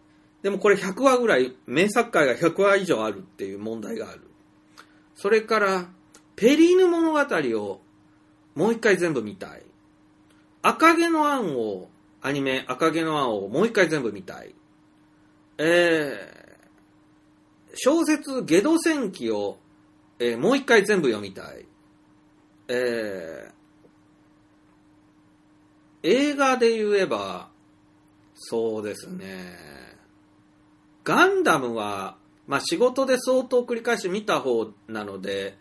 [0.42, 4.22] でもこれ100話ぐらい、名作回が100話以上あるっていう問題がある。
[5.14, 5.88] それから、
[6.36, 7.80] ペリーヌ物語を
[8.54, 9.62] もう一回全部見たい。
[10.62, 11.88] 赤毛のアンを、
[12.26, 14.52] アニメ赤毛のアンをもう一回全部見たい。
[15.58, 19.58] えー、小説ゲド戦記を、
[20.18, 21.66] えーもう一回全部読みたい。
[22.66, 27.48] えー、映画で言えば、
[28.34, 29.56] そうですね。
[31.04, 32.16] ガンダムは、
[32.48, 35.56] まあ仕事で相当繰り返し見た方なので、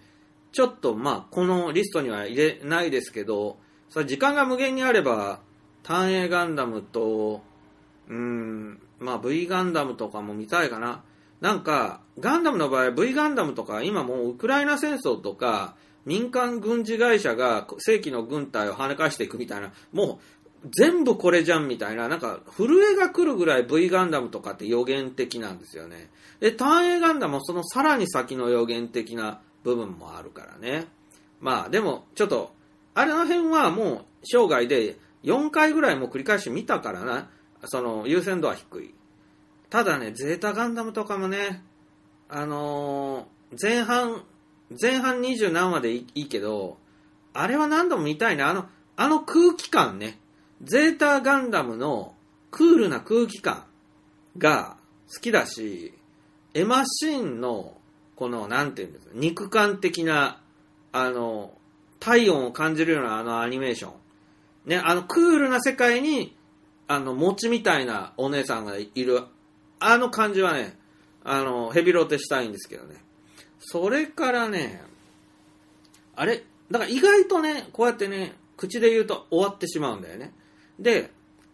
[0.52, 3.60] ちょっとまあこのリストには入れないですけど、
[3.90, 5.42] それ時間が無限にあれば、
[5.86, 7.42] 単影ガンダムと、
[8.10, 11.04] うーん、まあ V ガンダムとかも見たいかな。
[11.42, 20.20] なんか、ガンダムの場合、V ガンダムとか、今もうウクライナ戦争とか、民間軍事会社が正規の軍隊を跳ね返していくみたいな、も
[20.64, 26.10] う全部これじゃんみたいな、なんか震えが来るぐらい V ガンダムとかって予言的なんですよね。
[26.40, 30.88] で、単影ガンダムもそのさらに先の予言的な部分もあるからね。
[31.42, 32.54] まあでも、ちょっと、
[32.96, 37.30] あれの辺はもう生涯で4回ぐらいも繰り返し見たからな、
[37.66, 38.94] その優先度は低い。
[39.70, 41.64] ただね、ゼータガンダムとかもね、
[42.30, 44.24] あのー前半、
[44.82, 46.78] 前半20何話でいいいいけど、
[47.34, 48.44] あれは何度も見たいね。
[48.44, 48.66] あの、
[48.96, 50.20] あの空気感ね。
[50.64, 52.16] ゼータガンダムの
[52.50, 53.66] クールな空気感
[54.38, 54.78] が
[55.14, 55.94] 好きだし、
[56.54, 57.78] エマシーンの、
[58.16, 60.42] この、なんていうんですか、肉感的な、
[60.92, 61.54] あの、
[62.00, 63.94] 体温を感じるようなあのアニメーション。
[64.66, 66.36] ね、あのクールな世界に、
[66.88, 69.24] あの、餅みたいなお姉さんがいる、
[69.80, 70.78] あの感じはね、
[71.24, 72.96] あの、ヘビロテしたいんですけどね。
[73.60, 74.84] それからね、
[76.16, 80.34] あれだから意外とね、こうやってね、口で言うと終わってしまうんだよね。
[80.80, 81.12] で、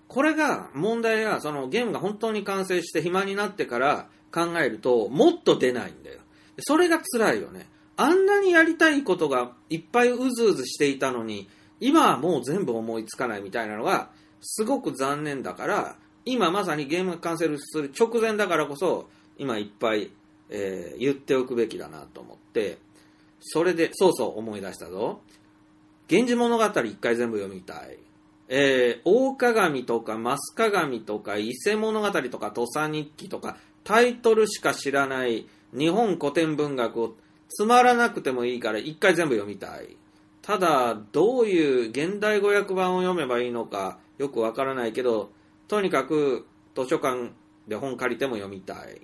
[0.07, 6.19] これが問題が、そのゲームが本当に完成して暇になってから考えると、もっと出ないんだよ。
[6.59, 7.67] それが辛いよね。
[7.97, 11.47] あんなにやりたいことがいっぱいうずうずしていたのに、
[11.81, 20.11] 今はもう全部思いつかないみたいなのが、すごく残念だから、今まさにゲームが完成する直前だからこそ、今いっぱい、
[20.49, 22.77] えー言っておくべきだなと思って、
[23.41, 25.21] それで、そうそう思い出したぞ。
[26.09, 27.97] 源氏物語一回全部読みたい。
[28.47, 37.15] えー大鏡とか増鏡とか伊勢物語とか土佐日記とかタイトルしか知らない日本古典文学を
[37.49, 39.95] つまらなくてもいいから一回全部読みたい。
[40.41, 45.31] ただ、どういう現代語訳版を読めばいいのかよくわからないけど、
[45.68, 47.31] とにかく図書館
[47.68, 49.01] で本借りても読みたい。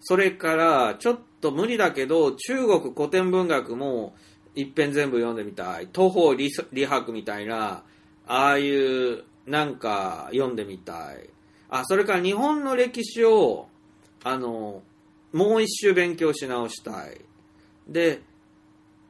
[0.00, 4.14] それから、ちょっと無理だけど、中国古典文学も
[4.54, 5.88] 一遍全部読んでみたい。
[5.94, 7.84] 東方理白みたいな、
[8.26, 11.30] ああいう、なんか読んでみたい。
[11.68, 13.68] あ、それから日本の歴史を、
[14.24, 14.82] あの、
[15.32, 17.20] もう一周勉強し直したい。
[17.88, 18.22] で、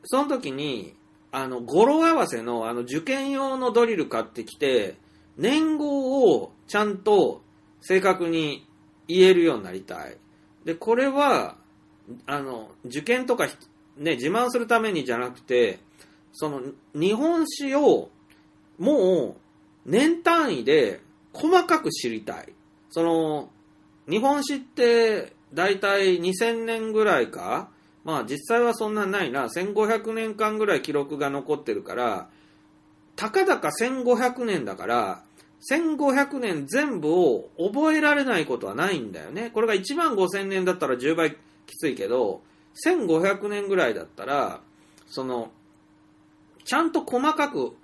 [0.05, 0.94] その時に、
[1.32, 4.96] あの、語呂合わせの、あの、受験用のドリル買ってきて、
[5.38, 7.42] 年号をちゃんと
[7.80, 8.68] 正確に
[9.09, 10.18] 言えるようになりたい。
[10.66, 11.56] で、これは、
[12.26, 13.46] あの、受験とか、
[13.96, 15.80] ね、自慢するためにじゃなくて、
[16.32, 16.60] その、
[16.94, 18.10] 日本史を、
[18.78, 21.00] もう、年単位で
[21.32, 22.52] 細かく知りたい。
[22.90, 23.50] その、
[24.06, 27.70] 日本史って、だいたい2000年ぐらいか
[28.04, 29.46] まあ実際はそんなないな。
[29.46, 32.28] 1500年間ぐらい記録が残ってるから、
[33.16, 35.22] たかだか1500年だから、
[35.70, 39.50] 1500年全部を覚えられないことはないんだよね。
[39.50, 42.42] これが1万5000年だったら10倍きついけど、
[42.84, 44.60] 1500年ぐらいだったら、
[45.06, 45.52] その、
[46.64, 47.76] ちゃんと細かく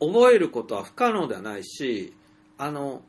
[0.00, 2.14] 覚えることは不可能ではないし、
[2.56, 3.02] あの、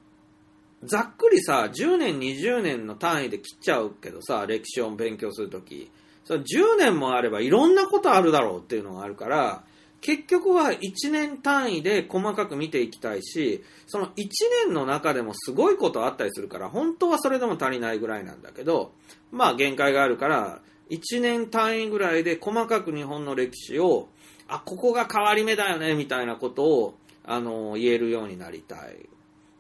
[0.84, 5.90] ざっくりさ、10年、20年の単位で切っちゃうけどさ、歴史を勉強するとき、
[6.28, 9.64] その10年もあればいろんなことあるだろうっていうのがあるから、
[10.02, 14.28] 結局は1年単位で細かく見ていきたいし、その1
[14.66, 18.92] 年の中でもすごいことあったりするから、本当はそれでも足りないぐらいなんだけど、
[19.32, 20.60] まあ限界があるから、
[20.90, 24.10] 1年単位ぐらいで細かく日本の歴史を、
[24.50, 29.10] あ、ここが変わり目だよね、みたいなことを、あの、言えるようになりたい。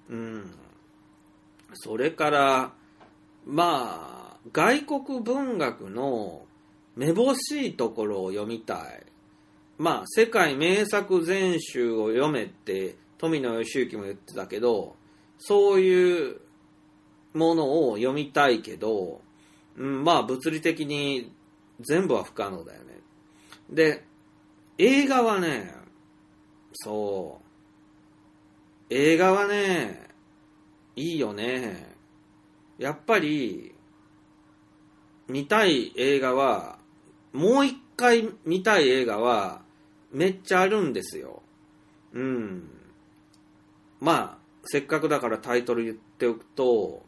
[0.10, 0.52] うん。
[1.76, 2.73] それから、
[3.45, 6.47] まあ、外国文学の
[6.98, 9.06] めぼしいところを読みたい。
[9.78, 14.95] まあ、世界名作全集を読めって富野義行も言ってたけど、
[15.38, 16.41] そういう
[17.36, 19.22] ものを読みたいけど、
[19.78, 21.32] うん、まあ物理的に
[21.80, 22.99] 全部は不可能だよね。
[23.69, 24.03] で、
[24.80, 25.72] 映画はね、
[26.74, 27.40] そ
[28.90, 30.10] う、映画はね、
[30.95, 31.95] いいよね。
[32.80, 33.76] やっぱり、
[35.28, 36.80] 見たい映画は、
[37.34, 39.62] もう一回見たい映画は、
[40.12, 41.41] めっちゃあるんですよ。
[42.14, 42.70] うん。
[43.99, 47.04] まあ、せっかくだからタイトル言っておくと、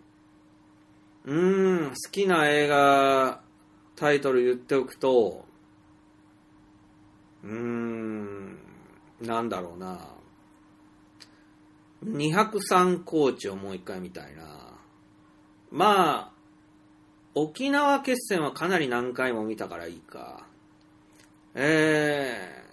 [1.26, 3.41] うーん、好きな映画、
[3.96, 5.46] タイトル言っておくと、
[7.44, 8.58] うーん、
[9.22, 10.20] なんだろうな。
[12.06, 14.44] 203高知をもう一回見たいな。
[15.72, 16.39] まあ、
[17.36, 20.46] 沖縄決戦はかなり何回も見たからいいか。
[21.56, 22.64] え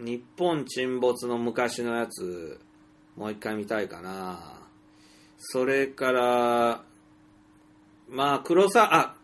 [0.00, 2.60] ー、日本沈没の昔のやつ、
[3.16, 4.60] もう一回見たいかな。
[5.38, 6.84] それから、
[8.08, 9.14] まあ、黒沢、あ、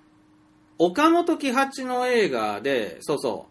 [0.78, 3.46] 岡本喜八の映画で、そうそ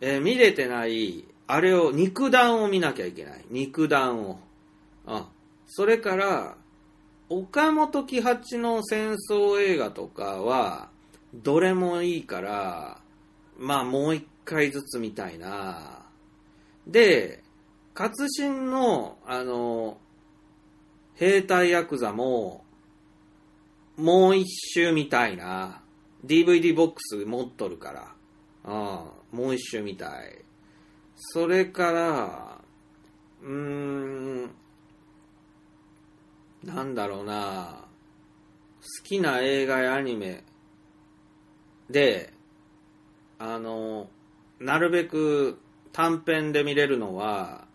[0.00, 3.44] う、えー見れてない、あれを、肉弾を見なきゃいけない。
[3.50, 4.38] 肉弾を。
[5.06, 5.28] あ、
[5.66, 6.56] それから、
[7.34, 10.90] 岡本喜八の戦争映画とかは、
[11.32, 13.00] どれもいいから、
[13.58, 16.02] まあもう一回ずつ見たいな。
[16.86, 17.42] で、
[17.94, 19.96] 活心の、あの、
[21.14, 22.64] 兵隊ヤクザも、
[23.96, 25.80] もう一周見たいな。
[26.26, 28.00] DVD ボックス持っとるから。
[28.02, 28.14] あ
[28.64, 29.04] あ
[29.34, 30.44] もう一周見たい。
[31.16, 32.58] それから、
[33.42, 34.50] うーん、
[36.64, 37.84] なんだろうな。
[38.80, 40.42] 好きな映画やアニメ
[41.88, 42.32] で、
[43.38, 44.08] あの、
[44.58, 45.58] なるべく
[45.92, 47.66] 短編で見れるのは、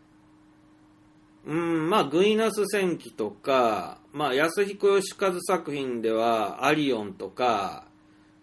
[1.46, 7.86] うん、まあ、グイナス戦記とか、まあ、安彦義和作品では、アリオンとか、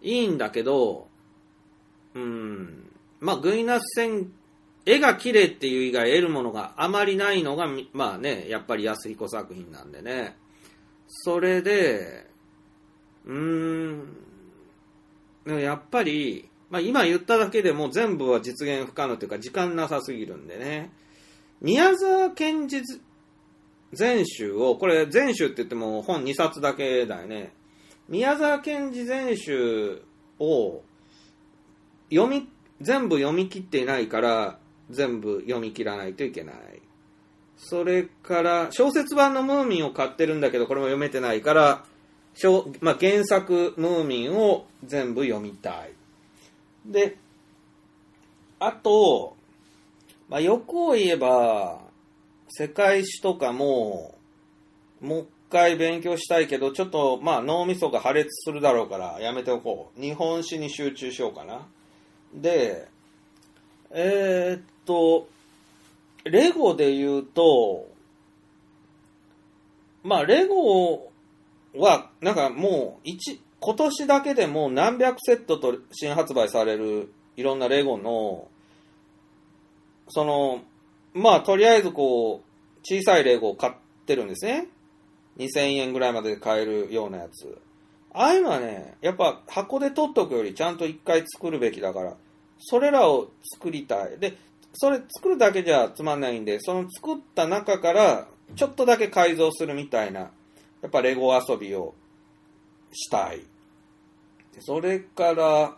[0.01, 1.07] いいんだけど、
[2.15, 2.89] うん、
[3.19, 4.31] まあ、グイナス戦、
[4.85, 10.37] 絵が綺麗っていう以外得るものがあまりないのが、まあね、やっぱり安彦作品なんでね。
[11.07, 12.27] それで、
[13.25, 14.17] うーん、
[15.45, 20.91] でもやっぱり、まあ今言っただけでも全部は実現不可能というか時間なさすぎるんでね。
[21.61, 22.81] 宮沢賢治
[23.93, 27.53] 全集を、これ全集って言っても本2冊だけだよね。
[28.07, 30.03] 宮沢賢治全集
[30.39, 30.83] を
[32.11, 32.47] 読み、
[32.81, 34.59] 全部読み切っていないから
[34.89, 36.55] 全部読み切らないといけない。
[37.57, 41.85] それから、小説版のムーミンを買ってるんだけど、これも読めてないから、
[42.81, 45.93] まあ、原作ムーミンを全部読みたい。
[46.85, 47.17] で、
[48.59, 49.35] あと、
[50.27, 51.79] まあ、欲を言えば、
[52.49, 54.15] 世界史とかも、
[55.01, 60.01] もう一回勉強したいけど、ちょっと、まあ、脳みそが破裂するだろうから、やめておこう。
[60.01, 61.67] 日本史に集中しようかな。
[62.33, 62.87] で、
[63.91, 65.27] えーっと、
[66.23, 67.87] レゴで言うと、
[70.03, 71.11] まあ、レゴ
[71.75, 78.47] は、なんかもう、一、今年だけでも何百セットと新発売されるいろんなレゴの、
[80.09, 80.61] その、
[81.13, 83.73] まあ、とりあえずこう、小さいレゴを買っ
[84.05, 84.67] てるんですね。
[85.37, 87.57] 2000円ぐらいまで買えるようなやつ。
[88.13, 92.15] ああいうのはね、やっぱ箱で取っとくよりちゃんと一回作るべきだから、
[92.59, 94.17] それらを作りたい。
[94.19, 94.37] で、
[94.75, 100.29] それ作るだけじゃつまんないんで、その作った中からちょっとだけ改造するみたいな、や
[100.87, 101.93] っぱレゴ遊びを
[102.91, 103.41] したい。
[104.59, 105.75] それから、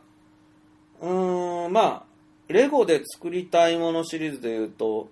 [1.02, 2.03] うーん、まあ、
[2.48, 5.10] レゴで作りたいものシリーズで言うと、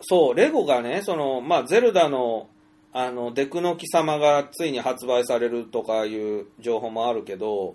[0.00, 2.48] そう、レゴがね、その、まあ、ゼルダの、
[2.92, 7.74] あの、デクの樹様がついに発売されるとかいう情報もあるけど、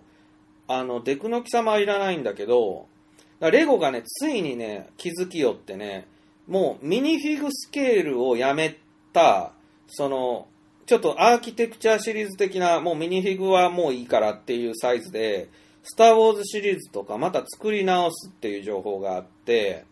[0.68, 2.88] あの、デクの樹様はいらないんだけど、
[3.40, 6.06] だレゴがね、ついにね、気づきよってね、
[6.48, 8.78] もうミニフィグスケールをやめ
[9.14, 9.52] た、
[9.88, 10.48] その、
[10.86, 15.49] ちょっとアーキテクチャシリーズ的な、もうミニフィグはもういいからっていうサイズで、
[15.84, 19.86] スター・ウォーズシリーズとかまた作り直すっていう情報があって、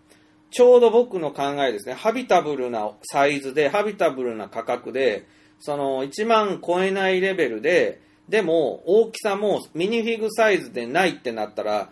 [0.49, 5.25] ちょうど僕の考えですね、ハビタブルなサイズで、ハビタブルな価格で、
[5.59, 11.89] その1万超えないレベルで、でも大きさもミニフィグサイズでないってなったら、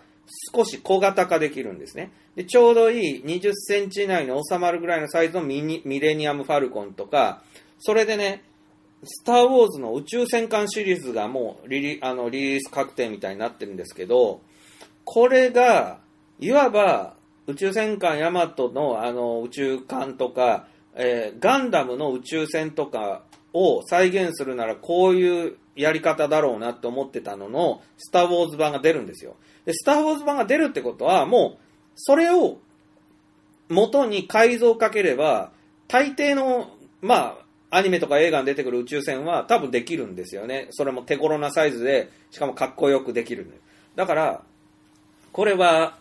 [0.54, 2.12] 少し小型化できるんですね。
[2.36, 7.42] で、ちょうどいい20センチ以内に収まるぐらいのサイズのミニミレニアム・ファルコンとか、
[7.80, 8.44] それでね、
[9.04, 14.42] スター・ウォーズの宇宙戦艦シリーズがもうリリあのリリース確定みたいになってるんですけど、
[15.04, 16.00] これが、
[16.40, 17.16] いわば
[17.48, 23.22] 宇宙戦艦ヤマトのあの宇宙艦とか、えーガンダムの宇宙船とか
[23.54, 29.36] を再現するならこういうやり方だろうなって思ってたのの、スター・ウォーズ版が出るんですよ。
[29.66, 31.58] で、スター・ウォーズ版が出るってことは、もう、
[31.96, 32.60] それを
[33.70, 35.52] 元に改造かければ、
[35.88, 36.72] 大抵の、
[37.02, 37.38] ま
[37.70, 40.68] あ、アニメとか映画に出てくる宇宙船は多分できるんですよね。
[40.72, 43.60] それも手頃なサイズで、しかもかっこよくできるんで。
[43.96, 44.44] だから、
[45.32, 45.98] これは、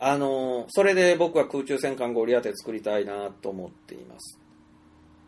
[0.00, 4.38] あの、それで僕は空中戦艦ゴリアテ作りたいなと思っています。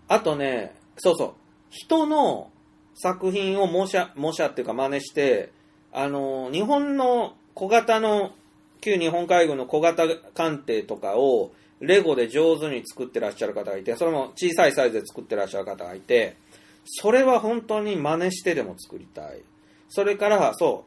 [0.08, 1.32] あとね、そうそう、
[1.70, 2.50] 人の
[2.94, 5.52] 作品を模写、模写っていうか真似して、
[5.92, 8.32] あの、日本の小型の、
[8.80, 16.36] 旧日本海軍の小型艦艇とかを、レゴで上手に作ってらっしゃる方がいて、それも小さいサイズで作ってらっしゃる方がいて、
[16.84, 19.40] それは本当に真似してでも作りたい。
[19.88, 20.84] それから、そ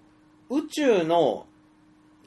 [0.50, 1.46] う、宇宙の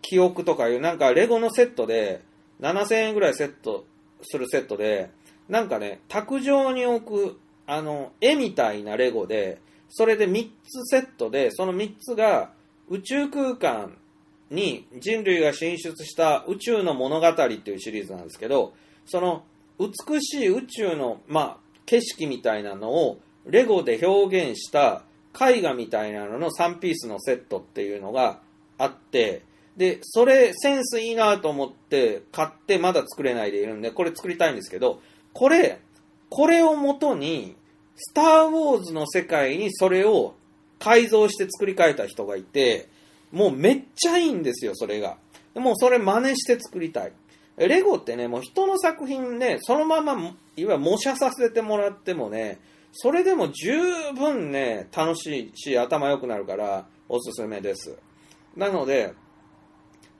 [0.02, 2.22] 記憶とかいう、なんかレゴのセットで、
[2.60, 3.84] 7000円ぐらいセット
[4.22, 5.10] するセットで、
[5.48, 12.52] なんかね、卓上に置く、あの、絵みたいなレゴで、それで3つセットで、その3つが
[12.88, 13.96] 宇宙空間
[14.50, 18.74] に人類が進出した宇宙の物語っていうシリーズなんですけど、
[19.06, 19.44] その
[19.78, 21.56] 美しい宇宙の、まあ、
[21.86, 25.02] 景色みたいなのをレゴで表現した
[25.34, 28.40] 絵画みたいなのの3ピースのセットっていうのが
[28.78, 29.42] あって、
[29.76, 35.00] で、それセンスいいなと思って買ってまだ作れないでいるんで、これ作りたいんですけど、
[35.32, 35.80] これ、
[36.28, 37.56] これをもとに、
[37.96, 40.34] スター・ウォーズの世界にそれを
[40.78, 42.88] 改造して作り変えた人がいて、
[43.32, 45.16] もうめっちゃいいんですよ、それが。
[45.54, 47.12] もうそれ真似して作りたい。
[47.56, 52.58] レゴってね、もう人の作品ね、そのまま、いわゆる模写させてもらってもね、
[52.92, 53.78] それでも十
[54.14, 57.96] 分ね、楽しいし、頭良くなるから、おすすめです。
[58.56, 59.14] なので、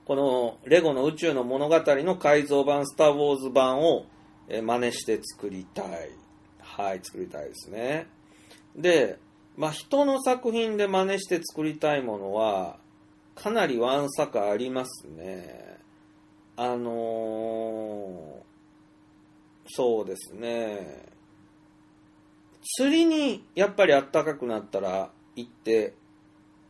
[0.05, 4.05] このレゴの宇宙の物語の改造版、スター・ウォーズ版を
[4.49, 6.11] 真似して作りたい。
[6.59, 8.07] はい、作りたいですね。
[8.75, 9.17] で、
[9.57, 12.77] まあ、人の作品で真似して作りたいものは、
[13.35, 15.77] かなりわんさかありますね。
[16.57, 18.51] あのー
[19.73, 21.05] そうですね。
[22.77, 25.93] 釣りにやっぱり暖かくなったら行って、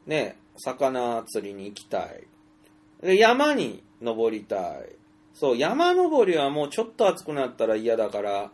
[0.05, 2.27] ね、魚釣りに行きたい。
[3.01, 4.95] で、山に登りたい。
[5.33, 8.51] そう、山登りはもうちょっと暑くなったら嫌だから、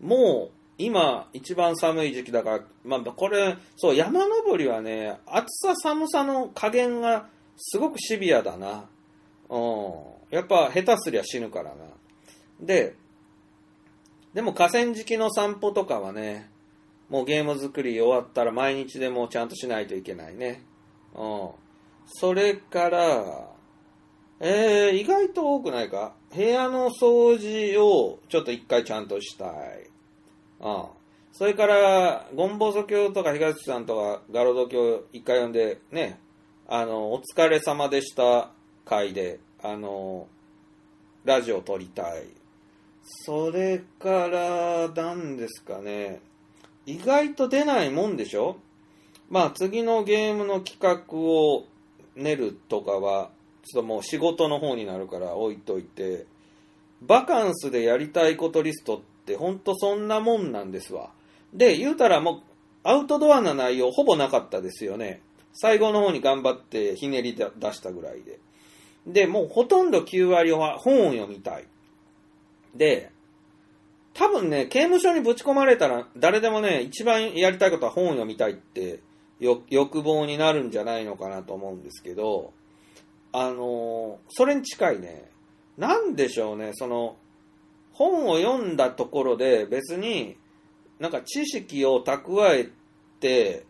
[0.00, 8.88] もう今一番寒い時期だから、まあこれ、そう、山登りはね、暑さ寒さの加減がすごくシビアだな。
[9.48, 9.92] うん。
[10.30, 11.84] やっぱ下手すりゃ死ぬからな。
[12.60, 12.96] で、
[14.32, 16.50] でも河川敷の散歩とかはね、
[17.08, 20.62] もうゲーム作り終わったら毎日でもちゃんとしないといけないね。
[21.14, 21.48] うん。
[22.06, 23.48] それから、
[24.40, 26.14] えー、意外と多くないか？
[26.34, 29.50] 部屋の掃除をちょっと一回ちゃんとしたい。
[30.60, 30.84] うん。
[31.32, 36.20] それから、ゴンボゾ教とか東さんとかガロド教一回読んでね、
[36.66, 38.50] あの、お疲れ様でした
[38.86, 40.26] 回で、あの、
[41.24, 42.24] ラジオ撮りたい。
[43.02, 46.20] それから、何ですかね。
[46.86, 48.56] 意外と出ないもんでしょ？
[49.28, 51.64] まあ次のゲームの企画を
[52.14, 53.30] 練るとかは、
[53.64, 56.26] ちょっともう仕事の方になるから置いといて、
[57.02, 61.10] バカンスでやりたいことリストってほんとそんなもんなんですわ。
[61.52, 62.40] で、言うたらもう
[62.84, 65.20] アウトドアな内容ほぼなかったですよね。
[65.54, 68.38] 最後の方に頑張ってひねり出したぐらいで。
[69.06, 71.66] で、もうほとんど9割は本を読みたい。
[72.74, 73.10] で、
[74.14, 79.00] 多分ね、刑務所にぶち込まれたら誰でもね、一番やりたいことは本を読みたいって
[79.40, 82.52] 欲望になるんじゃないのかなと思うんですけど、
[83.32, 85.30] あのそれに近いね、
[85.76, 87.16] なんでしょうね、その、
[87.92, 90.36] 本を読んだところで別に
[90.98, 92.68] なんか知識を蓄え
[93.20, 93.64] て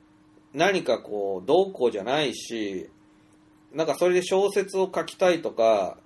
[0.55, 2.89] 何かこう、どうこうじゃないし、
[3.73, 5.99] なんかそれで小説を書きたいとか、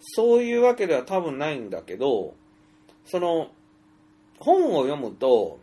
[0.00, 2.34] そういうわけでは多分ないんだけど、
[3.04, 3.50] その、
[4.38, 5.60] 本を読むと、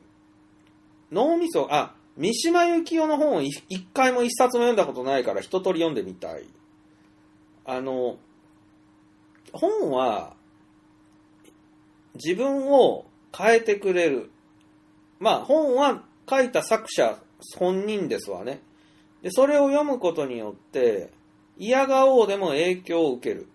[1.11, 3.61] 脳みそ、あ、三島由紀夫の本を一
[3.93, 6.45] 回も一冊も読んだことないから一通り読んでみたい。
[7.65, 8.17] あの、
[9.51, 10.35] 本は、
[12.13, 13.05] 自分を
[13.35, 14.29] 変えてくれる。
[15.19, 17.19] まあ、本は書いた作者
[17.57, 18.61] 本人ですわね。
[19.21, 21.11] で、それを読むことによって、
[21.57, 23.47] 嫌がおうでも影響を受ける。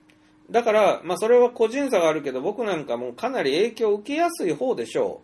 [0.50, 5.22] だから、まあ、それは個人差があるけど、僕なんかもかなり影響を受けやすい方でしょ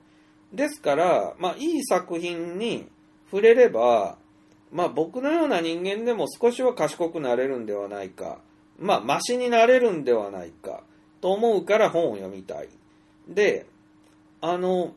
[0.52, 0.56] う。
[0.56, 2.88] ですから、まあ、いい作品に
[3.30, 4.16] 触れれば、
[4.72, 8.38] まあ、僕のような人間でも少しは賢くなれるんではないか。
[8.78, 10.82] まあ、マシになれるんではないか。
[11.20, 12.68] と思うから本を読みたい。
[13.28, 13.66] で、
[14.40, 14.94] あの、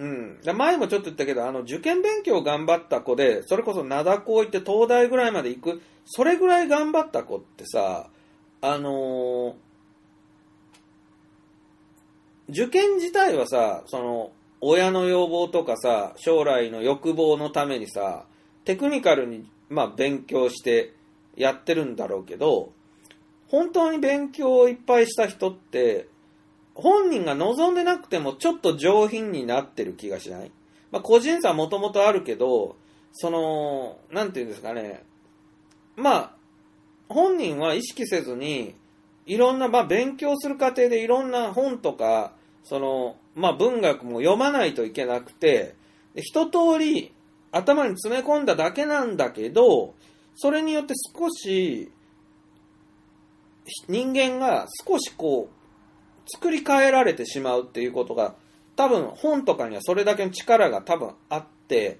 [0.00, 0.40] うん。
[0.56, 8.08] 前もちょっと言ったけど、あの、受験勉強頑張った子で、それこそ灘高行って東大ぐらいまで行く、それぐらい頑張った子ってさ、
[8.62, 9.54] あのー
[12.52, 18.24] 受験自体はさ、その、親の要望とかさ、将来の欲望のためにさ、
[18.64, 20.92] テクニカルに、まあ、勉強して
[21.36, 22.72] やってるんだろうけど、
[23.46, 26.08] 本当に勉強をいっぱいした人って、
[26.74, 30.50] 本人が望んでなくてもちょっと上品になってる気がしない？
[30.90, 32.76] まあ、個人差はもともとあるけど、
[33.12, 35.04] その、なんていうんですかね、
[35.96, 36.32] まあ、
[37.08, 38.74] 本人は意識せずに、
[39.26, 42.32] いろんな、まあ、勉強する過程でいろんな本とか、
[42.64, 45.74] その、まあ、文学も読まないといけなくて、
[46.16, 47.12] 一通り
[47.52, 49.94] 頭に詰め込んだだけなんだけど、
[50.34, 51.90] それによって少し、
[53.88, 55.59] 人間が少しこう、
[56.26, 58.34] 作り変えられてしまうっていうことが、
[58.76, 61.98] 多分本とかにはそれだけの力が多分あって、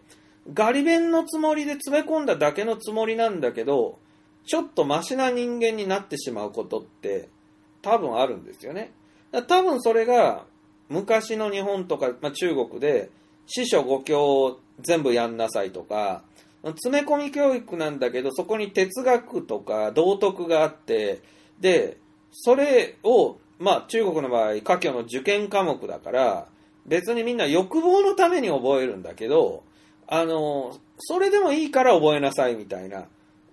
[0.53, 3.99] ガリ弁のつもりで詰め込んだだけのつもりなんだけど、
[4.47, 7.29] ちょっとマシな人間になってしまうことって
[7.83, 8.93] 多分あるんですよね。
[9.47, 10.45] 多分それが
[10.89, 13.11] 昔の日本とか、まあ、中国で
[13.47, 16.23] 四書五経を全部やんなさいとか、
[16.63, 21.23] 詰め込み教育なんだけど、そこに哲学とか道徳があって、
[21.59, 21.97] で、
[22.33, 26.49] それを、まあ中国の場合、科挙の受験科目だから、
[26.87, 29.63] 別にみんな欲望のために覚えるんだけど、
[30.09, 33.05] あの、それでもいいから覚えなさいみたいな、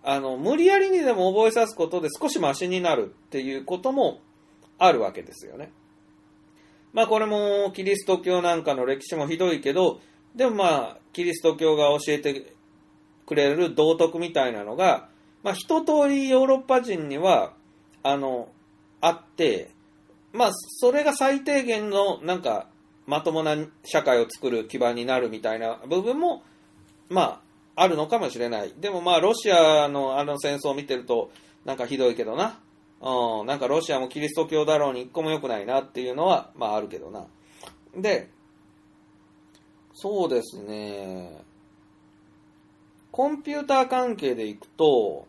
[0.04, 4.22] あの、無理やりにでも覚えさすことで少しマシになるっていうことも
[4.80, 5.72] あるわけですよね。
[6.94, 10.00] まあこれもキリスト教なんかの歴史もひどいけど、
[10.34, 12.54] でもまあキリスト教が教えて
[13.26, 15.10] くれる道徳みたいなのが、
[15.44, 17.54] まあ一通りヨーロッパ人には、
[18.04, 18.48] あの、
[19.02, 19.72] あって、
[20.38, 22.68] まあそれが最低限のなんか
[23.08, 26.44] まともな社会を作る基盤になるみたいな部分も、
[27.10, 27.42] ま
[27.76, 28.74] ああるのかもしれない。
[28.78, 31.32] でもまあロシアのあの戦争を見てると、
[31.66, 32.60] なんかひどいけどな。
[33.00, 37.26] うん、なんかロシアもキリスト教だろうに一個も良くないなっていうのは、まああるけどな。
[37.96, 38.30] で、
[39.94, 41.42] そうですね。
[43.12, 45.28] コンピューター関係でいくと、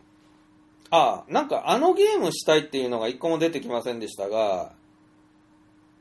[0.91, 4.73] あ、なんかあのゲームしたいっていうのが一個も出てきませんでしたが、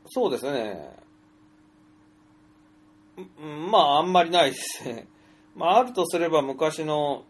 [0.09, 0.95] そうですね。
[3.71, 5.07] まああんまりないですね。
[5.55, 7.23] まああるとすれば昔の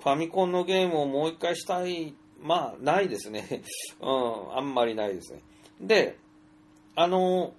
[0.00, 3.62] ファミコンのゲームをもう一回したいまあ、ないですね。
[4.00, 5.40] うん、あんまりないですね。
[5.80, 6.16] で、
[6.94, 7.52] あの、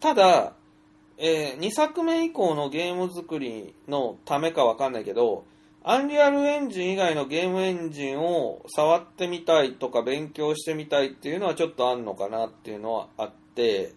[0.00, 0.54] ただ、
[1.18, 5.44] え2作目以降のゲーム作りのためかわかんないけど、
[5.82, 13.94] Unreal Engine 以外のゲームエンジンを触ってみたいとか勉強してみたいっていうのはちょっとあんのかなっていうのはあって、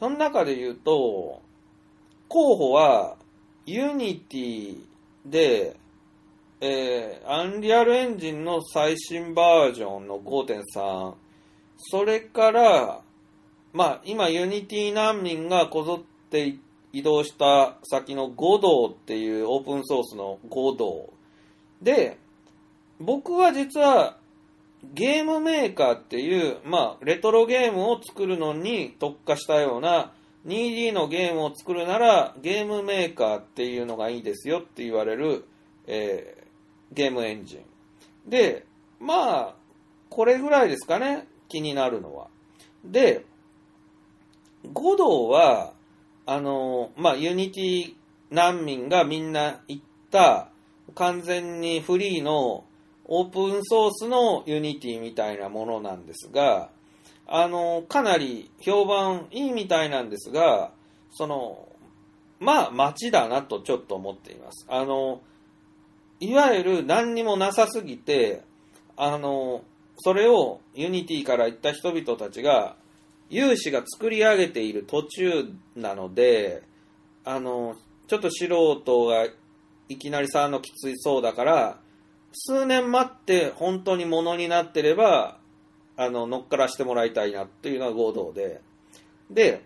[0.00, 1.42] その中で言うと、
[2.28, 3.16] 候補は、
[3.66, 4.78] Unity
[5.26, 5.76] で、
[6.60, 11.14] えー、 Unreal Engine の最新バージョンの5.3、
[11.78, 13.00] それから、
[13.74, 16.56] まあ、今、 Unity 難民がこぞって
[16.94, 21.15] 移動した先の5道っていうオープンソースの5道。
[21.82, 22.18] で、
[23.00, 24.18] 僕は実は、
[24.94, 30.12] ゲームメーカーっていう、まあ、レトロゲームを作るのに特化したような
[30.46, 35.44] 2D のゲームを作るならゲームメーカーっていうのがいいですよって言われる、
[35.86, 36.46] えー
[36.92, 38.30] ゲームエンジン。
[38.30, 38.66] で、
[39.00, 39.54] まあ、
[40.08, 42.28] これぐらいですかね、気になるのは。
[42.84, 43.24] で、
[44.72, 45.72] Godot は、
[46.26, 47.94] あの、まあ、 Unity
[48.30, 50.48] 難民がみんな行った、
[50.96, 52.64] 完全にフリーの
[53.04, 56.70] オープンソースの Unity みたいなものなんですが、
[57.28, 60.72] あの、かなり評判いいみたいなんですが、
[61.12, 61.68] その、
[62.40, 64.66] まあ、待ちだなとちょっと思っています。
[64.68, 65.20] あの、
[66.18, 68.42] いわゆる何にもなさすぎて、
[68.96, 69.62] あの、
[69.98, 72.76] それを Unity から行った人々たちが、
[73.28, 76.62] 有志が作り上げている途中なので、
[77.24, 79.26] あの、ちょっと素人が
[79.88, 81.78] いきなり触るのきついそうだから、
[82.32, 85.38] 数年待って本当にものになってれば、
[85.96, 88.60] あの、乗っからしてもらいたいなっていうのが合同で。
[89.30, 89.64] で、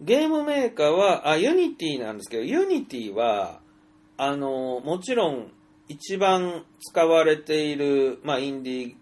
[0.00, 3.60] GameMaker は、あ、 Unity なんですけど、 Unity は、
[4.16, 5.50] あの、もちろん
[5.88, 8.94] 一番使われている、まあ、インディー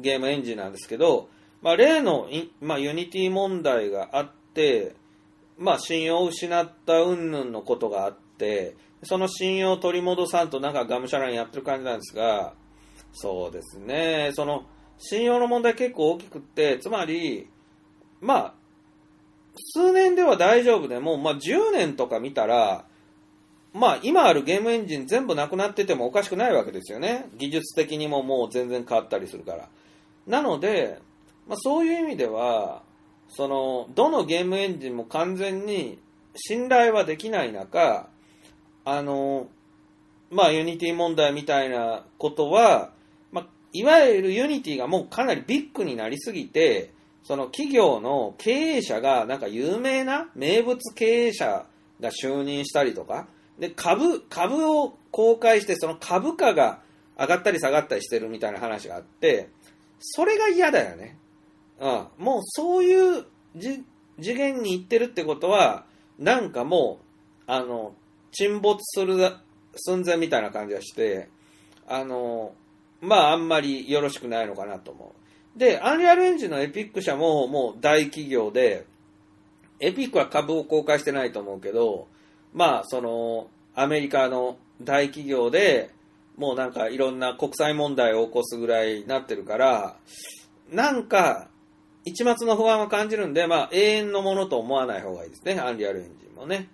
[0.00, 1.28] ゲームエンジンなんですけど、
[1.62, 2.28] まあ、例の、
[2.60, 4.94] まあ、 Unity 問題があって、
[5.56, 12.54] まあ、信用を失った云々のことがあって、その信用を取り戻さんとなんかがむしゃらにやってる感じなんですが、
[13.12, 14.64] そうですね、その、
[14.98, 17.48] 信用の問題結構大きくって、つまり、
[18.20, 18.54] まあ、
[19.56, 22.86] 数年では大丈夫でも、まあ、10年とか見たら、
[23.72, 27.26] まあ、今あるゲームエンジン全部なくなっててもおかしくないわけですよね。
[27.36, 29.68] 技術的にももう全然変わったりするから。
[30.26, 31.00] なので、
[31.48, 32.82] まあ、そういう意味では、
[33.28, 35.98] その、どのゲームエンジンも完全に
[36.36, 38.08] 信頼はできない中、
[38.84, 39.48] あの、
[40.30, 42.90] まあ、ユニティ問題みたいなことは、
[43.32, 46.92] まあ、いわゆるユニティがもうかなりビッグになりすぎて、
[47.22, 51.66] その企業の経営者がなんか有名な名物経営者
[52.00, 53.28] が就任したりとか、
[53.58, 56.80] で、株、株を公開して、その株価が
[57.18, 59.48] 上がったり下がったりしてるみたいな話があって、
[60.00, 61.16] それが嫌だよね。
[61.80, 62.06] うん。
[62.18, 63.24] もうそういう
[63.56, 65.86] 次元に行ってるってことは、
[66.18, 67.04] なんかもう、
[67.46, 67.94] あの、
[68.34, 69.16] 沈没する
[69.76, 71.28] 寸前みたいな感じがして、
[71.88, 72.52] あの、
[73.00, 75.14] まああんまりよろしくないのかなと思
[75.56, 75.58] う。
[75.58, 78.86] で、アンリアルエンジンのエピック社ももう大企業で、
[79.80, 82.08] エピックは株を公開してないと思うけど、
[82.52, 85.90] まあその、アメリカの大企業で、
[86.36, 89.96] もうなんかいろんな国際問題を起こすぐらいになってるから、
[90.72, 91.48] なんか、
[92.04, 96.68] 一末の不安を感じるんで、まあ永遠のものと思わない方がいいですね、アンリアルエンジンもね。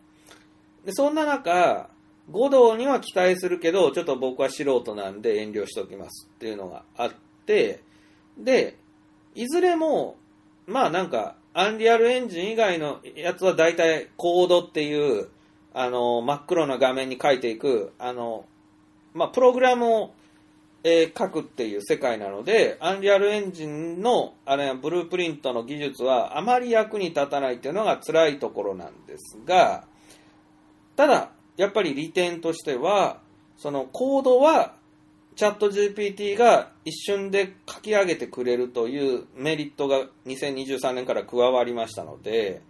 [0.85, 1.89] で、そんな中、
[2.31, 7.13] 五道には期待するけど、ちょっと僕は素人なんで遠慮しておきますっていうのがあっ
[7.47, 7.83] て、
[8.39, 8.77] で、
[9.35, 10.17] いずれも、
[10.67, 15.29] まあなんか、アンリアルエンジン以外のやつは大体コードっていう、
[15.75, 18.45] あの、真っ黒な画面に書いていく、あの、
[19.15, 20.15] まあプログラムを、
[20.83, 29.85] えー書くっていう世界なので、アンリアルエンジンの、あれ、ブループリントの技術はあまり役に立たないっていうのが辛いところなんですが、
[30.97, 33.21] ただ、やっぱり利点としては、
[33.57, 34.75] そのコードは
[35.37, 42.63] チャット GPT が一瞬で書き上げてくれるというメリットが2023年から加わりましたので、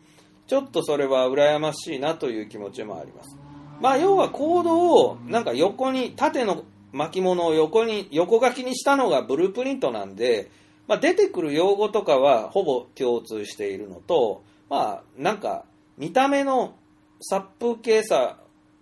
[0.47, 3.37] ちょっとそれは羨ましいなという気持ちもあります。
[3.81, 10.51] まあ要はコードをなんか横に、縦の巻物を横に、横書きにしたのがブループリントなんで、
[10.87, 15.65] まあ出てくる用語とかはほぼ共通しているのと、まあなんか
[15.97, 16.75] 見た目の
[17.21, 18.39] 殺風景さ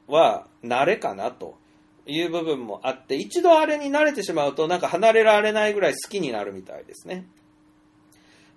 [0.06, 1.56] は慣れかなと
[2.06, 7.27] いう部分もあって、一度あれに慣れてしまうとなんか離れられないぐらい好きになるみたいですね。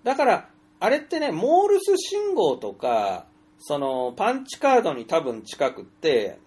[0.04, 0.48] だから、
[0.80, 3.26] あれってね、モールス信号とか、
[3.58, 6.38] そのパンチカードに多分近くって、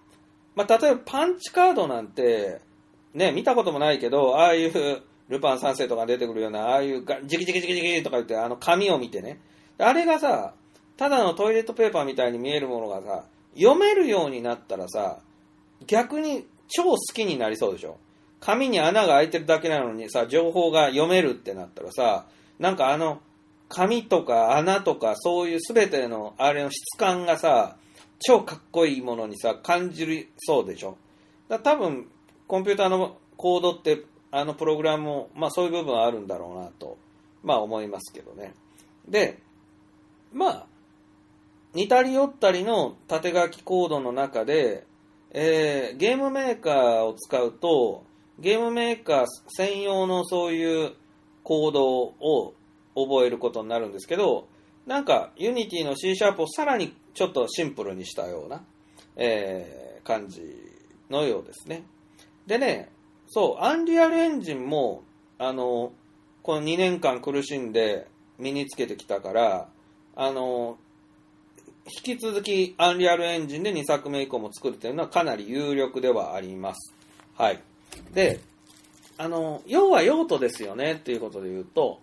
[0.54, 2.60] まあ、例えばパンチカードなんて、
[3.14, 9.40] ね、見たこともないけど、ああいうルパン三世とか出てくるような、ああいうジキジキジキジキとか言って、あの紙を見てね。
[9.78, 10.54] あれがさ、
[10.96, 13.24] ただのトイレットペーパーみたいに見えるものがさ、
[13.54, 15.18] 読めるようになったらさ、
[15.86, 17.98] 逆に超好きになりそうでしょ
[18.40, 22.26] 紙に穴が開いてるだけなのにさ、情報が読めるってなったらさ、
[22.58, 23.20] なんかあの、
[23.68, 27.76] 紙とか穴とかそういう全てのあれの質感がさ、
[28.20, 30.96] 超かっこいいものにさ、感じるそうでしょ
[31.48, 32.08] だ多分、
[32.46, 36.98] コンピューターのコードって、あのプログラムも、まあそういう部分はあるんだろうなと、
[37.42, 38.54] まあ思いますけどね。
[39.08, 39.40] で、
[40.32, 40.66] まあ、
[41.76, 44.86] 似たり寄ったりの縦書きコードの中で、
[45.30, 48.02] えーゲームメーカーを使うと、
[48.38, 50.94] ゲームメーカー専用のそういう
[51.42, 52.54] コードを
[52.94, 54.48] 覚えることになるんですけど、
[54.86, 58.64] なんか Unity の C シャープをさらにちょっとシンプルにしたような、
[59.16, 60.40] えー感じ
[61.10, 61.82] のようですね。
[62.46, 62.90] でね、
[63.26, 65.02] そう、アンリアルエンジンも、
[65.36, 65.92] あの、
[66.42, 68.06] この2年間苦しんで
[68.38, 69.68] 身につけてきたから、
[70.14, 70.78] あの、
[71.86, 76.92] 引き続きアンリアルエンジンで2作目以降も作るというのはかなり有力ではあります。
[77.36, 77.60] はい。
[78.12, 78.40] で、
[79.18, 82.00] あの、要は用途ですよねっていうことで言うと、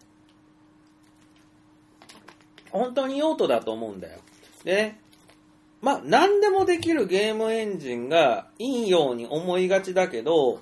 [2.71, 4.19] 本当に用途だと思うんだよ。
[4.63, 4.95] で、
[5.81, 10.61] まあ、何でもできるゲームエンジンがいいように思いがちだけど、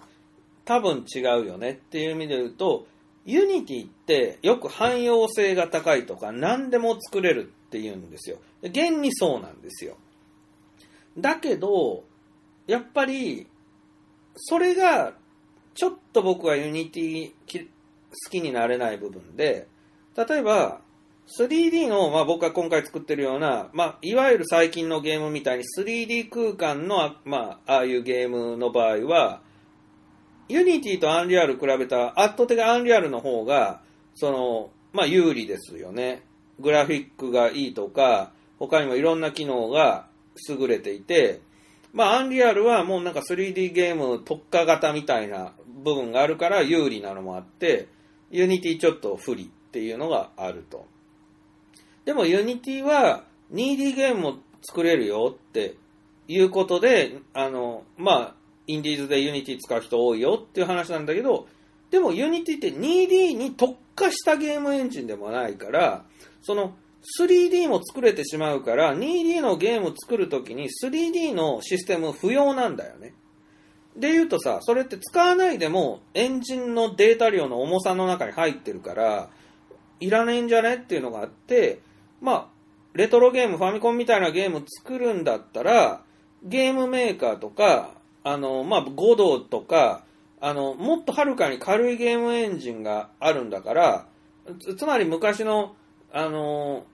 [0.65, 2.87] 多分違うよねっていう意味で言うと、
[3.25, 8.37] ユニティってよく汎用性が高いとか何でも作れるって言うんですよ。
[8.61, 9.97] 現にそうなんですよ。
[11.17, 12.03] だけど、
[12.67, 13.47] やっぱり、
[14.35, 15.13] それが、
[15.73, 17.31] ちょっと僕はユニティ
[18.11, 19.67] 好きになれない部分で、
[20.15, 20.81] 例えば、
[21.37, 29.41] 3D の、まあ、僕が今回作ってるような、まあ、いわゆる最近のゲームみたいに 3D 空間の、まあ、ああいうゲームの場合は、
[30.49, 33.81] ユニティとアンリアル比べたら圧倒的アンリアルの方が、
[34.15, 36.23] その、まあ、有利ですよね。
[36.59, 40.05] グラフィックがいいとか、他にもいろんな機能が
[40.47, 41.41] 優れていて、
[41.93, 47.87] まあ、アンリアルはもうなんか 3D ゲーム特化型みたいな部分があるから有利なのもあって、
[48.29, 50.85] ユニティちょっと不利っていうのがあると。
[52.05, 55.75] でもユニティは 2D ゲームも作れるよって
[56.27, 58.35] いうことで、あの、まあ、
[58.67, 61.47] インディーズでユニティ使う人多いよっていう話なんだけど、
[61.89, 66.05] でもユニティって 2D に特化したゲームエンジンでもないから、
[66.43, 66.75] その
[67.19, 73.13] 3D も作れてしまうから、2D のゲーム作るときに 3D のシステム不要なんだよね。
[73.95, 79.29] で言うとさ、それって使わないでもエンジンのデータ量の重さの中に入ってるから、
[79.99, 81.79] いらねえんじゃねっていうのがあって、
[82.21, 82.47] まあ、
[82.93, 86.03] レトロゲーム、ファミコンみたいなゲーム作るんだったら、
[86.43, 90.03] ゲームメーカーとか、あの、まあ、ゴドとか、
[90.39, 94.07] あの、もっとはるかに軽いゲームエンジンがあるんだから、
[94.59, 95.75] つつまり昔の、
[96.11, 96.85] あの、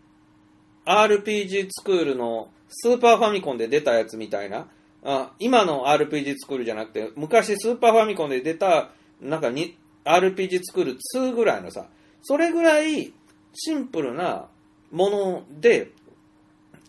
[0.87, 4.67] RPG スクールのスーパーファミコンで出たやつみたいな、
[5.03, 8.89] あ今の RPG スクールじゃなくて、昔スーパーファミコンで出た、
[9.21, 11.87] なんかに RPG スクール2ぐらいのさ、
[12.21, 13.13] それぐらい
[13.53, 14.47] シンプルな
[14.91, 15.91] もので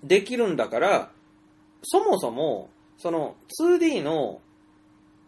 [0.03, 1.11] できるんだから、
[1.83, 4.41] そもそも、その 2D の、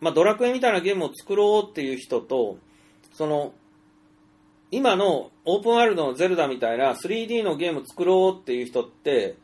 [0.00, 2.58] まあ、ドラクエみたいなゲームを作ろうっていう人と、
[3.12, 3.52] その、
[4.70, 9.36] 今のオープンワールドのゼルダみたいな 3D のゲーム作ろうっていう人って、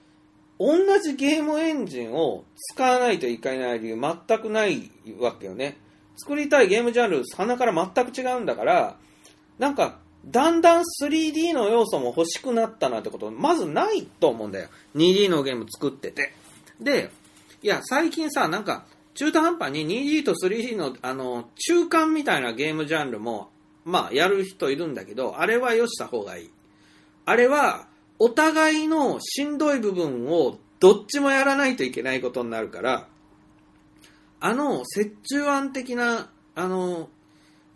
[0.59, 5.77] 同じゲームエンジンを使わないといけない理由全くないわけよね。
[6.17, 8.97] 作りたいゲームジャンル、鼻から全く違うんだから、
[9.59, 14.69] なんか、だんだん 3D の要素も欲しくなったなってこと、まずないと思うんだよ。
[14.95, 16.33] 2D のゲーム作ってて。
[16.81, 17.11] で、
[17.63, 23.51] いや、最近さ、なんか、中途半端に 2D と 3D の、あの、中間みたいなゲームジャンルも、
[23.87, 26.51] まあ、やる人いるんだけど、あれはよした方がいい。
[27.25, 27.87] あれは、
[28.19, 33.07] お互いのしんどい部分をどっちもやらないといけないことになるから、
[34.41, 37.09] あの、折衷案的な、あの、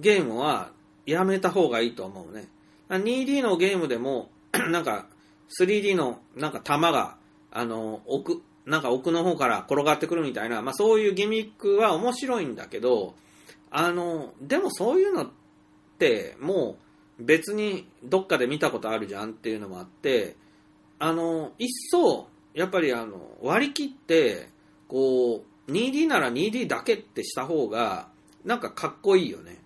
[0.01, 0.73] ゲームは
[1.07, 2.49] やめた方がいいと思うね。
[2.89, 5.07] 2D のゲームでも、 なんか、
[5.61, 7.19] 3D の、なんか弾が、
[7.53, 13.15] あの、奥、なんか奥の方から転がってくるみたいな、まあそういうギミックは面白いんだけど、
[13.71, 15.29] あの、でもそういうのっ
[16.01, 16.79] って、も
[17.19, 20.37] う別にどっかで見たことあるじゃんっていうのもあって、
[20.99, 24.49] あの、一層、やっぱりあの、割り切って、
[24.89, 28.09] こう、2D なら 2D だけってした方が、
[28.45, 29.59] なんかかっこいいよね。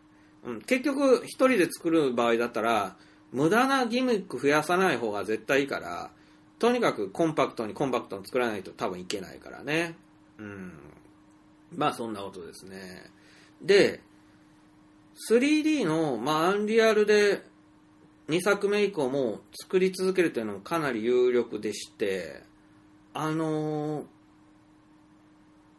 [0.44, 2.96] うん、結局、一人で作る場合だったら、
[3.32, 6.10] 無駄なギミック増やさない方が絶対いいから、
[6.58, 9.96] とにかくコンパクトにコンパクトに作らないと多分いけないからね。
[10.38, 10.72] うん。
[11.74, 13.10] まあそんなことですね。
[13.62, 14.00] で、
[15.30, 17.42] 3D の、まあアンリアルで
[18.28, 22.42] 2作目以降も作り続けるというのもかなり有力でして、
[23.12, 24.04] あのー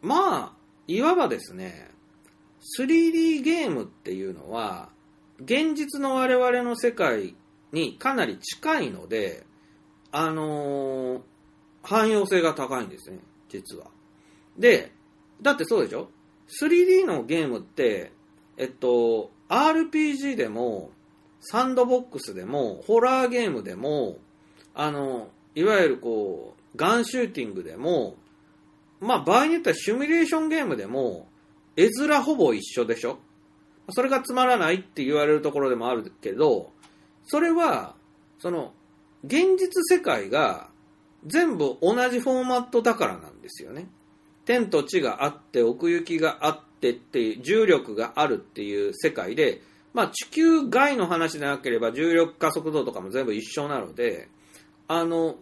[0.02, 0.52] まあ、
[0.86, 1.90] いわばですね、
[2.78, 4.90] 3D ゲームっていうのは、
[5.40, 7.34] 現実の我々の世界
[7.72, 9.44] にかなり近いので、
[10.12, 11.20] あのー
[11.86, 13.86] 汎用性が高いんですね、実は。
[14.58, 14.92] で、
[15.40, 16.08] だってそうでしょ
[16.60, 18.12] ?3D のゲームって、
[18.56, 20.90] えっと、RPG でも、
[21.40, 24.18] サンドボックスでも、ホラーゲームでも、
[24.74, 28.16] あの、いわゆるこう、ガンシューティングでも、
[29.00, 31.28] まあ場合によってはシミュレーションゲームでも、
[31.76, 33.18] 絵面ほぼ一緒でしょ？
[33.90, 36.72] それがつまらないって言われるところでもあるけど、
[37.26, 37.94] それは、
[38.38, 38.72] その、
[39.24, 40.68] 現実世界が
[41.26, 43.88] 全部同じフォーマットだからなんですよね。
[44.44, 49.62] 天と地があって、奥行きがあっってって、重力があるっていう世界で、
[49.94, 54.28] まあ地球外の話でなければ重力加速度とかも全部一緒なので、
[54.88, 55.36] あの、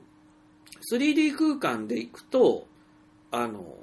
[0.92, 2.66] 3D 空間で行くと、
[3.30, 3.76] あの、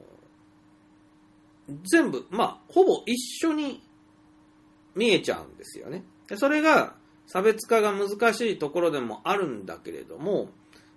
[1.83, 3.81] 全部、まあ、ほぼ一緒に
[4.95, 6.03] 見えちゃうんですよね。
[6.27, 6.95] でそれが
[7.27, 10.49] 差別化が難しいところでもあるんだけれども、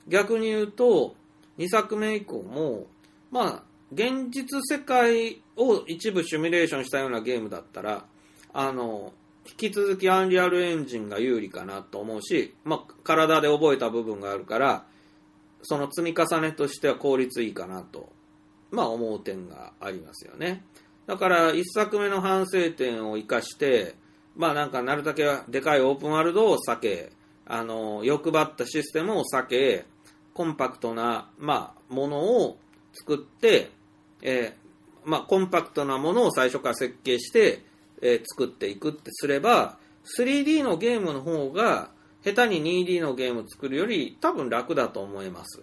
[0.08, 1.14] 逆に言うと、
[1.58, 2.86] 2作目以降も、
[3.30, 3.62] まあ、
[3.92, 8.04] 現実世界を一部シミュレーションしたようなゲームだったら、
[8.52, 9.12] あの、
[9.46, 14.86] 引き続きアンリアルエンジンが有利かなと思うし、まあ、体で覚えた部分があるから、
[15.62, 18.10] その積み重ねとしては効率いいかなと、
[18.70, 20.64] まあ思う点がありますよね。
[21.06, 23.94] だから、一作目の反省点を生かして、
[24.36, 27.12] まあなんかなるだけでかいオープンワールドを避け、
[27.46, 29.84] あの、欲張ったシステムを避け、
[30.32, 32.58] コンパクトな、まあ、ものを
[32.92, 33.70] 作って、
[34.22, 34.63] えー
[35.04, 37.64] まあ、コンパクトなものを最初から設計して、
[38.02, 39.78] えー作っていくってすれば、
[40.18, 41.90] 3D のゲームの方が、
[42.24, 45.62] 下手に 2D のゲームを作るより多分楽だと思います。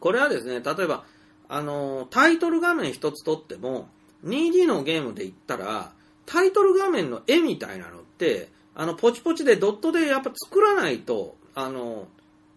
[0.00, 1.04] これはですね、例えば、
[1.48, 3.88] あの、タイトル画面一つとっても、
[4.24, 5.92] 2D のゲームで言ったら、
[6.26, 12.06] タイトル画面の絵みたいなのって、あの、ポチポチでドットでやっぱ作らないと、あの、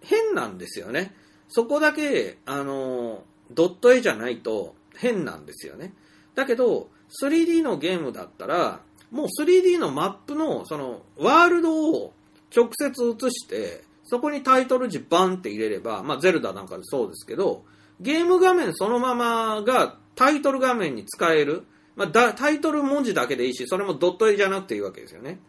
[0.02, 1.14] 変なんですよね。
[1.50, 5.94] そこだけ、あの、ドット絵じゃないと変なんですよね。
[6.36, 6.90] だけど、
[7.22, 12.14] 3D のゲームだったら、もう 3D のマップの、その、ワールドを
[12.56, 17.64] 直接映して、そこにタイトル字バンって入れれば、まあ、ゼルダなんかでそうですけど、
[18.00, 21.64] ゲーム画面そのままがタイトル画面に使える。
[21.96, 25.40] まあ、タイトル文字だけでいいし、それもドット絵じゃなくていいわけですよね。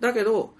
[0.00, 0.54] だけど、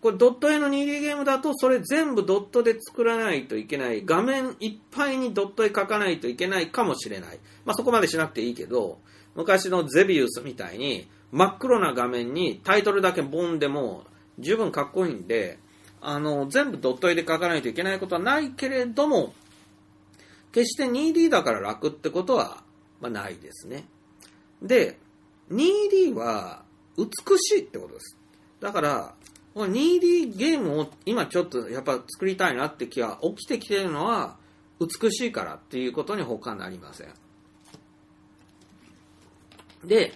[0.00, 4.04] これドット絵の 2D ゲームだと、それ全部ドットで作らないといけない。
[4.04, 7.38] 画面いっぱいにドット絵描かないといけないかもしれない。
[7.64, 9.00] まあ、そこまでしなくていいけど、
[9.34, 14.04] 昔のゼビウスみたいに、真っ黒な画面にタイトルだけボンでも
[14.38, 15.58] 十分かっこいいんで、
[16.00, 19.34] あの、全部ドット絵で描かないといけないことはないけれども、
[20.52, 22.62] 決して 2D だから楽ってことは、
[23.00, 23.88] まあ、ないですね。
[24.62, 24.98] で、
[25.50, 26.62] 2D は
[26.96, 27.06] 美
[27.38, 28.16] しいってことです。
[28.60, 29.14] だから、
[29.64, 34.36] 2D ゲームを今ちょっとやっぱ作りたいなって気が起きてきてるのは、
[34.78, 37.08] 美しいからっていうことに他なりません。
[39.84, 40.12] で、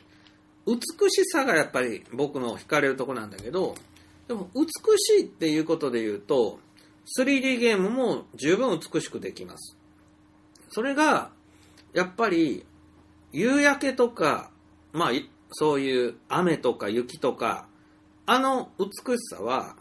[0.67, 0.77] 美
[1.11, 3.75] しさがやっぱり僕の惹かれるとこなんだけど、
[4.29, 4.67] でも美
[4.99, 6.61] しいっていうことで言うと、
[7.19, 9.77] 3D ゲームも十分美しくできます。
[10.69, 11.31] それが、
[11.93, 12.65] やっぱり、
[13.33, 14.51] 夕焼けとか、
[14.93, 15.11] まあ、
[15.51, 17.67] そういう雨とか雪とか、
[18.33, 19.75] あの美しさは、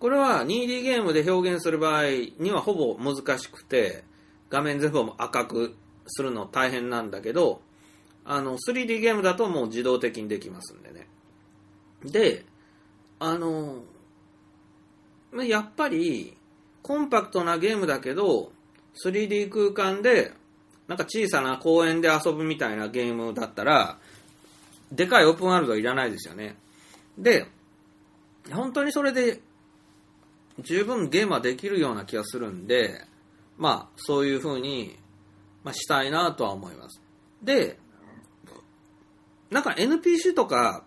[0.00, 2.02] これは 2D ゲームで表現する場合
[2.40, 4.02] にはほぼ難しくて、
[4.50, 5.76] 画面全部も赤く
[6.08, 7.62] するの大変なんだけど、
[8.24, 11.06] あの、3D ゲームだともう自動的にできますんでね。
[12.04, 12.44] で、
[13.20, 13.84] あの、
[15.46, 16.36] やっぱり、
[16.82, 18.50] コンパクトなゲームだけど、
[19.04, 20.32] 3D 空間で、
[20.88, 24.00] なんか小さな公園で遊ぶみたいなゲームだったら、
[24.90, 26.56] でかいオープンワールドはいらないですよね。
[27.16, 27.46] で、
[28.50, 29.40] 本当にそれで
[30.58, 33.04] 十分ゲームはできるような気がするんで、
[33.56, 34.98] まあ、そういう風に、
[35.64, 37.00] まあ、したいなとは思います。
[37.42, 37.78] で、
[39.50, 40.84] なんか NPC とか、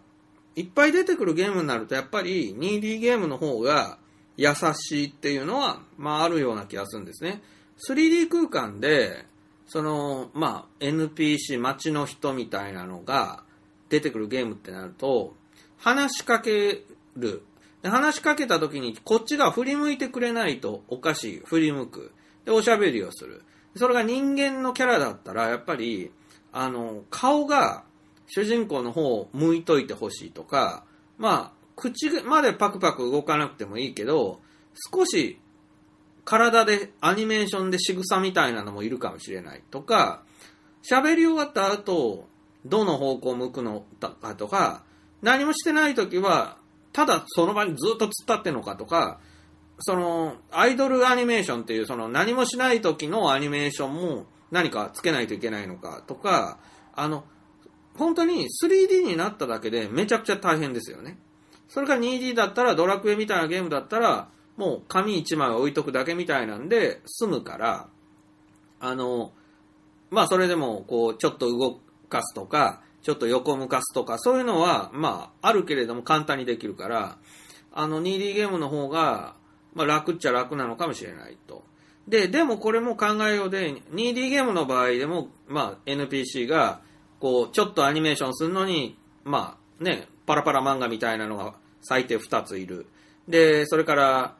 [0.55, 3.97] いっぱい出てくるゲームになると、やっぱり 2D ゲームの方が
[4.37, 7.41] 優しいっていうのは、まああるような気がするんですね。
[7.89, 9.25] 3D 空間で、
[9.67, 13.43] その、まあ NPC、街の人みたいなのが
[13.89, 15.35] 出てくるゲームってなると、
[15.77, 16.83] 話しかけ
[17.15, 17.43] る。
[17.81, 21.41] で話しかけた時に、こっちが振り向いてくれないとおかしい。
[21.45, 22.11] 振り向く。
[22.45, 23.43] で、おしゃべりをする。
[23.75, 26.11] それが人間のキャラだったら、やっぱり、
[26.51, 27.83] あの、顔が
[28.27, 30.85] 主人公の方を向いといてほしいとか、
[31.17, 34.39] まあ、口までパクパク動かなくてもいいけど、
[34.93, 35.39] 少し
[36.23, 40.23] 体でアニメーションで仕草みたいなのもいるかもしれないとか、
[40.89, 42.27] 喋り終わった後、
[42.65, 44.83] どの方向向くのかとか、
[45.21, 46.57] 何もしてない時は、
[46.95, 49.19] ただその場にずっと突っ立ってんのかとか、
[49.79, 56.57] その、アイドルアニメーションっていう、その何もしない時のアニメーションも何かつけないといけないのかとか、
[56.93, 57.25] あの、
[57.97, 61.19] 本当に 3D になっただけでめちゃくちゃ大変ですよね。
[61.67, 67.89] それから 2D だったら、ドラクエみたいなゲームだったら、もう紙1枚置いとくだけみたいなんで済むから、
[68.79, 69.33] あの、
[70.11, 77.19] まあそれでも、こう、ちょっと動かすとか、ちょっと横向かすとか、そういうのは、まあ、あるけれども簡単にできるから、
[77.71, 79.35] あの 2D ゲームの方が、
[79.75, 81.63] まあ楽っちゃ楽なのかもしれないと。
[82.07, 86.81] で、でもこれも考えようで、2D ゲームの場合でも、まあ NPC が、
[87.19, 91.53] こう、ちょっとアニメーションするのに、まあね、パラパラ漫画みたいなのが
[91.83, 92.87] 最低2ついる。
[93.27, 94.35] で、それから、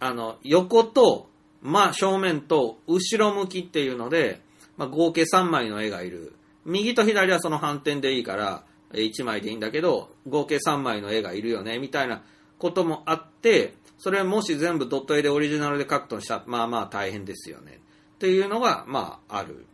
[0.00, 1.28] あの、横と、
[1.60, 4.40] まあ正面と後ろ向きっていうので、
[4.78, 6.37] まあ合計3枚の絵がいる。
[6.68, 12.22] 右と左はその反転でいいから、1枚でいいんだけど、合計3枚の絵がいるよね、みたいな
[12.58, 17.80] こともあって、それもし全部ドット絵でオリジナルで書くとしたら、まあまあ大変ですよね。
[18.16, 19.66] っていうのが、まあ、ある。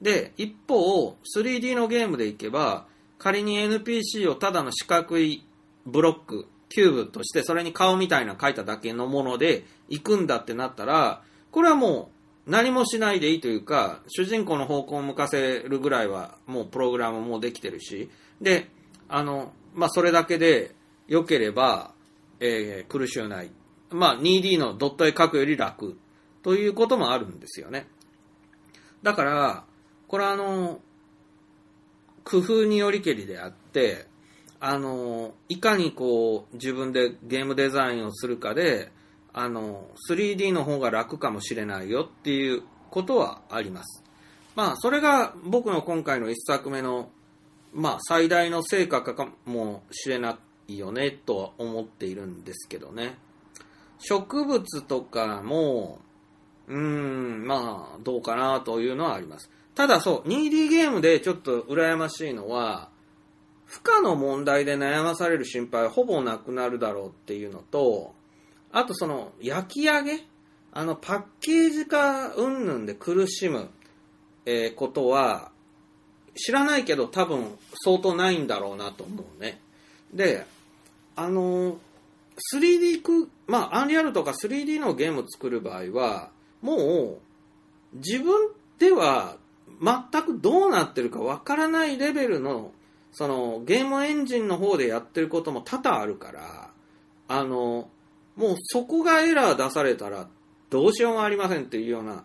[0.00, 2.86] で、一方、3D のゲームでいけば、
[3.18, 5.46] 仮に NPC をただの四角い
[5.86, 12.11] ブロック、キューブとして、それに顔みたいな書いただけのもので行くんだってなったら、これはもう
[12.46, 18.10] 何もしないでいいというか、主人公の方向を向かせるぐらいは、もうプログラムもできてるし、
[18.40, 18.68] で、
[19.08, 20.74] あの、まあ、それだけで
[21.06, 21.92] 良ければ、
[22.40, 23.50] えー、苦しゅうない。
[23.90, 25.98] まあ、2D のドット絵描くより楽
[26.42, 27.86] ということもあるんですよね。
[29.02, 29.64] だから、
[30.08, 30.80] これはあの、
[32.24, 34.06] 工夫によりけりであって、
[34.58, 38.92] あの、いかにこう、自分でゲームデザインをするかで、
[39.32, 44.04] あの、3D の方が楽かもしれないよっていうことはあります。
[44.54, 47.10] まあ、それが僕の今回の一作目の、
[47.72, 50.38] まあ、最大の成果かもしれな
[50.68, 53.16] いよね、とは思っているんですけどね。
[53.98, 56.00] 植物とかも、
[56.68, 59.50] うーん、まあ、どうかなというのはあります。
[59.74, 62.90] ただそう、2D ゲームでちょっと羨ましいのは、
[63.64, 68.14] 負荷の問題で悩まされる心配はほぼなくなるだろうっていうのと、
[68.72, 70.20] あとその、焼き上げ？
[70.72, 73.68] あの、パッケージ化云々で苦しむ、
[74.46, 75.52] えー、ことは、
[76.34, 79.60] 知らないけど多分相当ないんだろうなと思うね。
[80.14, 80.46] で、
[81.14, 81.76] あのー
[82.54, 86.30] 3D く、まあ、アンリアルとか 3D のゲームを作る場合は、
[86.60, 87.18] もう、
[87.94, 89.36] 自分では
[89.80, 92.72] 全くどうなってるかわからないレベルの、
[93.12, 96.70] その、ゲームエンジンの方でやってることも多々あるから、
[97.28, 97.88] あの、
[98.36, 100.28] もうそこがエラー出されたら
[100.70, 102.24] どうしようもありませんっていうような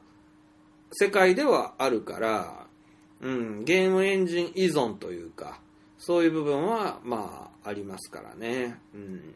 [0.91, 2.67] 世界ではあるから、
[3.21, 5.59] うん、ゲームエンジン依存というか、
[5.97, 8.79] そういう部分は、まあ、ありますからね。
[8.93, 9.34] うん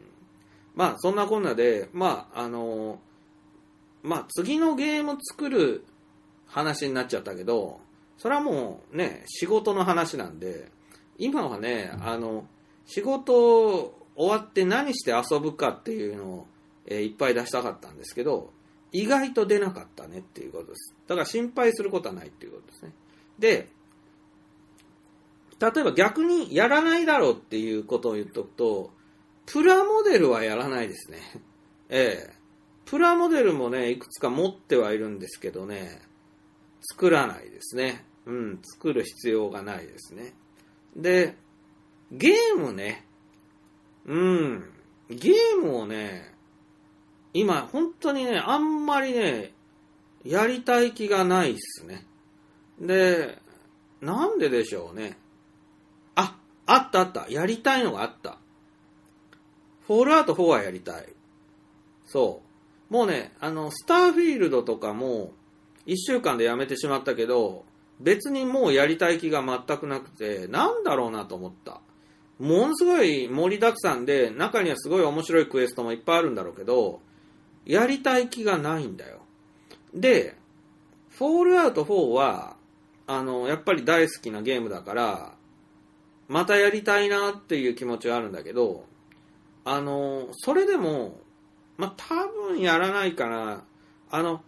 [0.74, 2.98] まあ、そんなこんなで、まあ、あの
[4.02, 5.84] まあ、次のゲーム作る
[6.46, 7.80] 話になっちゃったけど、
[8.18, 10.70] それはもうね、仕事の話なんで、
[11.18, 12.46] 今はね、あの、
[12.86, 16.46] 仕事終わって何して遊ぶかっていうのを、
[16.86, 18.52] えー、いっぱい出したかったんですけど、
[18.92, 20.94] 意外と出なかったねっていうことです。
[21.06, 22.92] だから心配することはないっていうことですね。
[23.38, 23.68] で、
[25.58, 28.90] 例えば逆にやらないだろうっていうことを言っとくと、
[29.46, 31.18] プラモデルはやらないですね。
[31.88, 32.42] ええ。
[32.84, 36.02] プラモデルもね、いくつか持ってはいるんですけどね、
[36.80, 38.04] 作らないですね。
[38.26, 40.34] うん、作る必要がないですね。
[40.96, 41.36] で、
[42.10, 43.06] ゲームね、
[44.04, 44.64] うん、
[45.08, 46.31] ゲームをね、
[47.34, 49.52] 今、本当にね、あんまりね、
[50.24, 52.06] やりたい気がないっすね。
[52.80, 53.38] で、
[54.00, 55.16] なんででしょうね。
[56.14, 56.36] あ、
[56.66, 57.26] あったあった。
[57.28, 58.38] やりたいのがあった。
[59.86, 61.06] フォールアウト4はやりたい。
[62.06, 62.42] そ
[62.90, 62.92] う。
[62.92, 65.32] もうね、あの、スターフィールドとかも、
[65.86, 67.64] 1週間でやめてしまったけど、
[68.00, 71.80] 別にもうやりたい気が全くなくて、なんだろうなと思った。
[72.38, 77.00] ものすごい盛りだくさんで、中にはすごい面白いクエストもいっぱいあるんだろうけど、
[77.64, 79.20] やりたい気がないんだよ。
[79.94, 80.36] で、
[81.10, 82.56] フォールアウト4は、
[83.06, 85.34] あの、やっぱり大好きなゲームだから、
[86.28, 88.86] またやりたいなっていう気持ちはあるんだけど、
[89.64, 91.20] あの、それでも、
[91.76, 92.14] まあ、多
[92.48, 93.64] 分やらないかな。
[94.10, 94.42] あの、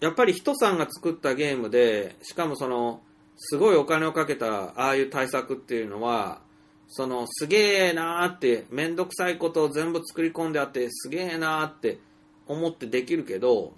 [0.00, 3.02] やっぱり人さんが作ったゲームで、しかもその、
[3.36, 6.40] すごいお金をかけた、ああいう対策っていうのは、
[6.88, 11.98] その、すげえなーって、めんどくさいことを全部作り込んであって、すげえなーって
[12.46, 13.74] 思ってできるけど、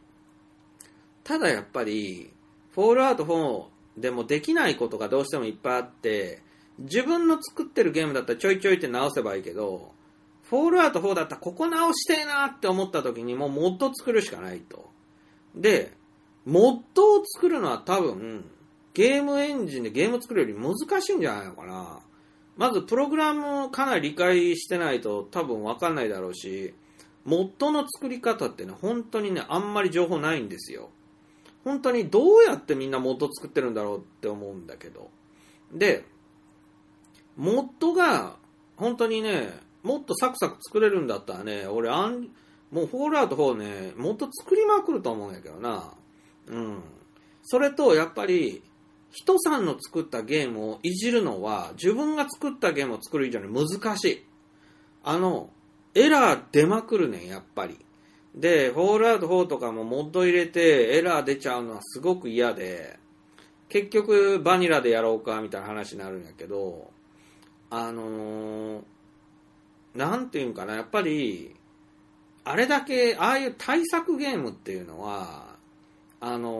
[1.24, 2.32] ただやっぱり、
[2.72, 6.42] フォールアウト4でもできないことがどうしてもいっぱいあって、
[6.78, 9.92] 自分の作ってるゲームだったらちょいちょいって直せばいいけど、
[10.44, 14.88] フォールアウト4だったらここ直してえなって思った時にもうモッド作るしかないと。
[15.54, 15.92] で、
[16.44, 18.44] モッドを作るのは多分、
[18.94, 22.00] ゲームエンジンでゲーム作るより難しいんじゃないのかな。
[22.60, 26.74] まずプログラムをかなり理解してないと多分わかんないだろうし、
[27.24, 30.90] モッドの作り方ってね、本当にね、あんまり情報ないんですよ。
[31.64, 35.08] 本当にどうやってみんなモッド作ってるんだろうって思うんだけど。
[35.72, 36.04] で、
[37.34, 38.36] モッドが
[38.76, 42.28] 本当にね、もっとサクサク作れるんだったらね、俺あん、
[42.70, 45.94] もうフォールアウト4ね、もっと作りまくると思うんやけどな。
[46.46, 46.82] うん。
[47.42, 48.62] それと、やっぱり、
[49.10, 54.24] 人さんの作ったゲームをいじるのは、自分が作ったゲームを作る以上に難しい。
[55.02, 55.50] あの、
[55.94, 57.78] エラー出まくるねん、やっぱり。
[58.34, 62.98] で、フォールアウト4とかもモッド入れてエラー出ちゃうのはすごく嫌で、
[63.68, 66.90] 結局バニラでやろうかみたいな話になるんやけど、
[67.70, 68.82] あのー、
[69.94, 71.56] なんていうんかな、やっぱり、
[72.44, 75.56] あれだけ、ああいう対策ゲームっていうのは、
[76.20, 76.50] あの、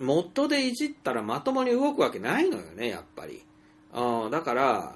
[0.00, 3.44] モッドでいじったらまともに動くわけないのよね、やっぱり。
[3.94, 4.94] うん、だから、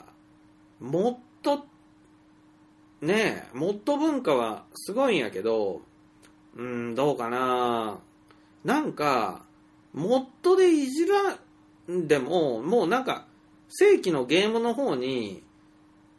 [0.81, 1.59] モッド、
[3.07, 5.83] ねえ、モッド文化はすごいんやけど、
[6.57, 7.99] うん、どうかな。
[8.65, 9.45] なんか、
[9.93, 11.39] モッドでいじら
[11.93, 13.27] んでも、もうなんか、
[13.69, 15.43] 正規のゲームの方に、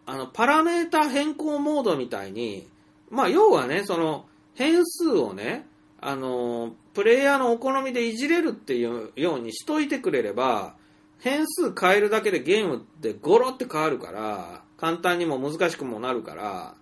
[0.06, 2.70] あの、パラメータ変更モードみたいに、
[3.10, 5.66] まあ、要はね、その、変数をね、
[6.00, 10.76] あの、プレイヤーのお好みでいじれるっていうようにしといてくれれば、
[11.20, 16.76] 変数変えるだけでゲームってゴロって変わるから、簡単にも難しくもなるから、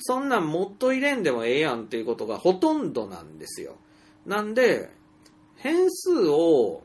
[0.00, 3.76] そんなんもっと入れんでもええやんっていうことがほとんどなんですよ。
[4.26, 4.90] なんで、
[5.56, 6.82] 変数を、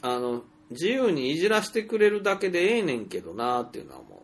[0.00, 4.18] あの、自由にいじらしてくれるだけでええねんけどなーっていうのは思う。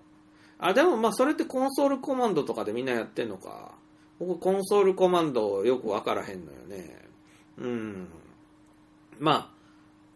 [0.59, 3.73] あ、でもまあそれってコンソールコマンドとかでみんなやってんのか。
[4.19, 7.08] 僕コンソールコマンドよくわからへんのよね。
[7.61, 8.09] うん。
[9.19, 9.51] まあ、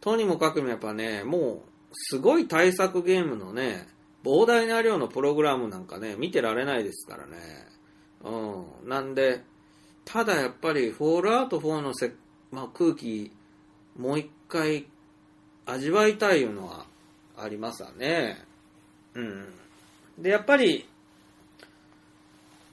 [0.00, 1.60] とにもかくにもやっぱね、もう
[1.92, 3.88] すごい対策ゲームのね、
[4.24, 7.36] 膨大な量のプログラムなんかね、見てられないですからね。
[8.24, 8.88] うん。
[8.88, 9.42] なんで、
[10.04, 12.12] ただやっぱりフォールアウト4のせ、
[12.50, 13.32] まあ、空気、
[13.96, 14.86] もう一回
[15.66, 16.86] 味わいたいいうのは
[17.36, 18.44] ありますわね。
[19.14, 19.46] うん。
[20.18, 20.88] で、やっぱり、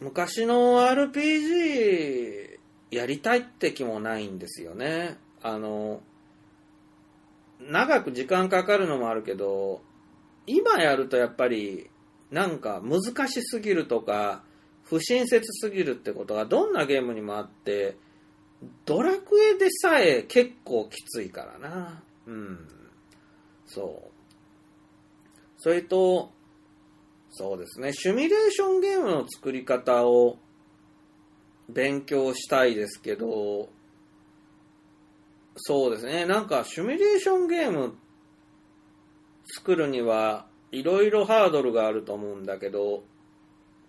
[0.02, 2.49] 昔の RPG
[2.92, 5.18] やりたいって気もないんですよね。
[5.42, 6.02] あの、
[7.60, 9.82] 長く時間かかるのもあるけど、
[10.48, 11.90] 今やるとやっぱり、
[12.32, 14.44] なんか難しすぎるとか、
[14.84, 17.98] 不親切すぎるってことがどんなゲームにもあって、
[18.86, 22.04] ドラクエでさえ結構きついからな。
[22.26, 22.68] うん。
[23.66, 24.12] そう。
[25.58, 26.32] それと、
[27.32, 30.40] そうですね、シミュレーションゲームの作り方を
[31.70, 33.70] 勉強したいですけど、
[35.56, 37.96] そうですね、なんかシミュレーションゲーム
[39.46, 43.04] 作るにはいろいろハードルがあると思うんだけど、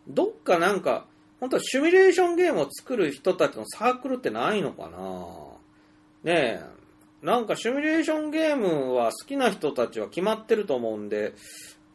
[0.09, 1.07] どっかなんか、
[1.39, 6.31] 本当はシミュレーションゲームを作る人たちのサークルってないのかな？
[6.33, 6.65] ねえ。
[7.23, 11.35] なんかシュミュレーションゲームは好きな人たちは決まってると思うんで、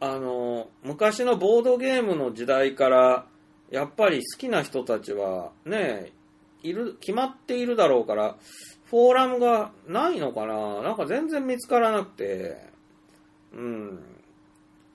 [0.00, 3.26] あの、昔のボードゲームの時代から、
[3.70, 6.12] やっぱり好きな人たちはね、
[6.62, 8.36] いる、決まっているだろうから、
[8.86, 12.56] フォーラムがないのかななんか全然見つからなくて、
[13.52, 13.98] うん。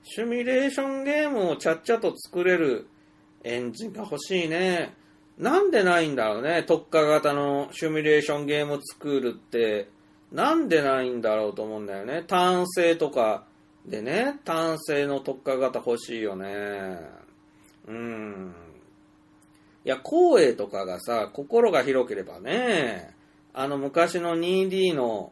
[0.03, 2.87] シミュレーションゲームをちゃっちゃと作れる
[3.43, 4.93] エンジンが欲しいね。
[5.37, 6.63] なんでないんだろうね。
[6.63, 9.89] 特化型のシミュレーションゲーム作るって、
[10.31, 12.23] なんでないんだろうと思うんだよね。
[12.27, 13.43] 単性とか
[13.85, 16.99] でね、単性の特化型欲しいよね。
[17.87, 18.53] うん。
[19.83, 23.15] いや、光栄とかがさ、心が広ければね、
[23.53, 25.31] あの昔の 2D の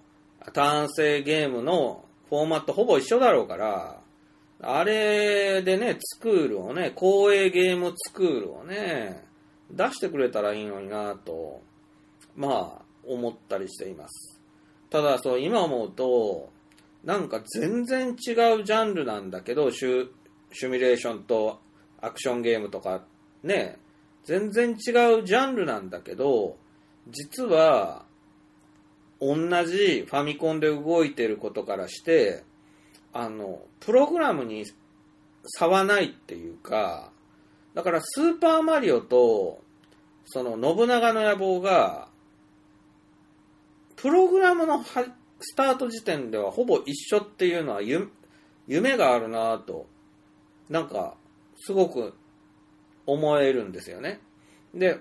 [0.54, 4.00] 単性ゲームのフォーマットほぼ一緒だろうから、
[4.62, 9.24] あれでね、スクールをね、光栄ゲームスクールをね、
[9.72, 11.62] 出してくれたらいいのになと、
[12.36, 14.42] まあ、思ったりしています。
[14.90, 16.50] ただ、そう、今思うと、
[17.04, 20.10] なんか全然違うジャンルなんだけど、シュ
[20.52, 21.60] シミュレーションと
[22.02, 23.04] アクションゲームとか、
[23.44, 23.78] ね、
[24.30, 24.78] 全然違う
[25.26, 26.56] ジャンルなんだけど、
[27.08, 28.06] 実は、
[29.20, 29.36] 同
[29.66, 32.44] じファミコンで動いてることからして、
[33.12, 34.66] あの、プログラムに
[35.46, 37.10] 差はないっていうか、
[37.74, 39.64] だからスーパーマリオと
[40.26, 42.08] その信長の野望が、
[43.96, 44.84] プログラムの
[45.40, 49.88] スタート時点ではほぼ一緒っていうのは夢があるなぁと、
[50.70, 51.16] なんか、
[51.58, 52.14] すごく
[53.12, 54.20] 思えるんですよね。
[54.74, 55.00] で、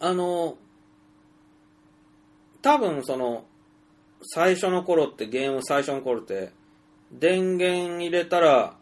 [0.00, 0.56] あの、
[2.60, 3.44] 多分その、
[4.22, 6.52] 最初の頃って、ゲーム最初の頃って、
[7.12, 8.76] 電源入れたら、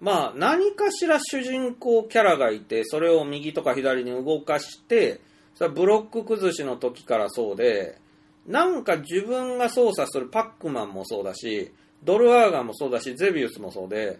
[0.00, 5.20] まあ何かしら主人公キャラがいて、それを右とか左に動かして、
[5.54, 7.98] それはブロック崩しの時からそうで、
[8.46, 14.18] なんか自分が操作するパックマンもそうだし、ドルアーガンもそうだし、ゼビウスもそうで、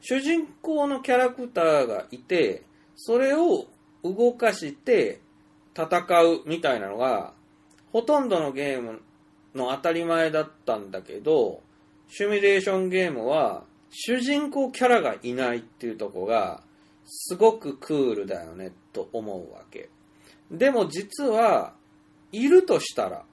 [0.00, 2.62] 主人公のキャラクターがいて、
[2.96, 3.66] それを
[4.02, 5.20] 動かして
[5.76, 7.32] 戦うみたいなのが、
[7.92, 9.00] ほとんどのゲーム
[9.54, 11.62] の当たり前だったんだけど、
[12.08, 16.62] シミュレーションゲームは、主人公キャラがいないっていうとこが、
[17.06, 19.88] すごくクールだよね、と思うわけ。
[20.50, 21.74] でも実は、
[22.32, 23.24] いるとしたら、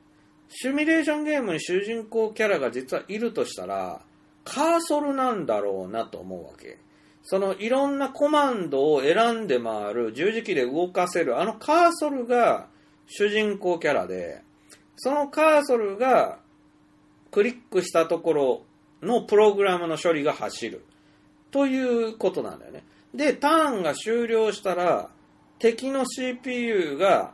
[0.50, 4.02] シュミュレーションゲームに主人公キャラが実はいるとしたら、
[4.44, 6.80] カーソルなんだろうなと思うわけ。
[7.24, 12.68] そのいろんなコマンドを選んで回る十字キーで動かせるあのカーソルが
[13.08, 14.42] 主人公キャラで、
[14.98, 16.40] そのカーソルが
[17.32, 18.62] クリックしたところ
[19.02, 20.86] のプログラムの処理が走る。
[21.52, 21.80] とい
[22.12, 22.84] うことなんだよね。
[23.14, 25.10] で、ターンが終了したら、
[25.60, 27.34] 敵の CPU が、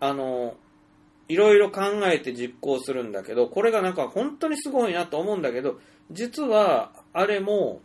[0.00, 0.56] あの、
[1.28, 5.78] いろいろ考えて実行するんだけど、これがなんか本当にすごいなと思うんだけど、
[6.10, 7.80] 実は、あれも、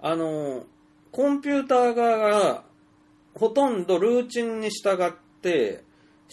[0.00, 0.64] あの、
[1.10, 2.64] コンピューター側が、
[3.34, 5.84] ほとんどルーチンに従って、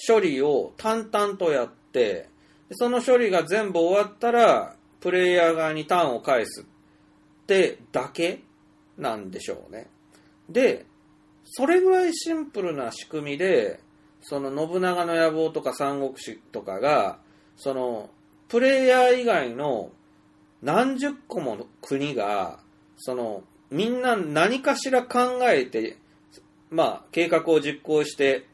[0.07, 2.29] 処理を淡々とやって、
[2.71, 8.41] その処理が全部終わったら、プレイヤー側にターンを返すってだけ
[8.97, 9.87] なんでしょうね。
[10.49, 10.85] で、
[11.45, 13.79] それぐらいシンプルな仕組みで、
[14.21, 17.19] その信長の野望とか三国志とかが、
[17.55, 18.09] その、
[18.47, 19.91] プレイヤー以外の
[20.61, 22.59] 何十個もの国が、
[22.97, 25.97] その、みんな何かしら考えて、
[26.69, 28.45] まあ、計画を実行して、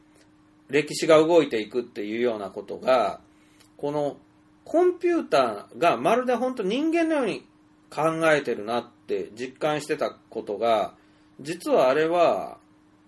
[0.68, 3.20] 歴史が動いていくっていうようなことが、
[3.76, 4.16] この
[4.64, 7.46] コンピューターがまるで本当人間のように
[7.90, 8.02] 考
[8.32, 10.94] えてるなって実感してたことが、
[11.40, 12.58] 実はあれは、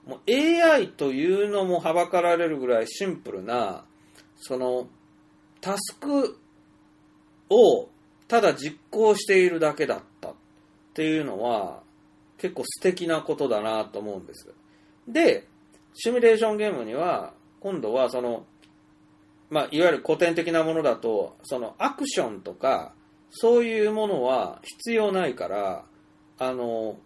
[0.06, 3.84] もう AI というのもはばかられるぐらいシンプルな、
[4.36, 4.88] その、
[5.60, 6.38] タスク
[7.50, 7.88] を
[8.28, 10.34] ただ実行しているだけだったっ
[10.94, 11.82] ていうのは、
[12.36, 14.52] 結構素敵なことだなと思うんです。
[15.08, 15.46] で、
[15.94, 18.44] シミュレーションゲームには、今度はその、
[19.50, 22.92] まあ、いわゆる古典的なものだと、そのアクションとか、
[23.30, 25.84] そういうものは必要ないから、
[26.38, 26.98] あの、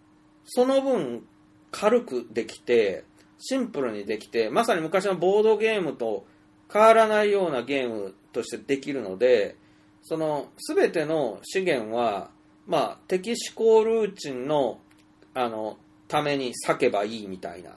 [0.45, 1.25] その分
[1.71, 3.05] 軽くできて、
[3.39, 6.27] シンプルにできて、まさに昔のボードゲームと
[6.73, 9.57] 変わらないようなゲームとしてできるので、
[10.03, 12.31] その、すべての資源は、
[12.67, 14.81] まあ、敵思考ルーチンの、
[15.35, 17.77] あの、ために割けばいいみたいな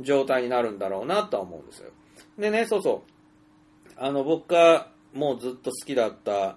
[0.00, 1.90] 状態になるんだろうなとは思うんですよ。
[2.38, 3.90] でね、そうそう。
[3.96, 6.56] あの、僕がもうずっと好きだった、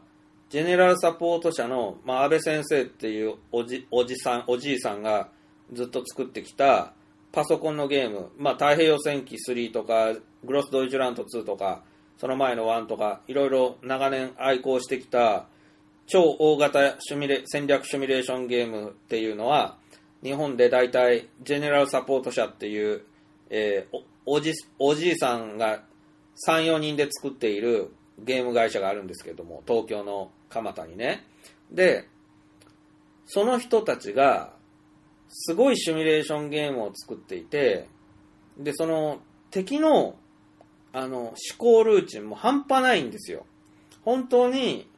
[0.50, 5.30] ジェネラルサポート社の、まあ、安倍先生っていうおじ、おじさん、おじいさんが
[5.74, 6.94] ずっと作ってきた
[7.32, 10.14] パソコンのゲーム、まあ、太平洋戦記3とか、
[10.44, 11.84] グロスドイツラント2とか、
[12.18, 15.46] その前の1とか、いろいろ長年愛好してきた
[16.08, 19.78] 超大型シミレ戦略シミュレーションゲームっていうのは、
[20.24, 23.04] 日本で大体ジェネラルサポート社っていう、
[23.50, 25.84] えーおおじおじいさんが
[26.48, 31.26] 3、4人で作っているゲーム会社があるんですけども、東京の蒲田にね。
[31.72, 32.08] で、
[33.26, 34.54] その人たちが、
[35.30, 37.88] すごいシミュレーションゲームを作っていて、
[38.58, 39.20] で、その
[39.50, 40.16] 敵の、
[40.98, 43.46] あの、思考ルーチンも半端ないんですよ。
[44.04, 44.90] 本当に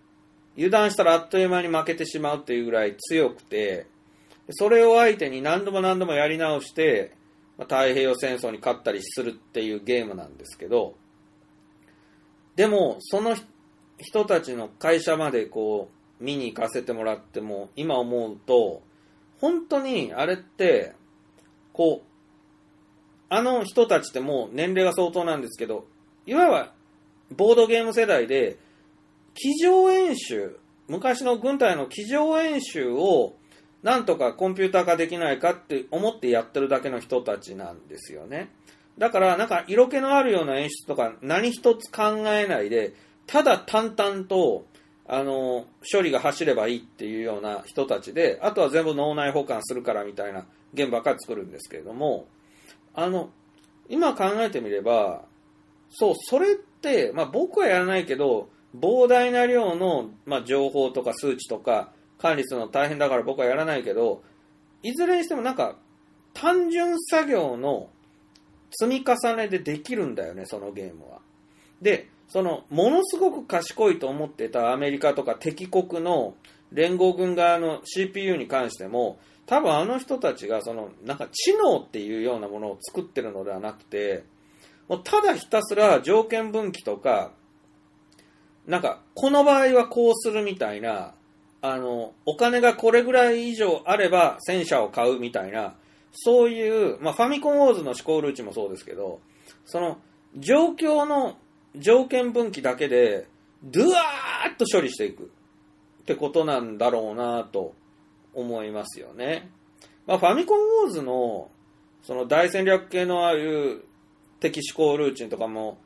[0.55, 3.85] 油断したらあっという間に負けてしまうっていうぐらい強くて、
[4.51, 7.11] それを相手に何度も何度もやり直して、
[7.57, 10.95] ま太平洋戦争に勝ったりするっていうゲームなんですけど、
[12.55, 13.35] でも、その
[13.97, 15.89] 人たちの会社までこ
[16.21, 18.81] う、見に行かせてもらっても、今思うと、
[19.41, 20.93] 本当にあれって、
[21.73, 22.08] こう、
[23.29, 25.87] あの人たちってもう年齢が相当なんですけど、
[26.25, 26.73] いわば
[27.31, 28.57] ボードゲーム世代で、
[29.35, 30.57] 机上演習、
[30.87, 33.35] 昔の軍隊の机上演習を
[33.83, 38.49] なんとかコンピューター化できないかって思ってやってるだけの人たちなんですよね。
[38.97, 42.93] だからなんか色気のあるような演出とか何一つ考えないで、
[43.27, 44.65] ただ淡々と、
[45.07, 52.27] あの、処理が走ればいいっていうような人たちで、あとは全部脳内保管するからみたいなゲームばっかり作るんですけれども、
[53.03, 53.29] あの、
[53.87, 55.23] 今考えてみれば、
[55.89, 64.21] そう、それって、まあ僕はやらないけど、膨大な量の、まあ、情報とか数値とか管理するの大変だから僕はやらないけど、
[64.83, 65.75] いずれにしてもなんか
[66.33, 67.89] 単純作業の
[68.71, 71.19] 積み重ねでできるんだよね、そのゲームは。
[71.81, 76.35] で、その、ものすごく賢いと思ってたアメリカとか敵国の
[76.71, 79.17] 連合軍側の CPU に関しても、
[79.49, 84.23] 多分あの人たちがその、なんか知能っていうようなものを作ってるのではなくて、
[84.87, 87.31] もうただひたすら条件分岐とか、
[88.67, 91.15] なんか、この場合はこうするみたいな、
[91.63, 95.73] あの、お金がこれぐらい以上あれば戦車を買うみたいな、
[96.11, 99.19] そういう、まあファミコンウォーズの思考ルーチもそうですけど、
[99.65, 99.97] その、
[100.35, 101.37] 状況の
[101.75, 103.27] 条件分岐だけで、
[103.63, 107.73] ドゥワーッと処理していくってことなんだろうなと
[108.39, 109.49] 思いますよね。
[110.07, 111.49] まあファミコンウォーズの、
[112.01, 113.83] その大戦略系のああいう
[114.39, 115.77] 敵思考ルーチンとかも、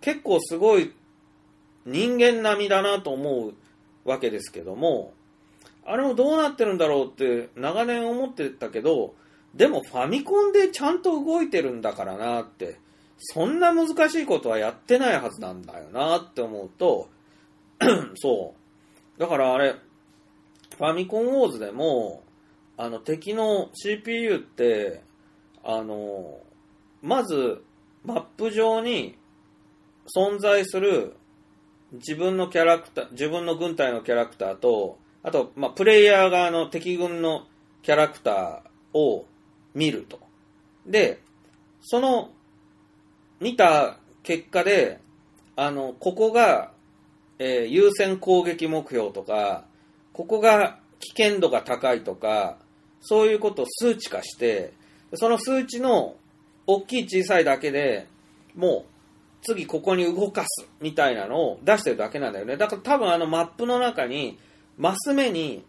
[0.00, 0.92] 結構すごい
[1.86, 3.54] 人間並みだなと思う
[4.04, 5.12] わけですけども、
[5.84, 9.14] あれもどうなってるんだろうって長年思ってたけど、
[9.54, 12.78] でもファミコンでちゃんと動いてるんだからなって、
[13.18, 17.08] そんな難しいことはやってないはずなんだよなって思うと、
[18.16, 18.54] そ
[19.16, 19.20] う。
[19.20, 19.74] だからあれ、
[20.78, 22.22] ファミコンウォーズでも、
[22.76, 25.02] あの敵の CPU って、
[25.64, 26.40] あの、
[27.02, 27.64] まず
[28.04, 29.16] マップ上に
[30.16, 31.16] 存在する
[31.92, 37.46] 自分のキャラクター、自分の軍隊のキャラクターと、あと、まあ、プレイヤー側の敵軍の
[37.82, 39.26] キャラクターを
[39.74, 40.20] 見ると。
[40.86, 41.20] で、
[41.82, 42.30] その、
[43.40, 45.00] 見た結果で、
[45.56, 46.72] あの、ここが、
[47.40, 49.64] えー優先攻撃目標とか、
[50.18, 52.58] ここが危険度が高いとか、
[53.00, 54.72] そういうことを数値化して、
[55.14, 56.16] その数値の
[56.66, 58.08] 大きい小さいだけで
[58.56, 58.84] もう
[59.42, 62.56] 次ここに動かすみたいなのを出してるだけなんだよね。
[62.56, 64.40] だから多分あのマップの中に
[64.76, 65.64] マス目に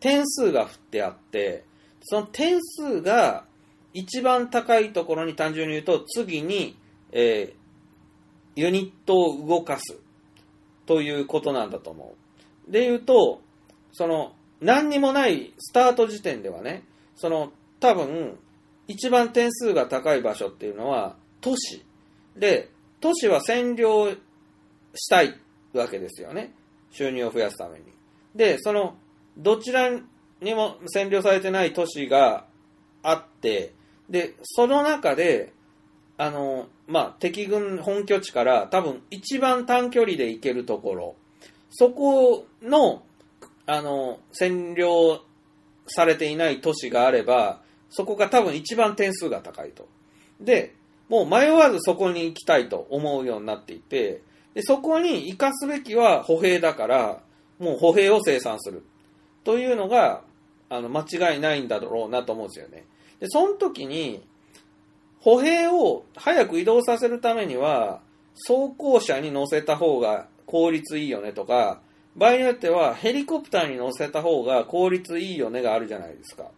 [0.00, 1.62] 点数が振ってあって、
[2.02, 3.44] その点数が
[3.94, 6.76] 一番高いところに単純に言うと次に、
[7.12, 7.62] えー
[8.54, 9.96] ユニットを動かす
[10.84, 12.14] ということなんだと思
[12.68, 12.70] う。
[12.70, 13.40] で言うと、
[13.92, 16.84] その何にもないスタート時点ではね、
[17.16, 18.38] その多分
[18.88, 21.84] 一番点数が高い場所っていうのは都市。
[22.36, 22.70] で、
[23.00, 24.12] 都市は占領
[24.94, 25.34] したい
[25.72, 26.52] わけですよね。
[26.90, 27.84] 収入を増やすために。
[28.34, 28.94] で、その、
[29.36, 32.46] どちらにも占領されてない都市が
[33.02, 33.72] あって、
[34.08, 35.52] で、その中で、
[36.18, 41.14] あの、まあ、敵軍本拠地から多分一番短距離で行けるところ、
[41.70, 43.02] そこの、
[43.66, 45.20] あの、占領
[45.86, 47.60] されていない都市があれば、
[47.90, 49.88] そこが多分一番点数が高いと。
[50.40, 50.74] で、
[51.08, 54.22] もう迷わずそこに行きたいと思うようになっていて、
[54.54, 57.20] でそこに生かすべきは歩兵だから、
[57.58, 58.82] もう歩兵を生産する。
[59.44, 60.22] というのが、
[60.68, 62.86] あの、間違いないんだろうなと思うんですよね。
[63.20, 64.22] で、その時に、
[65.20, 68.00] 歩兵を早く移動させるためには、
[68.34, 71.80] 装甲車に乗せた方が効率いいよねとか、
[72.16, 76.50] 場合によってはヘリコプターに乗せた方が効率いいよねがあるじゃないですか。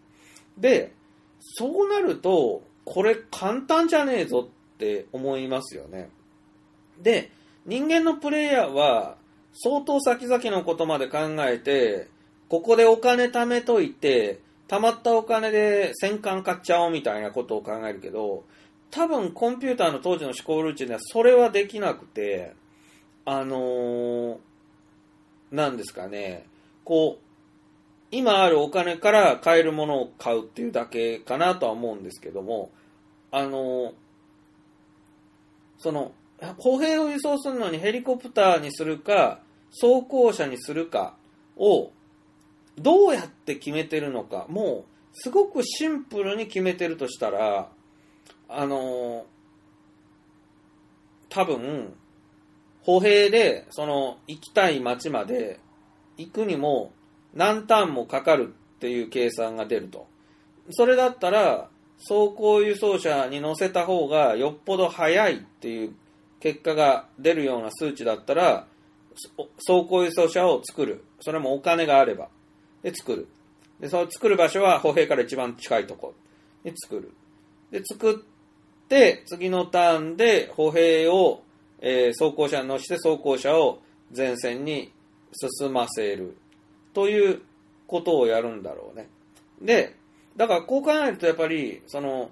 [0.58, 0.92] で、
[1.40, 6.10] そうなると、これ簡単じゃねえぞって思いますよね。
[7.00, 7.30] で、
[7.66, 9.16] 人間のプレイヤーは
[9.54, 12.08] 相当先々のことまで考えて、
[12.48, 18.44] ここでお金貯めといて、貯まったお金で戦艦買っちゃおうみたいなことを考えるけど、
[18.90, 22.54] 多分コンピューターの当時の思考ルーチンではそれはできなくて、
[23.24, 24.36] あのー、
[25.54, 26.46] なんですかね、
[26.84, 27.24] こう、
[28.10, 32.70] 今あるお金から買えるものを買うっていうだけかなとは思うんですけども、
[33.30, 33.92] あの、
[35.78, 36.12] その、
[36.58, 39.40] 歩兵を輸送するのにヘリコプターにするか、
[39.70, 41.16] 装甲車にするか
[41.56, 41.92] を、
[42.76, 47.68] どうやって決めてるのか、もう、すごくシンプルに決めてるとしたら、
[48.48, 49.26] あの
[51.28, 51.94] 多分、
[52.84, 55.58] 歩兵で、その、行きたい町まで
[56.16, 56.92] 行くにも
[57.34, 60.06] 何ターンもかかるっていう計算が出ると。
[60.70, 65.94] それだったら、走行輸送車に乗せた方がよっぽど早いっていう
[66.40, 68.66] 結果が出るような数値だったら、
[69.66, 71.04] 走行輸送車を作る。
[71.20, 72.28] それもお金があれば。
[72.82, 73.28] で、作る。
[73.80, 76.08] で、その作る場所は歩兵から一番近いとこ
[76.64, 77.12] ろで作る。
[77.70, 78.14] で、作っ
[78.88, 81.42] て、次のターンで歩兵を、
[81.86, 83.78] えー走行車に乗せて走行車を
[84.16, 84.90] 前線に
[85.58, 86.34] 進ませる。
[86.94, 87.42] という
[87.86, 89.08] ことをやるんだろうね。
[89.60, 89.94] で、
[90.34, 92.30] だからこう考えるとやっぱり、その、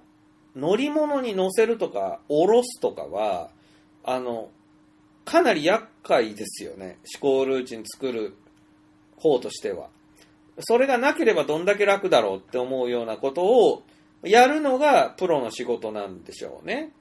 [0.56, 3.50] 乗り物に乗せるとか、降ろすとかは、
[4.04, 4.48] あの、
[5.26, 6.98] かなり厄介ですよね。
[7.20, 8.34] 思考ルーチン作る
[9.16, 9.88] 方としては。
[10.60, 13.82] それがなければどんだけ楽だろうって思うようなことを
[14.22, 16.92] やるのがプロの仕事なんでしょうね。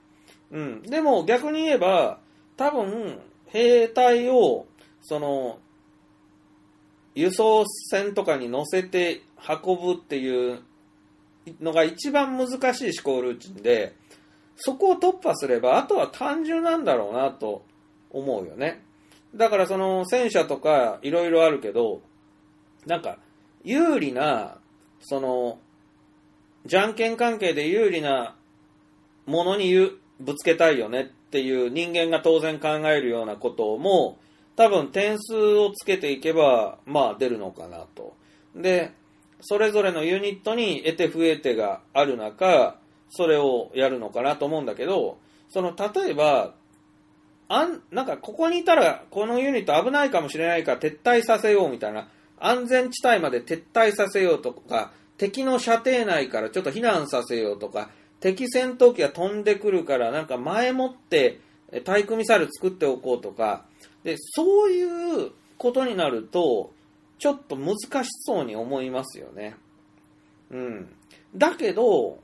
[0.52, 0.82] うん。
[0.84, 2.20] でも逆に言えば、
[2.58, 4.66] 多分、兵隊を、
[5.02, 5.60] その、
[7.16, 10.62] 輸送船とかに乗せて運ぶっていう
[11.60, 13.96] のが一番難しい思考ルーチンで、
[14.56, 17.66] そこを突破すれば、あとは単純なんだろうなと
[18.12, 18.84] 思うよね。
[19.36, 22.02] だからその戦車とかいろいろあるけど、
[22.86, 23.18] なんか
[23.64, 24.58] 有利な、
[25.02, 25.60] その、
[26.66, 28.36] じゃんけん関係で有利な
[29.26, 29.74] ものに
[30.20, 34.18] ぶつけたいよねっていう人間が当然考えるようなことも、
[34.58, 38.18] 多分点数をつけていけば、まあ出るのかなと。
[38.54, 38.92] で、
[39.40, 42.76] それぞれのユニットに得て増えてがある中、
[43.10, 46.54] それをやるのかなと思うんだけど、その、例えば、
[47.48, 52.10] あん、なんかここにいたらこのユニット危ないかもしれないから撤退させようみたいな、
[52.42, 57.90] 安全地帯まで撤退させようとか、敵の射程内からちょっと避難させようとか、
[58.22, 61.42] 敵戦闘機が飛んでくるからなんか前もって
[61.84, 63.66] 対空ミサイル作っておこうとか、
[64.04, 66.72] で、そういうことになると、
[67.18, 69.56] ちょっと難しそうに思いますよね。
[70.50, 70.90] うん。
[71.36, 72.20] だけど、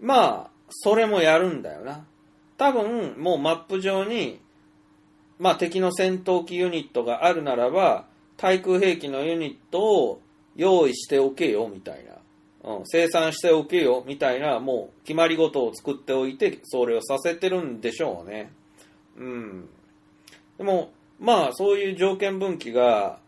[0.00, 2.04] まあ、それもやるんだよな。
[2.58, 4.40] 多分、もうマップ上に、
[5.38, 8.06] まあ敵の戦闘機ユニットがあるならば、
[8.36, 10.20] 対空兵器のユニットを
[10.54, 12.12] 用意しておけよ、みたいな。
[12.64, 18.52] うん、生産しておけよ、みたいな、もう決まり事を作っておいて、それをさせてるんでしょうね。
[19.16, 19.68] うん。
[20.58, 23.18] でも、まあ、そういう条件分岐が、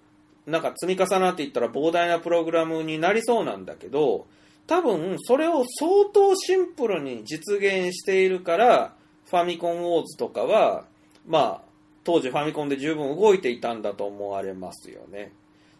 [0.46, 4.26] なんか積み重なっていったら膨大なプログラムになりそうなんだけど、
[4.66, 8.94] 多分、それを相当シンプルに実現しているから、
[9.26, 10.84] ファミコンウォーズとかは、
[11.26, 11.62] まあ、
[12.04, 15.32] 当時ファミコンで十分動いていたんだと思われますよね。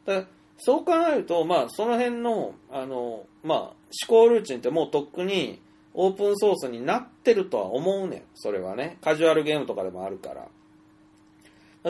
[0.07, 0.25] だ
[0.59, 3.75] そう考えると、まあ、その辺の、あの、まあ、思
[4.09, 5.61] 考ルーチンってもうとっくに
[5.95, 8.23] オープンソースになってるとは思うねん。
[8.35, 8.99] それはね。
[9.01, 10.49] カジュアルゲームとかでもあるから。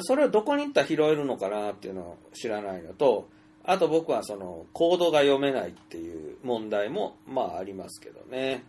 [0.02, 3.28] それをどこに行ったら拾えるのかなっていうのを知らないのと、
[3.64, 8.64] あと僕はそのコードが読めないっていう問題もまあありますけどね。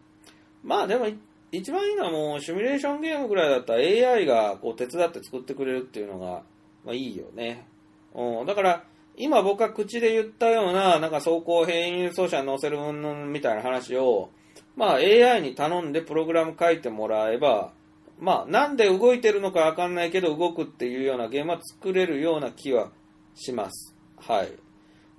[0.63, 1.07] まあでも
[1.51, 6.43] 一番いいのはもうシミュレーションゲームぐらいだったら AI がこう手伝って作ってくれるっていうのが
[6.85, 7.67] まあいいよね。
[8.13, 8.83] うん、だから
[9.17, 14.29] 今僕が口で言ったようななんか走行変異輸送車に乗せる云々みたいな話を
[14.75, 17.71] まあ AI に頼んでプログラム書いてもらえば
[18.19, 22.91] まあ、なんで動いてるのかわかんないけど動くっていうようなゲームは作れるような気は
[23.35, 23.93] します。
[24.17, 24.51] はい。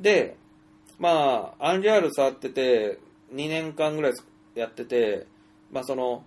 [0.00, 0.36] で、
[0.98, 2.98] まあ、アンリアール触ってて、
[3.34, 4.12] 2年間ぐらい
[4.54, 5.26] やってて、
[5.70, 6.24] まあその、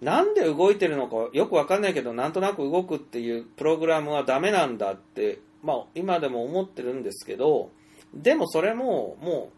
[0.00, 7.70] なんで動いてるのかよくわかんないけど、なんとなく動くっていうプログラムはダメなんだって、まあ今でも思ってるんですけど、
[8.14, 9.50] でもそれもも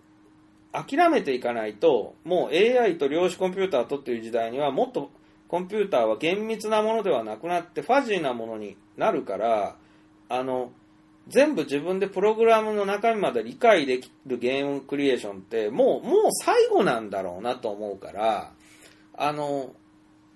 [0.73, 5.11] う諦めていかないと、もう AI と量子コンピューターとっていう時代にはもっと
[5.49, 9.77] コンピューターは厳密なものではなくなってファジーなものになるから、
[10.29, 10.71] あの、
[11.29, 18.53] 全部自分でプログラムの中身まで理解できるゲームクリエーションってもう、もう最後なんだろうなと思うから、
[19.17, 19.73] あの、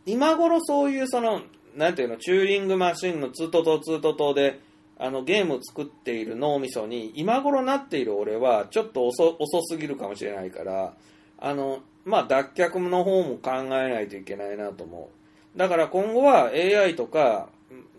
[0.07, 1.43] 今頃そういうその、
[1.77, 4.61] なんていうの、チューリングマシンのツートトツートトで、
[5.03, 10.93] あの、ゲームを作っている脳みそに、今頃なっている俺は、ちょっと遅すぎるかもしれないから、
[11.39, 15.11] あの、まあ、脱却の方も考えないといけないなと思
[15.55, 15.59] う。
[15.59, 17.49] だから今後は AI とか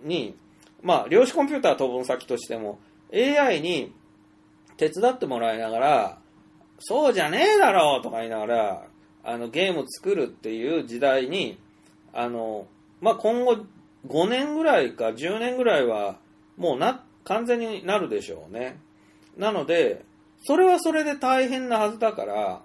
[0.04, 0.36] に、
[0.84, 2.80] まあ、量子コンピューター飛ぶ先としても、
[3.12, 3.94] AI に
[4.78, 6.18] 手伝ってもらいながら、
[6.80, 8.84] そうじゃねえだろうとか言いながら、
[9.24, 11.58] あの、ゲーム作るっていう時代に、
[12.14, 12.68] あの、
[13.02, 13.58] まあ、今後
[14.08, 16.18] 5年ぐらいか10年ぐらいは、
[16.58, 18.80] もうな、完全になるでしょうね。
[19.38, 20.04] なので、
[20.44, 22.62] それはそれで大変なはずだから、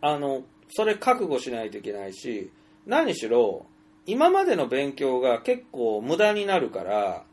[0.00, 2.50] あの、それ覚悟しないといけないし、
[2.86, 3.66] 何しろ、
[4.06, 7.24] 今までの勉強が結構無駄になるから、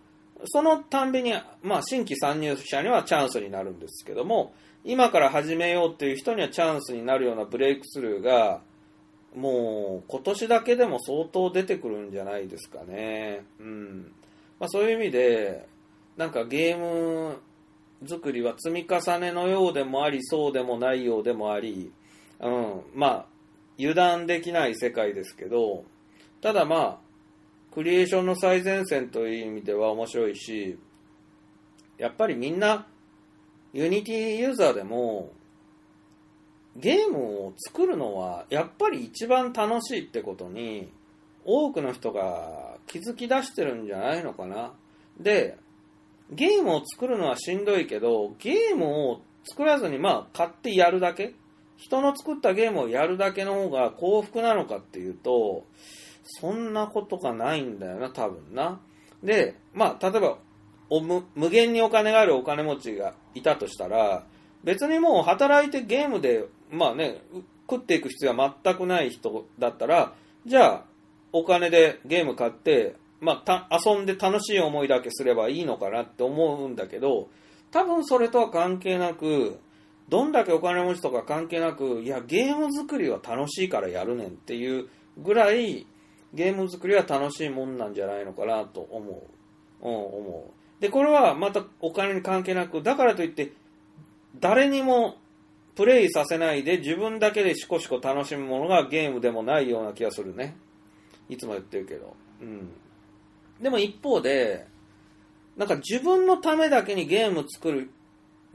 [0.45, 4.53] そのたんびに、まあ、新規参入者にはチャンスになるんですけども、
[4.84, 8.61] 今から始めようっていう人にはチャンスになるようなブレイクスルーが、
[9.36, 13.45] もう今年だけでも相当出てくるんじゃないですかね。
[13.60, 14.11] うん。
[14.60, 15.68] まあ、そういう意味で、
[16.22, 17.41] なんかゲーム
[18.07, 21.91] 作りは積み重ねのようでもあり、そうでもないようでもあり、
[22.39, 23.26] うん、まあ、
[23.80, 25.84] 油断できない世界ですけど、
[26.39, 26.98] ただまあ、
[27.73, 30.77] クリエーションの最前線という意味では面白いし、
[31.98, 32.85] やっぱりみんな、
[33.73, 35.31] ユニティユーザーでも、
[36.76, 37.18] ゲーム
[37.48, 40.91] を作るのはやっぱり一番楽しいってことに
[41.43, 44.73] 多くの人が気づき出してるんじゃないのかな。
[45.19, 45.57] で、
[46.32, 51.34] ゲームを作るのはしんどいけど、ゲームを作らずにまあ買ってやるだけ
[51.82, 55.66] 人の作ったゲームをやるだけの方が幸福なのかっていうと、
[56.24, 58.80] そんなことがないんだよな、多分な。
[59.24, 60.38] で、まあ、例えば、
[60.90, 64.26] 無無限にお金があるお金持ちがいたとしたら、
[64.64, 67.24] 別にもう働いてゲームで、まあね、
[67.68, 70.14] 食っていく必要は全くない人だったら、
[70.45, 70.84] じゃあ、
[71.34, 77.30] お金でゲーム買って、まあ、遊んで楽しい思いだけすればいいのかなって思うんだけど、
[77.72, 79.60] 多分それとは関係なく、
[80.10, 85.85] どんだけお金持ちとか関係なく、いや、ゲーム作りは楽しいからやるねんっていうぐらい、
[86.34, 89.88] ゲーム作りは楽しいもんなんじゃないのかなと思う。
[89.88, 90.81] うん、思う。
[90.81, 93.53] で、これはまたお金に関係なく、だからといって、
[94.39, 95.18] 誰にも
[95.76, 100.56] プレイさせないで自分だけでしこしこ楽しむものがゲームでもないような気がするね。
[101.30, 102.15] いつも言ってるけど。
[102.41, 102.69] うん。
[103.62, 104.68] でも一方で、
[105.56, 107.92] なんか自分のためだけにゲーム作る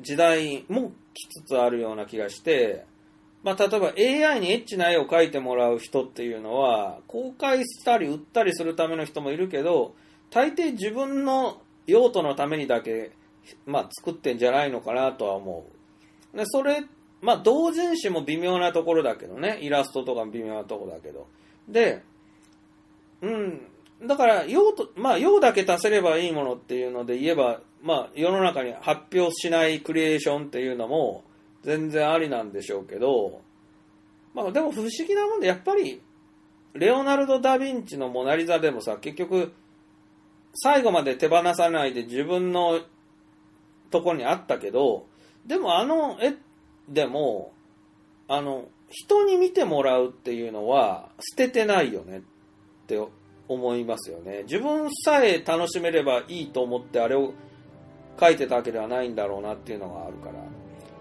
[0.00, 2.84] 時代も来つつあるような気がして、
[3.42, 9.94] まあ、例えば AI にエッチな絵を描いてもらう人っていうのは、公開したり売ったりするための人もいるけど、
[10.30, 13.12] 大抵自分の用途のためにだけ、
[13.64, 15.64] まあ、作ってんじゃないのかなとは思
[16.34, 16.36] う。
[16.36, 16.84] で、それ、
[17.22, 21.28] まあ、同人誌も微妙なところだけどね、イラストとか微妙なところだけど。
[21.68, 22.02] で、
[23.22, 23.68] うん、
[24.02, 31.24] だから、用と、まあ、用だけ足せればいいものっていうので言えば、まあ、世の中に発表しないクリエーションっていうのも
[31.62, 33.40] 全然ありなんでしょうけど、
[34.34, 36.02] まあ、でも不思議なもんで、やっぱり、
[36.74, 39.52] レオナルド・ダ・ヴィンチのモナリザでもさ、結局、
[40.54, 42.80] 最後まで手放さないで自分の
[43.90, 45.06] とこにあったけど、
[45.46, 46.34] でもあの絵
[46.88, 47.52] でも、
[48.28, 52.20] あの、人に見てもらうっていうのは捨ててないよねっ
[52.86, 53.00] て
[53.48, 54.42] 思いますよね。
[54.42, 57.32] 自分さえ楽しめればいいと思ってあれを
[58.18, 60.34] 書いてたわけではないんだろうなっていうのがあるから。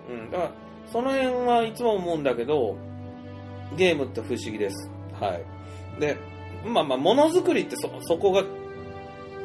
[0.09, 0.31] うん。
[0.31, 0.51] だから、
[0.91, 2.77] その辺はいつも思うんだけど、
[3.75, 4.89] ゲームって不思議です。
[5.19, 5.39] は
[5.97, 5.99] い。
[5.99, 6.17] で、
[6.65, 8.43] まあまあ、ものづくりってそ、そこが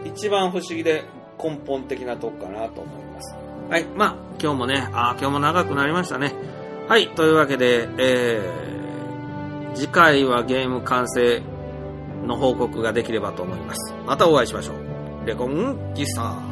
[0.04, 1.04] 一番不思議で
[1.42, 3.36] 根本的なとこかなと思います。
[3.70, 3.84] はい。
[3.96, 6.34] まあ、今日もね、あ今日も長くなりましたね。
[6.88, 7.08] はい。
[7.08, 11.40] というわけで、えー、次回はゲーム完成
[12.26, 13.94] の報告ができればと思います。
[14.06, 15.26] またお会いしましょう。
[15.26, 16.49] レコンギスター。